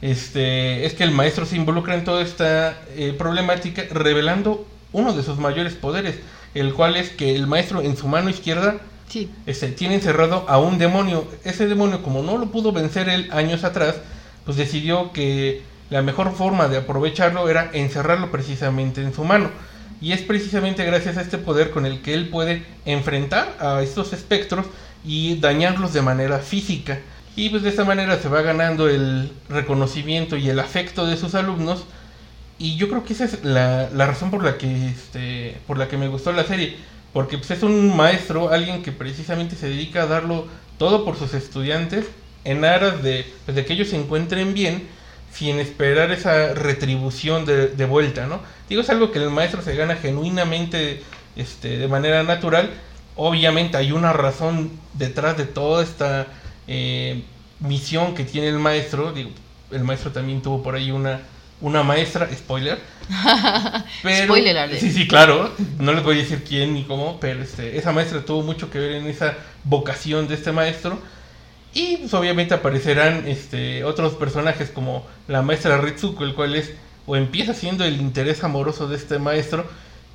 Este, 0.00 0.86
es 0.86 0.94
que 0.94 1.04
el 1.04 1.10
maestro 1.10 1.44
se 1.46 1.56
involucra 1.56 1.94
en 1.94 2.04
toda 2.04 2.22
esta 2.22 2.76
eh, 2.96 3.14
problemática 3.16 3.82
revelando 3.90 4.66
uno 4.92 5.12
de 5.12 5.22
sus 5.22 5.38
mayores 5.38 5.74
poderes, 5.74 6.16
el 6.54 6.72
cual 6.74 6.96
es 6.96 7.10
que 7.10 7.34
el 7.34 7.46
maestro 7.46 7.80
en 7.82 7.96
su 7.96 8.08
mano 8.08 8.30
izquierda 8.30 8.76
Sí. 9.08 9.30
este, 9.46 9.68
tiene 9.68 9.94
encerrado 9.94 10.44
a 10.48 10.58
un 10.58 10.78
demonio. 10.78 11.26
Ese 11.44 11.66
demonio, 11.66 12.02
como 12.02 12.22
no 12.22 12.38
lo 12.38 12.50
pudo 12.50 12.72
vencer 12.72 13.08
él 13.08 13.28
años 13.32 13.64
atrás, 13.64 13.96
pues 14.44 14.56
decidió 14.56 15.12
que 15.12 15.62
la 15.90 16.02
mejor 16.02 16.34
forma 16.34 16.68
de 16.68 16.78
aprovecharlo 16.78 17.48
era 17.48 17.70
encerrarlo 17.72 18.30
precisamente 18.30 19.00
en 19.02 19.14
su 19.14 19.24
mano. 19.24 19.50
Y 20.00 20.12
es 20.12 20.20
precisamente 20.22 20.84
gracias 20.84 21.16
a 21.16 21.22
este 21.22 21.38
poder 21.38 21.70
con 21.70 21.86
el 21.86 22.00
que 22.02 22.14
él 22.14 22.28
puede 22.28 22.64
enfrentar 22.84 23.56
a 23.60 23.82
estos 23.82 24.12
espectros 24.12 24.66
y 25.04 25.36
dañarlos 25.36 25.92
de 25.92 26.02
manera 26.02 26.38
física. 26.38 27.00
Y 27.34 27.50
pues 27.50 27.62
de 27.62 27.70
esta 27.70 27.84
manera 27.84 28.18
se 28.18 28.28
va 28.28 28.42
ganando 28.42 28.88
el 28.88 29.30
reconocimiento 29.48 30.36
y 30.36 30.50
el 30.50 30.58
afecto 30.58 31.06
de 31.06 31.16
sus 31.16 31.34
alumnos. 31.34 31.84
Y 32.58 32.76
yo 32.76 32.88
creo 32.88 33.04
que 33.04 33.12
esa 33.12 33.24
es 33.24 33.44
la, 33.44 33.88
la 33.90 34.06
razón 34.06 34.30
por 34.30 34.44
la 34.44 34.58
que 34.58 34.88
este, 34.88 35.56
por 35.66 35.78
la 35.78 35.88
que 35.88 35.96
me 35.96 36.08
gustó 36.08 36.32
la 36.32 36.44
serie. 36.44 36.76
Porque 37.12 37.38
pues, 37.38 37.50
es 37.50 37.62
un 37.62 37.96
maestro, 37.96 38.50
alguien 38.50 38.82
que 38.82 38.92
precisamente 38.92 39.56
se 39.56 39.68
dedica 39.68 40.02
a 40.02 40.06
darlo 40.06 40.46
todo 40.78 41.04
por 41.04 41.16
sus 41.16 41.34
estudiantes 41.34 42.06
en 42.44 42.64
aras 42.64 43.02
de, 43.02 43.26
pues, 43.44 43.56
de 43.56 43.64
que 43.64 43.72
ellos 43.72 43.88
se 43.88 43.96
encuentren 43.96 44.54
bien 44.54 44.88
sin 45.32 45.58
esperar 45.58 46.10
esa 46.10 46.54
retribución 46.54 47.44
de, 47.44 47.68
de 47.68 47.84
vuelta, 47.84 48.26
¿no? 48.26 48.40
Digo, 48.68 48.82
es 48.82 48.90
algo 48.90 49.12
que 49.12 49.18
el 49.18 49.30
maestro 49.30 49.62
se 49.62 49.74
gana 49.74 49.96
genuinamente 49.96 51.02
este, 51.36 51.78
de 51.78 51.88
manera 51.88 52.22
natural. 52.22 52.70
Obviamente 53.16 53.76
hay 53.76 53.92
una 53.92 54.12
razón 54.12 54.72
detrás 54.94 55.36
de 55.36 55.44
toda 55.44 55.82
esta 55.82 56.26
eh, 56.66 57.22
misión 57.60 58.14
que 58.14 58.24
tiene 58.24 58.48
el 58.48 58.58
maestro. 58.58 59.12
Digo, 59.12 59.30
el 59.70 59.84
maestro 59.84 60.12
también 60.12 60.42
tuvo 60.42 60.62
por 60.62 60.74
ahí 60.74 60.90
una 60.90 61.20
una 61.60 61.82
maestra, 61.82 62.28
spoiler. 62.34 62.78
pero, 64.02 64.24
Spoiler 64.26 64.58
alert. 64.58 64.80
Sí, 64.80 64.92
sí, 64.92 65.08
claro. 65.08 65.52
No 65.78 65.92
les 65.92 66.04
voy 66.04 66.16
a 66.16 66.22
decir 66.22 66.44
quién 66.44 66.74
ni 66.74 66.84
cómo, 66.84 67.18
pero 67.20 67.42
este, 67.42 67.76
esa 67.76 67.92
maestra 67.92 68.24
tuvo 68.24 68.42
mucho 68.42 68.70
que 68.70 68.78
ver 68.78 68.92
en 68.92 69.06
esa 69.06 69.34
vocación 69.64 70.28
de 70.28 70.34
este 70.34 70.52
maestro. 70.52 71.00
Y 71.74 71.98
pues, 71.98 72.14
obviamente 72.14 72.54
aparecerán 72.54 73.26
este, 73.28 73.84
otros 73.84 74.14
personajes 74.14 74.70
como 74.70 75.06
la 75.28 75.42
maestra 75.42 75.78
Ritsuko, 75.80 76.24
el 76.24 76.34
cual 76.34 76.54
es 76.54 76.72
o 77.06 77.16
empieza 77.16 77.54
siendo 77.54 77.84
el 77.84 77.96
interés 78.00 78.44
amoroso 78.44 78.86
de 78.88 78.96
este 78.96 79.18
maestro, 79.18 79.66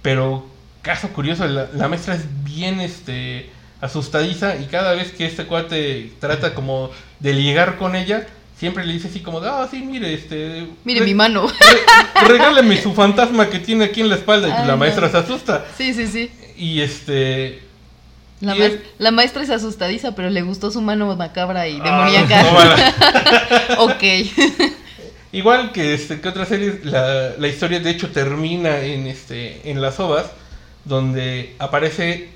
pero 0.01 0.45
caso 0.81 1.09
curioso, 1.09 1.47
la, 1.47 1.67
la 1.73 1.87
maestra 1.87 2.13
es 2.15 2.21
bien 2.43 2.79
este, 2.81 3.49
asustadiza 3.81 4.57
y 4.57 4.65
cada 4.65 4.93
vez 4.93 5.11
que 5.11 5.25
este 5.25 5.45
cuate 5.45 6.11
trata 6.19 6.53
como 6.53 6.91
de 7.19 7.33
ligar 7.33 7.77
con 7.77 7.95
ella, 7.95 8.27
siempre 8.59 8.85
le 8.85 8.93
dice 8.93 9.07
así 9.07 9.21
como, 9.21 9.39
ah, 9.39 9.67
sí, 9.71 9.77
mire, 9.81 10.13
este... 10.13 10.67
Mire 10.83 10.99
re- 11.01 11.05
mi 11.07 11.13
mano. 11.15 11.47
re- 11.47 12.27
regáleme 12.27 12.79
su 12.81 12.93
fantasma 12.93 13.49
que 13.49 13.59
tiene 13.59 13.85
aquí 13.85 14.01
en 14.01 14.09
la 14.09 14.15
espalda 14.15 14.47
y 14.47 14.51
pues 14.51 14.61
Ay, 14.61 14.67
la 14.67 14.73
no. 14.73 14.77
maestra 14.79 15.09
se 15.09 15.17
asusta. 15.17 15.65
Sí, 15.77 15.93
sí, 15.93 16.07
sí. 16.07 16.31
Y 16.57 16.81
este... 16.81 17.61
La, 18.43 18.55
ma- 18.55 19.11
maestra 19.11 19.41
es 19.43 19.49
asustadiza, 19.49 20.15
pero 20.15 20.29
le 20.29 20.41
gustó 20.41 20.69
su 20.69 20.81
mano 20.81 21.15
macabra 21.15 21.67
y 21.67 21.79
Ah, 21.81 21.83
demoníaca. 21.83 22.43
no, 22.43 22.53
vale. 22.53 22.83
ok. 23.77 24.03
Igual 25.31 25.71
que 25.71 25.93
este 25.95 26.21
que 26.21 26.27
otras 26.29 26.47
series, 26.49 26.85
la, 26.85 27.31
la 27.37 27.47
historia 27.47 27.79
de 27.79 27.89
hecho 27.89 28.11
termina 28.11 28.81
en 28.81 29.07
este 29.07 29.69
en 29.71 29.81
las 29.81 29.99
ovas, 29.99 30.27
donde 30.85 31.55
aparece 31.57 32.29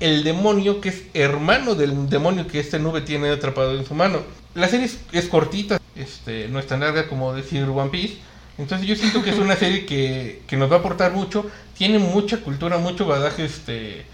el 0.00 0.24
demonio 0.24 0.80
que 0.80 0.88
es 0.88 1.02
hermano 1.14 1.76
del 1.76 2.08
demonio 2.08 2.48
que 2.48 2.58
este 2.58 2.80
nube 2.80 3.02
tiene 3.02 3.28
atrapado 3.30 3.76
en 3.78 3.86
su 3.86 3.94
mano. 3.94 4.20
La 4.54 4.66
serie 4.68 4.86
es, 4.86 4.98
es 5.12 5.26
cortita, 5.26 5.78
este, 5.94 6.48
no 6.48 6.58
es 6.58 6.66
tan 6.66 6.80
larga 6.80 7.06
como 7.08 7.32
decir 7.32 7.62
One 7.64 7.90
Piece. 7.90 8.16
Entonces 8.58 8.86
yo 8.88 8.96
siento 8.96 9.22
que 9.22 9.30
es 9.30 9.38
una 9.38 9.54
serie 9.64 9.86
que, 9.86 10.42
que 10.48 10.56
nos 10.56 10.70
va 10.70 10.76
a 10.76 10.78
aportar 10.80 11.12
mucho. 11.12 11.46
Tiene 11.78 12.00
mucha 12.00 12.38
cultura, 12.38 12.78
mucho 12.78 13.06
badaje 13.06 13.44
este, 13.44 14.04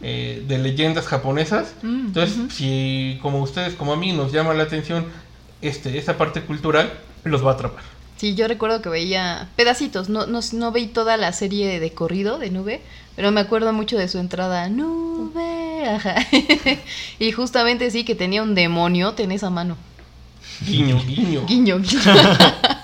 eh, 0.00 0.44
de 0.46 0.58
leyendas 0.58 1.06
japonesas. 1.06 1.74
Mm, 1.82 2.06
Entonces, 2.06 2.54
si 2.54 3.18
como 3.22 3.42
ustedes, 3.42 3.74
como 3.74 3.92
a 3.92 3.96
mí, 3.96 4.12
nos 4.12 4.32
llama 4.32 4.54
la 4.54 4.64
atención 4.64 5.06
este, 5.62 5.98
esa 5.98 6.16
parte 6.16 6.42
cultural, 6.42 6.92
los 7.24 7.44
va 7.44 7.52
a 7.52 7.54
atrapar. 7.54 7.82
Sí, 8.16 8.34
yo 8.34 8.48
recuerdo 8.48 8.82
que 8.82 8.88
veía 8.88 9.48
pedacitos, 9.54 10.08
no, 10.08 10.26
no, 10.26 10.40
no 10.52 10.72
veí 10.72 10.86
toda 10.88 11.16
la 11.16 11.32
serie 11.32 11.78
de 11.78 11.92
corrido 11.92 12.38
de 12.38 12.50
Nube, 12.50 12.80
pero 13.14 13.30
me 13.30 13.40
acuerdo 13.40 13.72
mucho 13.72 13.96
de 13.96 14.08
su 14.08 14.18
entrada, 14.18 14.68
Nube, 14.68 15.88
ajá. 15.88 16.16
y 17.20 17.30
justamente 17.32 17.90
sí, 17.92 18.04
que 18.04 18.16
tenía 18.16 18.42
un 18.42 18.56
demonio 18.56 19.14
en 19.18 19.30
esa 19.30 19.50
mano. 19.50 19.76
Guiño, 20.66 21.00
guiño. 21.06 21.46
Guiño, 21.46 21.78
guiño. 21.78 22.02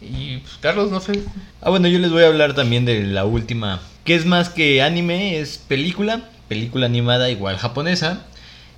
Y 0.00 0.38
pues, 0.38 0.56
Carlos, 0.60 0.90
no 0.90 1.00
sé. 1.00 1.22
Ah, 1.60 1.70
bueno, 1.70 1.88
yo 1.88 1.98
les 1.98 2.10
voy 2.10 2.22
a 2.22 2.28
hablar 2.28 2.54
también 2.54 2.84
de 2.84 3.02
la 3.04 3.24
última, 3.24 3.80
que 4.08 4.14
es 4.14 4.24
más 4.24 4.48
que 4.48 4.80
anime, 4.80 5.38
es 5.38 5.58
película, 5.58 6.30
película 6.48 6.86
animada 6.86 7.28
igual 7.28 7.58
japonesa, 7.58 8.24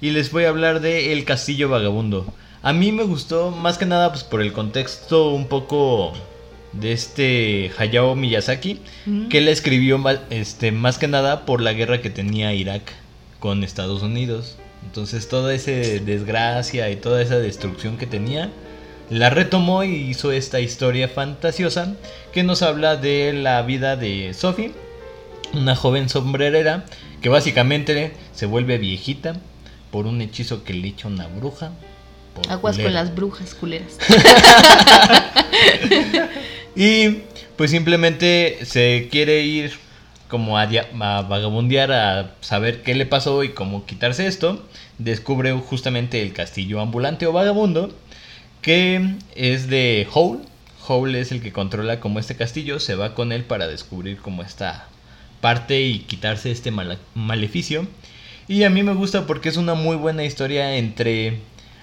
y 0.01 0.11
les 0.11 0.33
voy 0.33 0.43
a 0.43 0.49
hablar 0.49 0.81
de 0.81 1.13
El 1.13 1.25
Castillo 1.25 1.69
Vagabundo. 1.69 2.35
A 2.63 2.73
mí 2.73 2.91
me 2.91 3.05
gustó 3.05 3.53
más 3.53 3.79
que 3.79 3.87
nada 3.87 4.11
pues 4.11 4.25
por 4.25 4.43
el 4.43 4.53
contexto 4.53 5.31
un 5.31 5.47
poco 5.47 6.15
de 6.73 6.91
este 6.91 7.71
Hayao 7.79 8.17
Miyazaki, 8.17 8.81
que 9.29 9.39
él 9.39 9.47
escribió 9.47 10.03
este 10.31 10.73
más 10.73 10.99
que 10.99 11.07
nada 11.07 11.47
por 11.47 11.61
la 11.61 11.75
guerra 11.75 12.03
que 12.03 12.11
tenía 12.11 12.53
Irak 12.53 12.91
con 13.39 13.63
Estados 13.63 14.03
Unidos. 14.03 14.57
Entonces 14.85 15.29
toda 15.29 15.55
esa 15.55 15.71
desgracia 15.71 16.91
y 16.91 16.97
toda 16.97 17.23
esa 17.23 17.39
destrucción 17.39 17.99
que 17.99 18.09
tenía 18.09 18.51
la 19.11 19.31
retomó 19.31 19.85
y 19.85 19.95
hizo 19.95 20.33
esta 20.33 20.59
historia 20.59 21.07
fantasiosa 21.07 21.95
que 22.33 22.43
nos 22.43 22.63
habla 22.63 22.97
de 22.97 23.33
la 23.33 23.63
vida 23.63 23.95
de 23.95 24.35
Sophie, 24.35 24.73
una 25.53 25.77
joven 25.77 26.09
sombrerera 26.09 26.85
que 27.21 27.29
básicamente 27.29 28.13
se 28.33 28.47
vuelve 28.47 28.79
viejita 28.79 29.37
por 29.91 30.07
un 30.07 30.21
hechizo 30.21 30.65
que 30.65 30.75
le 30.75 30.89
echa 30.89 31.09
una 31.09 31.27
bruja. 31.27 31.73
por 32.35 32.51
Aguas 32.51 32.79
con 32.79 32.93
las 32.93 33.15
brujas 33.15 33.55
culeras. 33.55 33.99
Y 36.77 37.23
pues 37.57 37.73
simplemente 37.73 38.59
se 38.65 39.09
quiere 39.11 39.43
ir 39.43 39.73
como 40.29 40.57
a, 40.57 40.63
a 40.63 41.23
vagabundear 41.23 41.93
a 41.93 42.35
saber 42.41 42.83
qué 42.83 42.95
le 42.95 43.07
pasó 43.07 43.43
y 43.43 43.51
cómo 43.51 43.85
quitarse 43.87 44.27
esto. 44.27 44.65
Descubre 44.99 45.53
justamente 45.53 46.23
el 46.23 46.33
castillo 46.33 46.81
ambulante 46.81 47.27
o 47.27 47.33
vagabundo 47.33 47.93
que 48.63 49.17
es 49.35 49.69
de 49.69 50.07
Howl. 50.13 50.41
Howl 50.87 51.15
es 51.15 51.33
el 51.33 51.43
que 51.43 51.53
controla 51.53 52.01
como 52.01 52.19
este 52.19 52.37
castillo. 52.37 52.79
Se 52.79 52.95
va 52.95 53.15
con 53.15 53.33
él 53.33 53.45
para 53.45 53.67
descubrir 53.67 54.19
como 54.19 54.43
esta 54.43 54.87
parte 55.41 55.81
y 55.81 56.01
quitarse 56.01 56.51
este 56.51 56.73
maleficio. 57.15 57.87
Y 58.49 58.65
a 58.65 58.71
mí 58.71 58.83
me 58.83 58.95
gusta 58.95 59.27
porque 59.27 59.49
es 59.49 59.57
una 59.57 59.75
muy 59.75 59.97
buena 59.97 60.25
historia 60.25 60.77
entre 60.77 61.41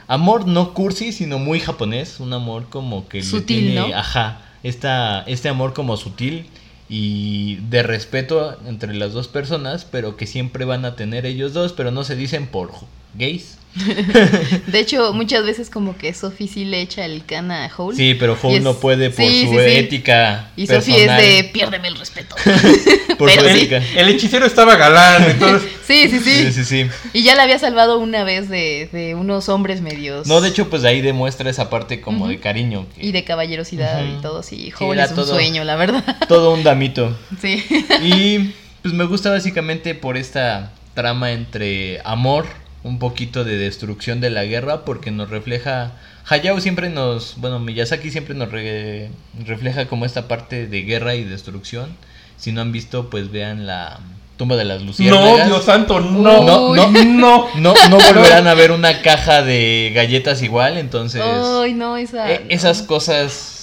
amor 0.08 0.48
no 0.48 0.74
cursi, 0.74 1.12
sino 1.12 1.40
muy 1.40 1.60
japonés. 1.60 2.20
Un 2.20 2.34
amor 2.34 2.68
como 2.70 3.08
que 3.08 3.20
le 3.20 3.24
Sutil, 3.24 3.74
tiene, 3.74 3.76
¿no? 3.76 3.96
ajá, 3.96 4.42
esta, 4.64 5.22
este 5.28 5.50
amor 5.50 5.74
como 5.74 5.98
sutil 5.98 6.48
y 6.90 7.56
de 7.70 7.84
respeto 7.84 8.58
entre 8.66 8.94
las 8.94 9.14
dos 9.14 9.28
personas, 9.28 9.86
pero 9.86 10.16
que 10.16 10.26
siempre 10.26 10.66
van 10.66 10.86
a 10.86 10.96
tener 10.96 11.26
ellos 11.26 11.54
dos, 11.54 11.74
pero 11.74 11.92
no 11.92 12.04
se 12.04 12.16
dicen 12.16 12.48
por 12.48 12.72
gays. 13.16 13.58
De 14.68 14.80
hecho, 14.80 15.14
muchas 15.14 15.44
veces 15.46 15.70
como 15.70 15.98
que 15.98 16.14
Sophie 16.14 16.48
sí 16.48 16.66
le 16.66 16.82
echa 16.82 17.06
el 17.06 17.24
can 17.26 17.52
a 17.52 17.70
Howl. 17.76 17.96
Sí, 17.96 18.16
pero 18.16 18.38
es- 18.42 18.62
no 18.62 18.76
puede 18.76 19.10
por 19.10 19.26
sí, 19.26 19.44
su 19.46 19.52
sí, 19.52 19.56
sí. 19.58 19.76
ética. 19.78 20.52
Y 20.56 20.68
Sophie 20.68 21.06
es 21.06 21.18
de 21.18 21.50
piérdeme 21.54 21.88
el 21.88 21.98
respeto. 21.98 22.36
por 23.18 23.30
pero 23.36 23.42
su 23.44 23.48
sí. 23.50 23.58
ética. 23.62 23.82
El 23.96 24.10
hechicero 24.10 24.46
estaba 24.46 24.76
galán, 24.76 25.24
entonces. 25.30 25.70
Sí, 25.86 26.10
sí, 26.10 26.20
sí. 26.20 26.46
Sí, 26.46 26.52
sí, 26.54 26.66
sí. 26.66 26.88
Y 27.14 27.24
ya 27.24 27.36
la 27.36 27.44
había 27.44 27.60
salvado 27.60 27.98
una 28.00 28.24
vez 28.24 28.50
de, 28.50 28.90
de 28.92 29.16
unos 29.16 29.48
hombres 29.50 29.82
medios. 29.82 30.28
No, 30.28 30.42
de 30.42 30.50
hecho, 30.50 30.70
pues 30.70 30.84
ahí 30.84 31.02
demuestra 31.02 31.50
esa 31.50 31.70
parte 31.70 32.02
como 32.02 32.28
de 32.28 32.40
cariño. 32.40 32.86
que- 32.96 33.06
Y 33.06 33.12
de 33.12 33.24
caballerosidad 33.24 34.04
y 34.06 34.22
todo, 34.22 34.44
sí. 34.44 34.74
Era 34.80 35.06
es 35.06 35.10
un 35.12 35.16
todo. 35.16 35.28
sueño, 35.34 35.64
la 35.64 35.76
verdad. 35.76 36.04
Todo 36.28 36.54
un 36.54 36.64
damito. 36.64 37.18
Sí. 37.42 37.64
Y 38.04 38.54
pues 38.82 38.94
me 38.94 39.06
gusta 39.06 39.30
básicamente 39.30 39.96
por 39.96 40.18
esta 40.18 40.74
trama 40.94 41.32
entre 41.32 42.02
amor, 42.04 42.48
un 42.84 43.00
poquito 43.00 43.44
de 43.44 43.58
destrucción 43.58 44.22
de 44.22 44.30
la 44.30 44.46
guerra, 44.46 44.86
porque 44.86 45.12
nos 45.12 45.30
refleja. 45.30 45.92
Hayao 46.30 46.60
siempre 46.60 46.90
nos. 46.90 47.36
Bueno, 47.38 47.60
Miyazaki 47.60 48.12
siempre 48.12 48.36
nos 48.36 48.52
re- 48.52 49.10
refleja 49.46 49.88
como 49.88 50.06
esta 50.06 50.28
parte 50.28 50.68
de 50.68 50.82
guerra 50.84 51.16
y 51.16 51.24
destrucción. 51.24 51.96
Si 52.38 52.52
no 52.52 52.62
han 52.62 52.72
visto, 52.72 53.10
pues 53.10 53.32
vean 53.32 53.66
la 53.66 54.00
tumba 54.38 54.56
de 54.56 54.66
las 54.66 54.82
No, 54.82 54.86
luciérnagas. 54.88 55.48
Dios 55.48 55.66
santo, 55.66 56.00
no. 56.00 56.44
No, 56.44 56.76
no, 56.76 56.92
no. 57.06 57.48
No, 57.56 57.74
no 57.90 57.98
volverán 58.14 58.46
a 58.48 58.54
ver 58.54 58.72
una 58.72 59.02
caja 59.02 59.42
de 59.42 59.92
galletas 59.96 60.42
igual, 60.44 60.78
entonces. 60.78 61.22
Ay, 61.24 61.74
no, 61.74 61.98
esa. 61.98 62.32
Eh, 62.32 62.46
esas 62.50 62.84
cosas 62.84 63.57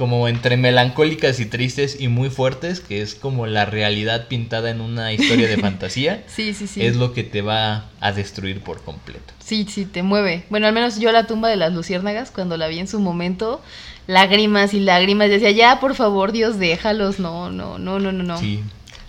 como 0.00 0.28
entre 0.28 0.56
melancólicas 0.56 1.40
y 1.40 1.44
tristes 1.44 2.00
y 2.00 2.08
muy 2.08 2.30
fuertes, 2.30 2.80
que 2.80 3.02
es 3.02 3.14
como 3.14 3.46
la 3.46 3.66
realidad 3.66 4.28
pintada 4.28 4.70
en 4.70 4.80
una 4.80 5.12
historia 5.12 5.46
de 5.46 5.58
fantasía, 5.60 6.24
Sí, 6.26 6.54
sí, 6.54 6.66
sí. 6.66 6.80
es 6.80 6.96
lo 6.96 7.12
que 7.12 7.22
te 7.22 7.42
va 7.42 7.90
a 8.00 8.10
destruir 8.10 8.62
por 8.62 8.82
completo. 8.82 9.34
Sí, 9.44 9.66
sí, 9.68 9.84
te 9.84 10.02
mueve. 10.02 10.44
Bueno, 10.48 10.66
al 10.66 10.72
menos 10.72 10.98
yo 11.00 11.12
la 11.12 11.26
tumba 11.26 11.50
de 11.50 11.56
las 11.56 11.74
luciérnagas, 11.74 12.30
cuando 12.30 12.56
la 12.56 12.68
vi 12.68 12.78
en 12.78 12.88
su 12.88 12.98
momento, 12.98 13.60
lágrimas 14.06 14.72
y 14.72 14.80
lágrimas, 14.80 15.28
decía, 15.28 15.50
ya, 15.50 15.80
por 15.80 15.94
favor, 15.94 16.32
Dios, 16.32 16.58
déjalos. 16.58 17.18
No, 17.18 17.50
no, 17.50 17.78
no, 17.78 17.98
no, 17.98 18.10
no, 18.10 18.22
no. 18.22 18.38
Sí. 18.38 18.64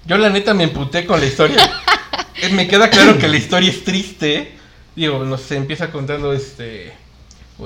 Yo 0.05 0.17
la 0.17 0.29
neta 0.29 0.53
me 0.53 0.65
emputé 0.65 1.05
con 1.05 1.21
la 1.21 1.25
historia. 1.25 1.57
Eh, 2.41 2.49
me 2.49 2.67
queda 2.67 2.89
claro 2.89 3.19
que 3.19 3.27
la 3.27 3.37
historia 3.37 3.69
es 3.69 3.83
triste. 3.83 4.53
Digo, 4.95 5.23
nos 5.25 5.51
empieza 5.51 5.91
contando 5.91 6.33
este 6.33 6.91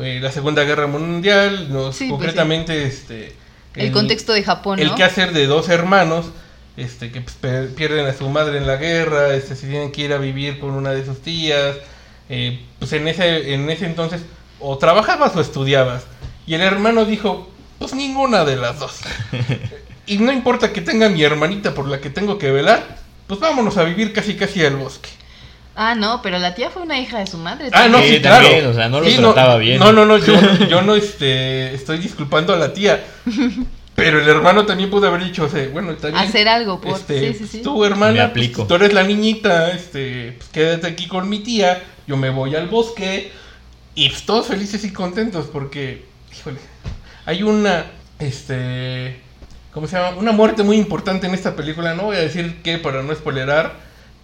eh, 0.03 0.19
la 0.21 0.31
Segunda 0.31 0.63
Guerra 0.63 0.87
Mundial, 0.87 1.71
nos 1.71 1.95
Sí, 1.95 2.05
pues 2.05 2.19
concretamente 2.19 2.85
este 2.85 3.35
El 3.75 3.91
contexto 3.91 4.33
de 4.33 4.43
Japón, 4.43 4.79
el 4.79 4.87
¿no? 4.87 4.95
quehacer 4.95 5.33
de 5.33 5.45
dos 5.47 5.69
hermanos 5.69 6.27
este 6.77 7.11
que 7.11 7.21
pues, 7.21 7.71
pierden 7.71 8.05
a 8.05 8.13
su 8.13 8.29
madre 8.29 8.57
en 8.57 8.67
la 8.67 8.75
guerra, 8.75 9.33
este 9.33 9.55
se 9.55 9.67
tienen 9.67 9.91
que 9.91 10.01
ir 10.01 10.13
a 10.13 10.17
vivir 10.17 10.59
con 10.59 10.71
una 10.71 10.91
de 10.91 11.05
sus 11.05 11.21
tías. 11.21 11.77
eh, 12.29 12.59
pues 12.79 12.91
en 12.93 13.07
ese 13.07 13.53
en 13.53 13.69
ese 13.69 13.85
entonces 13.85 14.21
o 14.59 14.77
trabajabas 14.77 15.35
o 15.35 15.41
estudiabas. 15.41 16.03
Y 16.47 16.53
el 16.53 16.61
hermano 16.61 17.05
dijo, 17.05 17.49
pues 17.79 17.93
ninguna 17.93 18.45
de 18.45 18.55
las 18.55 18.79
dos. 18.79 18.99
y 20.05 20.17
no 20.17 20.31
importa 20.31 20.71
que 20.73 20.81
tenga 20.81 21.09
mi 21.09 21.23
hermanita 21.23 21.73
por 21.73 21.87
la 21.87 21.99
que 21.99 22.09
tengo 22.09 22.37
que 22.37 22.51
velar, 22.51 22.97
pues 23.27 23.39
vámonos 23.39 23.77
a 23.77 23.83
vivir 23.83 24.13
casi 24.13 24.35
casi 24.35 24.63
al 24.65 24.75
bosque. 24.75 25.09
Ah, 25.75 25.93
no, 25.95 26.21
pero 26.21 26.39
la 26.39 26.55
tía 26.55 26.69
fue 26.69 26.83
una 26.83 26.99
hija 26.99 27.19
de 27.19 27.27
su 27.27 27.37
madre. 27.37 27.69
Ah, 27.73 27.87
no, 27.89 27.99
Sí, 27.99 28.15
sí, 28.15 28.21
claro. 28.21 28.43
también, 28.45 28.65
o 28.67 28.73
sea, 28.73 28.87
no 28.89 29.01
lo 29.01 29.09
Sí, 29.09 29.17
trataba 29.17 29.57
bien. 29.57 29.79
No, 29.79 29.91
no, 29.91 30.05
no, 30.05 30.17
yo, 30.17 30.33
yo 30.69 30.81
no 30.81 30.95
este, 30.95 31.73
estoy 31.73 31.97
disculpando 31.97 32.53
a 32.53 32.57
la 32.57 32.73
tía. 32.73 33.03
Pero 33.95 34.21
el 34.21 34.27
hermano 34.27 34.65
también 34.65 34.89
pudo 34.89 35.07
haber 35.07 35.23
dicho, 35.23 35.45
o 35.45 35.49
sea, 35.49 35.67
bueno, 35.69 35.91
está 35.91 36.07
bien. 36.09 36.19
Hacer 36.19 36.47
algo 36.49 36.81
por. 36.81 36.93
Este, 36.97 37.33
sí, 37.33 37.39
sí, 37.39 37.47
sí. 37.47 37.61
Tu 37.61 37.83
hermana, 37.85 38.11
Me 38.11 38.17
pues, 38.19 38.29
aplico. 38.29 38.67
tú 38.67 38.75
eres 38.75 38.93
la 38.93 39.03
niñita, 39.03 39.71
este, 39.71 40.33
pues, 40.37 40.49
quédate 40.49 40.87
aquí 40.87 41.07
con 41.07 41.29
mi 41.29 41.39
tía, 41.39 41.81
yo 42.05 42.17
me 42.17 42.29
voy 42.29 42.55
al 42.55 42.67
bosque 42.67 43.31
y 43.95 44.09
pues, 44.09 44.25
todos 44.25 44.47
felices 44.47 44.83
y 44.83 44.91
contentos 44.91 45.47
porque, 45.51 46.03
híjole, 46.37 46.57
hay 47.25 47.43
una, 47.43 47.85
este, 48.19 49.17
¿cómo 49.71 49.87
se 49.87 49.95
llama? 49.97 50.17
Una 50.17 50.33
muerte 50.33 50.63
muy 50.63 50.75
importante 50.77 51.27
en 51.27 51.33
esta 51.33 51.55
película. 51.55 51.93
No 51.95 52.03
voy 52.03 52.17
a 52.17 52.19
decir 52.19 52.57
qué 52.63 52.77
para 52.77 53.01
no 53.01 53.15
spoilerar, 53.15 53.75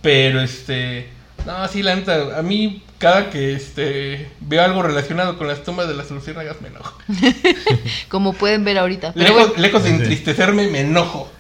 pero 0.01 0.41
este, 0.41 1.07
no, 1.45 1.67
sí, 1.67 1.83
la 1.83 1.95
neta, 1.95 2.37
a 2.37 2.41
mí 2.41 2.83
cada 2.97 3.29
que 3.29 3.53
este 3.53 4.29
veo 4.41 4.63
algo 4.63 4.83
relacionado 4.83 5.37
con 5.37 5.47
las 5.47 5.63
tumbas 5.63 5.87
de 5.87 5.95
las 5.95 6.11
luciérnagas 6.11 6.61
me 6.61 6.67
enojo. 6.69 6.97
Como 8.09 8.33
pueden 8.33 8.63
ver 8.63 8.77
ahorita. 8.77 9.13
Pero 9.13 9.25
Lejos, 9.29 9.47
bueno, 9.49 9.61
lejos 9.61 9.83
de 9.83 9.89
entristecerme, 9.89 10.67
me 10.67 10.81
enojo. 10.81 11.31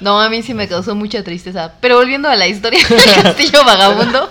no, 0.00 0.20
a 0.20 0.28
mí 0.30 0.42
sí 0.42 0.54
me 0.54 0.66
causó 0.66 0.94
mucha 0.94 1.22
tristeza. 1.22 1.74
Pero 1.80 1.96
volviendo 1.96 2.28
a 2.28 2.36
la 2.36 2.46
historia 2.48 2.80
del 2.88 3.22
castillo 3.22 3.64
vagabundo, 3.64 4.30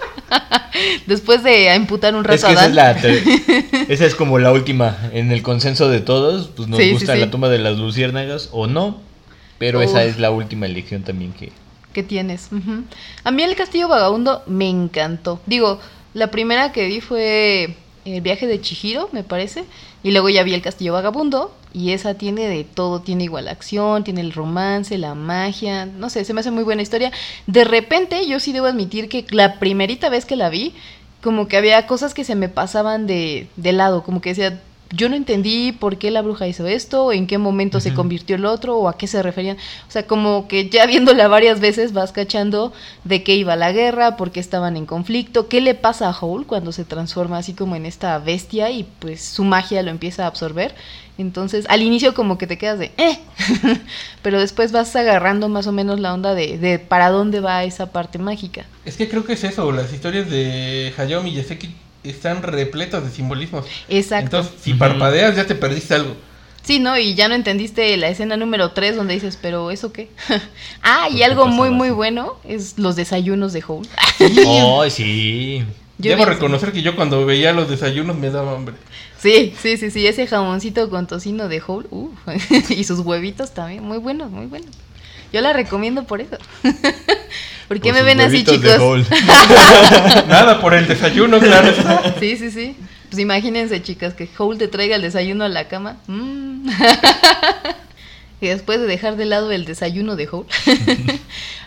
después 1.05 1.43
de 1.43 1.74
imputar 1.76 2.16
un 2.16 2.24
rato 2.24 2.36
Es 2.36 2.43
que 2.43 2.51
a 2.51 2.53
esa 2.53 2.66
es, 2.66 2.76
Dan, 2.76 3.55
la 3.55 3.93
esa 3.93 4.05
es 4.05 4.16
como 4.16 4.39
la 4.39 4.51
última. 4.51 4.97
En 5.14 5.32
el 5.32 5.43
consenso 5.43 5.89
de 5.89 5.99
todos, 5.99 6.47
pues 6.55 6.68
nos 6.68 6.80
Sí, 6.80 6.91
gusta 6.91 7.14
sí. 7.14 7.20
la 7.20 7.30
tumba 7.30 7.49
de 7.49 7.59
las 7.59 7.78
luciérnagas 7.78 8.49
o 8.51 8.68
no. 8.68 8.99
Pero 9.59 9.82
esa 9.82 10.03
es 10.03 10.20
la 10.20 10.32
última 10.32 10.66
elección 10.66 11.03
también 11.03 11.32
que... 11.32 11.51
que 11.94 12.04
tienes. 12.04 12.50
A 13.24 13.32
mí 13.32 13.44
el 13.44 13.56
castillo 13.56 13.88
vagabundo 13.88 14.44
me 14.48 14.70
encantó. 14.70 15.39
Digo, 15.46 15.80
la 16.14 16.32
primera 16.32 16.72
que 16.72 16.86
vi 16.88 17.02
fue 17.02 17.76
el 18.06 18.22
viaje 18.22 18.48
de 18.48 18.60
Chihiro, 18.60 19.10
me 19.12 19.24
parece. 19.24 19.64
Y 20.04 20.12
luego 20.12 20.30
ya 20.30 20.44
vi 20.44 20.54
el 20.54 20.62
castillo 20.62 20.94
vagabundo. 20.94 21.56
Y 21.74 21.91
esa 21.91 22.16
tiene 22.16 22.48
de 22.48 22.64
todo. 22.64 23.02
Tiene 23.02 23.24
igual 23.24 23.48
acción, 23.48 24.04
tiene 24.04 24.22
el 24.22 24.34
romance, 24.34 24.98
la 24.98 25.16
magia. 25.16 25.86
No 25.86 26.10
sé, 26.10 26.26
se 26.26 26.34
me 26.34 26.41
hace 26.41 26.52
muy 26.52 26.64
buena 26.64 26.82
historia. 26.82 27.12
De 27.48 27.64
repente, 27.64 28.28
yo 28.28 28.39
sí 28.39 28.52
debo 28.52 28.68
admitir 28.68 29.10
que 29.10 29.26
la 29.30 29.60
primerita 29.60 30.10
vez 30.10 30.26
que 30.26 30.36
la 30.36 30.50
vi, 30.50 30.74
como 31.24 31.48
que 31.48 31.58
había 31.58 31.88
cosas 31.88 32.14
que 32.14 32.26
se 32.26 32.36
me 32.36 32.50
pasaban 32.50 33.08
de, 33.08 33.48
de 33.56 33.72
lado. 33.72 34.04
Como 34.04 34.20
que 34.20 34.30
decía, 34.30 34.62
yo 34.96 35.10
no 35.10 35.16
entendí 35.16 35.72
por 35.72 35.98
qué 35.98 36.12
la 36.12 36.22
bruja 36.22 36.48
hizo 36.48 36.68
esto, 36.68 37.12
en 37.12 37.26
qué 37.26 37.38
momento 37.38 37.80
se 37.80 37.94
convirtió 37.94 38.36
el 38.36 38.46
otro, 38.46 38.78
o 38.78 38.88
a 38.88 38.98
qué 38.98 39.08
se 39.08 39.24
referían. 39.24 39.58
O 39.88 39.91
sea, 39.91 40.06
como 40.06 40.48
que 40.48 40.70
ya 40.70 40.86
viéndola 40.86 41.28
varias 41.28 41.60
veces 41.60 41.94
vas 41.94 42.12
cachando 42.12 42.74
de 43.04 43.24
qué 43.24 43.36
iba 43.36 43.56
la 43.56 43.72
guerra, 43.72 44.18
por 44.18 44.32
qué 44.32 44.39
estaban 44.39 44.78
en 44.78 44.86
conflicto, 44.86 45.48
qué 45.48 45.62
le 45.62 45.74
pasa 45.74 46.10
a 46.10 46.18
Howl 46.18 46.46
cuando 46.46 46.72
se 46.72 46.86
transforma 46.86 47.39
así 47.39 47.54
como 47.54 47.76
en 47.76 47.86
esta 47.86 48.20
bestia 48.20 48.70
y 48.70 48.84
pues 49.00 49.22
su 49.22 49.44
magia 49.44 49.82
lo 49.82 49.89
empieza 49.89 50.26
a 50.26 50.28
absorber. 50.28 50.76
Entonces, 51.18 51.66
al 51.70 51.82
inicio 51.82 52.14
como 52.14 52.38
que 52.38 52.48
te 52.48 52.58
quedas 52.58 52.80
de, 52.80 52.91
eh, 52.98 53.20
pero 54.22 54.39
después 54.39 54.72
vas 54.72 54.96
agarrando 54.96 55.50
más 55.50 55.68
o 55.68 55.72
menos 55.72 56.00
la 56.00 56.14
onda 56.14 56.34
de, 56.34 56.58
de 56.58 56.80
para 56.80 57.10
dónde 57.10 57.39
va 57.39 57.64
esa 57.64 57.91
parte 57.91 58.20
mágica. 58.20 58.66
Es 58.86 58.98
que 58.98 59.10
creo 59.10 59.24
que 59.24 59.34
es 59.34 59.44
eso, 59.44 59.72
las 59.72 59.91
historias 59.91 60.30
de 60.30 60.94
Hayao 60.98 61.24
Miyazaki 61.24 61.70
están 62.04 62.43
repletas 62.43 63.04
de 63.04 63.12
simbolismos. 63.12 63.66
Exacto. 63.89 64.38
Entonces, 64.38 64.54
si 64.62 64.74
parpadeas 64.74 65.36
ya 65.36 65.45
te 65.45 65.56
perdiste 65.56 65.95
algo. 65.95 66.16
Sí, 66.64 66.80
¿no? 66.80 66.97
Y 66.97 67.14
ya 67.14 67.28
no 67.28 67.36
entendiste 67.36 67.95
la 67.97 68.08
escena 68.08 68.38
número 68.38 68.72
3 68.72 68.95
donde 68.95 69.14
dices, 69.14 69.38
pero 69.41 69.70
¿eso 69.70 69.91
qué? 69.91 70.10
ah, 70.82 71.08
y 71.10 71.12
¿Por 71.12 71.18
qué 71.18 71.26
algo 71.26 71.47
muy, 71.47 71.70
muy 71.70 71.89
bueno 71.89 72.38
es 72.45 72.78
los 72.78 72.95
desayunos 72.95 73.51
de 73.51 73.64
Howl. 73.68 73.86
¡Oh, 74.45 74.89
sí! 74.89 75.64
Yo 75.97 76.12
Debo 76.12 76.26
reconocer 76.26 76.72
que 76.72 76.82
yo 76.82 76.95
cuando 76.95 77.26
veía 77.26 77.54
los 77.54 77.70
desayunos 77.70 78.18
me 78.18 78.30
daba 78.30 78.56
hambre. 78.56 78.76
Sí, 79.20 79.54
sí, 79.62 79.78
sí, 79.78 79.91
sí, 79.91 80.08
ese 80.08 80.26
jamoncito 80.26 80.89
con 80.89 81.06
tocino 81.08 81.47
de 81.47 81.62
Howl, 81.66 81.88
uh, 81.91 82.10
y 82.70 82.84
sus 82.84 82.99
huevitos 82.99 83.54
también, 83.54 83.84
muy 83.84 83.97
buenos, 83.97 84.32
muy 84.32 84.47
buenos. 84.47 84.72
Yo 85.32 85.41
la 85.41 85.54
recomiendo 85.54 86.06
por 86.06 86.22
eso. 86.22 86.38
¿Por 87.68 87.80
qué 87.80 87.89
Por 87.89 87.99
me 87.99 88.03
ven 88.03 88.22
así, 88.22 88.43
de 88.43 88.51
chicos? 88.53 89.07
Nada 90.28 90.59
por 90.59 90.74
el 90.74 90.88
desayuno, 90.88 91.39
claro. 91.39 91.74
Sí, 92.20 92.38
sí, 92.38 92.51
sí. 92.51 92.76
Pues 93.09 93.22
imagínense, 93.22 93.82
chicas, 93.82 94.14
que 94.14 94.28
Howl 94.38 94.57
te 94.57 94.68
traiga 94.68 94.95
el 94.95 95.01
desayuno 95.01 95.43
a 95.43 95.49
la 95.49 95.68
cama. 95.68 95.97
Mm. 96.07 96.68
y 98.41 98.47
después 98.47 98.80
de 98.80 98.88
dejar 98.88 99.16
de 99.18 99.26
lado 99.26 99.51
el 99.51 99.66
desayuno 99.66 100.16
de 100.16 100.28
Howl. 100.28 100.45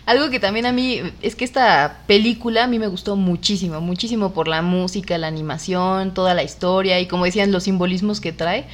Algo 0.05 0.29
que 0.29 0.39
también 0.39 0.65
a 0.65 0.71
mí, 0.71 1.01
es 1.21 1.35
que 1.35 1.45
esta 1.45 1.99
película 2.07 2.63
a 2.65 2.67
mí 2.67 2.79
me 2.79 2.87
gustó 2.87 3.15
muchísimo, 3.15 3.81
muchísimo 3.81 4.33
por 4.33 4.47
la 4.47 4.61
música, 4.61 5.17
la 5.17 5.27
animación, 5.27 6.13
toda 6.13 6.33
la 6.33 6.43
historia 6.43 6.99
y 6.99 7.07
como 7.07 7.25
decían, 7.25 7.51
los 7.51 7.63
simbolismos 7.63 8.21
que 8.21 8.31
trae. 8.31 8.65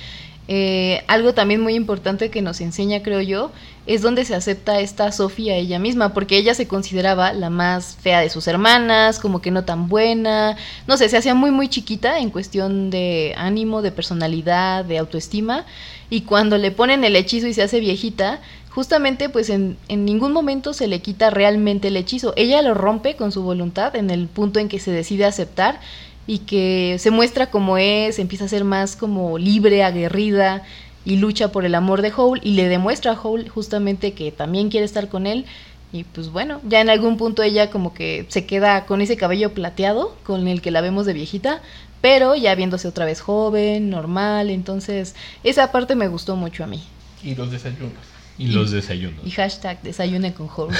Eh, 0.47 1.03
algo 1.07 1.33
también 1.33 1.61
muy 1.61 1.75
importante 1.75 2.29
que 2.29 2.41
nos 2.41 2.59
enseña, 2.59 3.01
creo 3.01 3.21
yo, 3.21 3.51
es 3.85 4.01
donde 4.01 4.23
se 4.23 4.33
acepta 4.33 4.79
esta 4.79 5.11
Sofía 5.11 5.55
ella 5.55 5.77
misma, 5.77 6.13
porque 6.13 6.37
ella 6.37 6.53
se 6.55 6.67
consideraba 6.67 7.33
la 7.33 7.49
más 7.49 7.97
fea 8.01 8.21
de 8.21 8.29
sus 8.29 8.47
hermanas, 8.47 9.19
como 9.19 9.41
que 9.41 9.51
no 9.51 9.65
tan 9.65 9.89
buena, 9.89 10.55
no 10.87 10.95
sé, 10.97 11.09
se 11.09 11.17
hacía 11.17 11.35
muy 11.35 11.51
muy 11.51 11.67
chiquita 11.67 12.19
en 12.19 12.29
cuestión 12.29 12.89
de 12.89 13.33
ánimo, 13.37 13.81
de 13.81 13.91
personalidad, 13.91 14.85
de 14.85 14.99
autoestima, 14.99 15.65
y 16.09 16.21
cuando 16.21 16.57
le 16.57 16.71
ponen 16.71 17.03
el 17.03 17.15
hechizo 17.15 17.47
y 17.47 17.53
se 17.53 17.63
hace 17.63 17.81
viejita, 17.81 18.39
justamente 18.69 19.27
pues 19.29 19.49
en, 19.49 19.77
en 19.89 20.05
ningún 20.05 20.31
momento 20.31 20.73
se 20.73 20.87
le 20.87 21.01
quita 21.01 21.29
realmente 21.29 21.89
el 21.89 21.97
hechizo, 21.97 22.33
ella 22.37 22.61
lo 22.61 22.73
rompe 22.73 23.15
con 23.15 23.31
su 23.33 23.43
voluntad 23.43 23.95
en 23.97 24.09
el 24.09 24.27
punto 24.27 24.59
en 24.59 24.69
que 24.69 24.79
se 24.79 24.91
decide 24.91 25.25
aceptar 25.25 25.81
y 26.25 26.39
que 26.39 26.95
se 26.99 27.11
muestra 27.11 27.47
como 27.47 27.77
es, 27.77 28.17
empieza 28.17 28.45
a 28.45 28.47
ser 28.47 28.63
más 28.63 28.95
como 28.95 29.37
libre, 29.37 29.83
aguerrida 29.83 30.63
y 31.05 31.17
lucha 31.17 31.51
por 31.51 31.65
el 31.65 31.75
amor 31.75 32.01
de 32.01 32.11
Howl 32.15 32.39
y 32.43 32.53
le 32.53 32.67
demuestra 32.67 33.11
a 33.11 33.21
Howl 33.21 33.49
justamente 33.49 34.13
que 34.13 34.31
también 34.31 34.69
quiere 34.69 34.85
estar 34.85 35.09
con 35.09 35.27
él 35.27 35.45
y 35.93 36.05
pues 36.05 36.29
bueno, 36.29 36.59
ya 36.67 36.81
en 36.81 36.89
algún 36.89 37.17
punto 37.17 37.43
ella 37.43 37.69
como 37.69 37.93
que 37.93 38.25
se 38.29 38.47
queda 38.47 38.85
con 38.85 39.01
ese 39.01 39.15
cabello 39.15 39.53
plateado 39.53 40.15
con 40.23 40.47
el 40.47 40.59
que 40.59 40.71
la 40.71 40.81
vemos 40.81 41.05
de 41.05 41.13
viejita, 41.13 41.61
pero 42.01 42.35
ya 42.35 42.55
viéndose 42.55 42.87
otra 42.87 43.05
vez 43.05 43.21
joven, 43.21 43.91
normal, 43.91 44.49
entonces 44.49 45.13
esa 45.43 45.71
parte 45.71 45.95
me 45.95 46.07
gustó 46.07 46.35
mucho 46.35 46.63
a 46.63 46.67
mí. 46.67 46.83
Y 47.23 47.35
los 47.35 47.51
desayunos. 47.51 47.93
Y 48.39 48.47
los 48.47 48.71
desayunos. 48.71 49.19
Y 49.23 49.29
hashtag 49.29 49.83
desayune 49.83 50.33
con 50.33 50.49
Howl. 50.49 50.73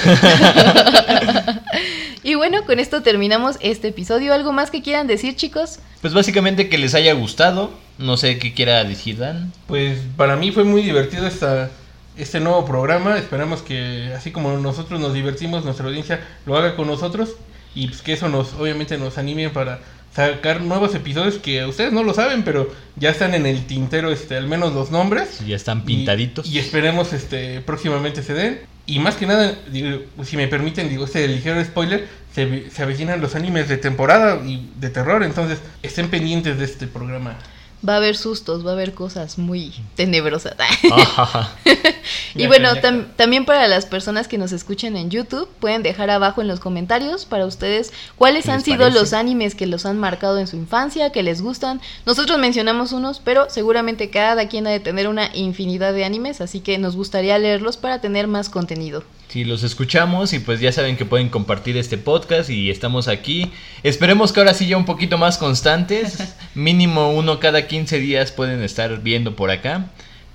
y 2.24 2.34
bueno, 2.34 2.64
con 2.64 2.80
esto 2.80 3.02
terminamos 3.02 3.56
este 3.60 3.88
episodio. 3.88 4.34
¿Algo 4.34 4.52
más 4.52 4.72
que 4.72 4.82
quieran 4.82 5.06
decir, 5.06 5.36
chicos? 5.36 5.78
Pues 6.00 6.12
básicamente 6.12 6.68
que 6.68 6.76
les 6.76 6.96
haya 6.96 7.12
gustado. 7.12 7.70
No 7.98 8.16
sé 8.16 8.38
qué 8.38 8.54
quiera 8.54 8.84
decir 8.84 9.18
Dan. 9.18 9.52
Pues 9.66 9.98
para 10.16 10.36
mí 10.36 10.50
fue 10.50 10.64
muy 10.64 10.82
divertido 10.82 11.26
esta, 11.26 11.70
este 12.16 12.40
nuevo 12.40 12.64
programa. 12.64 13.18
Esperamos 13.18 13.62
que 13.62 14.12
así 14.16 14.30
como 14.30 14.56
nosotros 14.58 15.00
nos 15.00 15.14
divertimos, 15.14 15.64
nuestra 15.64 15.86
audiencia 15.86 16.20
lo 16.46 16.56
haga 16.56 16.76
con 16.76 16.86
nosotros. 16.86 17.30
Y 17.74 17.88
pues 17.88 18.02
que 18.02 18.12
eso 18.12 18.28
nos, 18.28 18.54
obviamente 18.54 18.98
nos 18.98 19.18
anime 19.18 19.50
para 19.50 19.80
sacar 20.14 20.60
nuevos 20.60 20.94
episodios 20.94 21.38
que 21.38 21.64
ustedes 21.64 21.92
no 21.92 22.04
lo 22.04 22.14
saben, 22.14 22.44
pero 22.44 22.72
ya 22.96 23.10
están 23.10 23.34
en 23.34 23.46
el 23.46 23.66
tintero, 23.66 24.12
este, 24.12 24.36
al 24.36 24.46
menos 24.46 24.72
los 24.72 24.90
nombres. 24.90 25.40
Ya 25.46 25.56
están 25.56 25.84
pintaditos. 25.84 26.46
Y, 26.48 26.58
esperemos 26.58 27.12
este 27.12 27.60
próximamente 27.60 28.22
se 28.22 28.34
den. 28.34 28.60
Y 28.86 28.98
más 28.98 29.16
que 29.16 29.26
nada, 29.26 29.54
digo, 29.70 30.02
si 30.24 30.36
me 30.36 30.46
permiten, 30.46 30.88
digo, 30.88 31.06
este 31.06 31.26
ligero 31.26 31.64
spoiler, 31.64 32.06
se, 32.32 32.70
se 32.70 32.82
avecinan 32.82 33.20
los 33.20 33.34
animes 33.34 33.68
de 33.68 33.78
temporada 33.78 34.40
y 34.44 34.68
de 34.78 34.90
terror, 34.90 35.22
entonces 35.22 35.58
estén 35.82 36.10
pendientes 36.10 36.58
de 36.58 36.64
este 36.66 36.86
programa. 36.86 37.38
Va 37.86 37.94
a 37.94 37.96
haber 37.98 38.16
sustos, 38.16 38.64
va 38.66 38.70
a 38.70 38.72
haber 38.74 38.94
cosas 38.94 39.36
muy 39.38 39.72
tenebrosas. 39.94 40.54
Y 42.34 42.46
bueno, 42.48 42.74
tam- 42.74 43.06
también 43.16 43.44
para 43.44 43.68
las 43.68 43.86
personas 43.86 44.26
que 44.28 44.38
nos 44.38 44.52
escuchen 44.52 44.96
en 44.96 45.10
YouTube, 45.10 45.48
pueden 45.60 45.82
dejar 45.82 46.10
abajo 46.10 46.40
en 46.40 46.48
los 46.48 46.60
comentarios 46.60 47.24
para 47.26 47.46
ustedes 47.46 47.92
cuáles 48.16 48.44
¿Qué 48.46 48.50
han 48.52 48.60
sido 48.62 48.78
parece? 48.78 48.98
los 48.98 49.12
animes 49.12 49.54
que 49.54 49.66
los 49.66 49.86
han 49.86 49.98
marcado 49.98 50.38
en 50.38 50.46
su 50.46 50.56
infancia, 50.56 51.10
que 51.12 51.22
les 51.22 51.40
gustan. 51.42 51.80
Nosotros 52.06 52.38
mencionamos 52.38 52.92
unos, 52.92 53.20
pero 53.20 53.48
seguramente 53.50 54.10
cada 54.10 54.48
quien 54.48 54.66
ha 54.66 54.70
de 54.70 54.80
tener 54.80 55.08
una 55.08 55.30
infinidad 55.34 55.92
de 55.92 56.04
animes, 56.04 56.40
así 56.40 56.60
que 56.60 56.78
nos 56.78 56.96
gustaría 56.96 57.38
leerlos 57.38 57.76
para 57.76 58.00
tener 58.00 58.26
más 58.26 58.48
contenido. 58.48 59.04
Sí, 59.34 59.42
los 59.42 59.64
escuchamos 59.64 60.32
y 60.32 60.38
pues 60.38 60.60
ya 60.60 60.70
saben 60.70 60.96
que 60.96 61.06
pueden 61.06 61.28
compartir 61.28 61.76
este 61.76 61.98
podcast 61.98 62.50
y 62.50 62.70
estamos 62.70 63.08
aquí. 63.08 63.50
Esperemos 63.82 64.32
que 64.32 64.38
ahora 64.38 64.54
sí 64.54 64.68
ya 64.68 64.76
un 64.76 64.84
poquito 64.84 65.18
más 65.18 65.38
constantes. 65.38 66.36
Mínimo 66.54 67.10
uno 67.10 67.40
cada 67.40 67.66
15 67.66 67.98
días 67.98 68.30
pueden 68.30 68.62
estar 68.62 69.02
viendo 69.02 69.34
por 69.34 69.50
acá. 69.50 69.86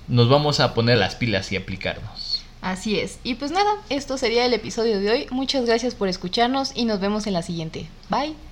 Nos 0.06 0.28
vamos 0.28 0.60
a 0.60 0.74
poner 0.74 0.98
las 0.98 1.14
pilas 1.14 1.50
y 1.50 1.56
aplicarnos. 1.56 2.44
Así 2.60 2.98
es. 2.98 3.20
Y 3.24 3.36
pues 3.36 3.52
nada, 3.52 3.70
esto 3.88 4.18
sería 4.18 4.44
el 4.44 4.52
episodio 4.52 5.00
de 5.00 5.10
hoy. 5.10 5.26
Muchas 5.30 5.64
gracias 5.64 5.94
por 5.94 6.08
escucharnos 6.08 6.72
y 6.74 6.84
nos 6.84 7.00
vemos 7.00 7.26
en 7.26 7.32
la 7.32 7.40
siguiente. 7.40 7.86
Bye. 8.10 8.49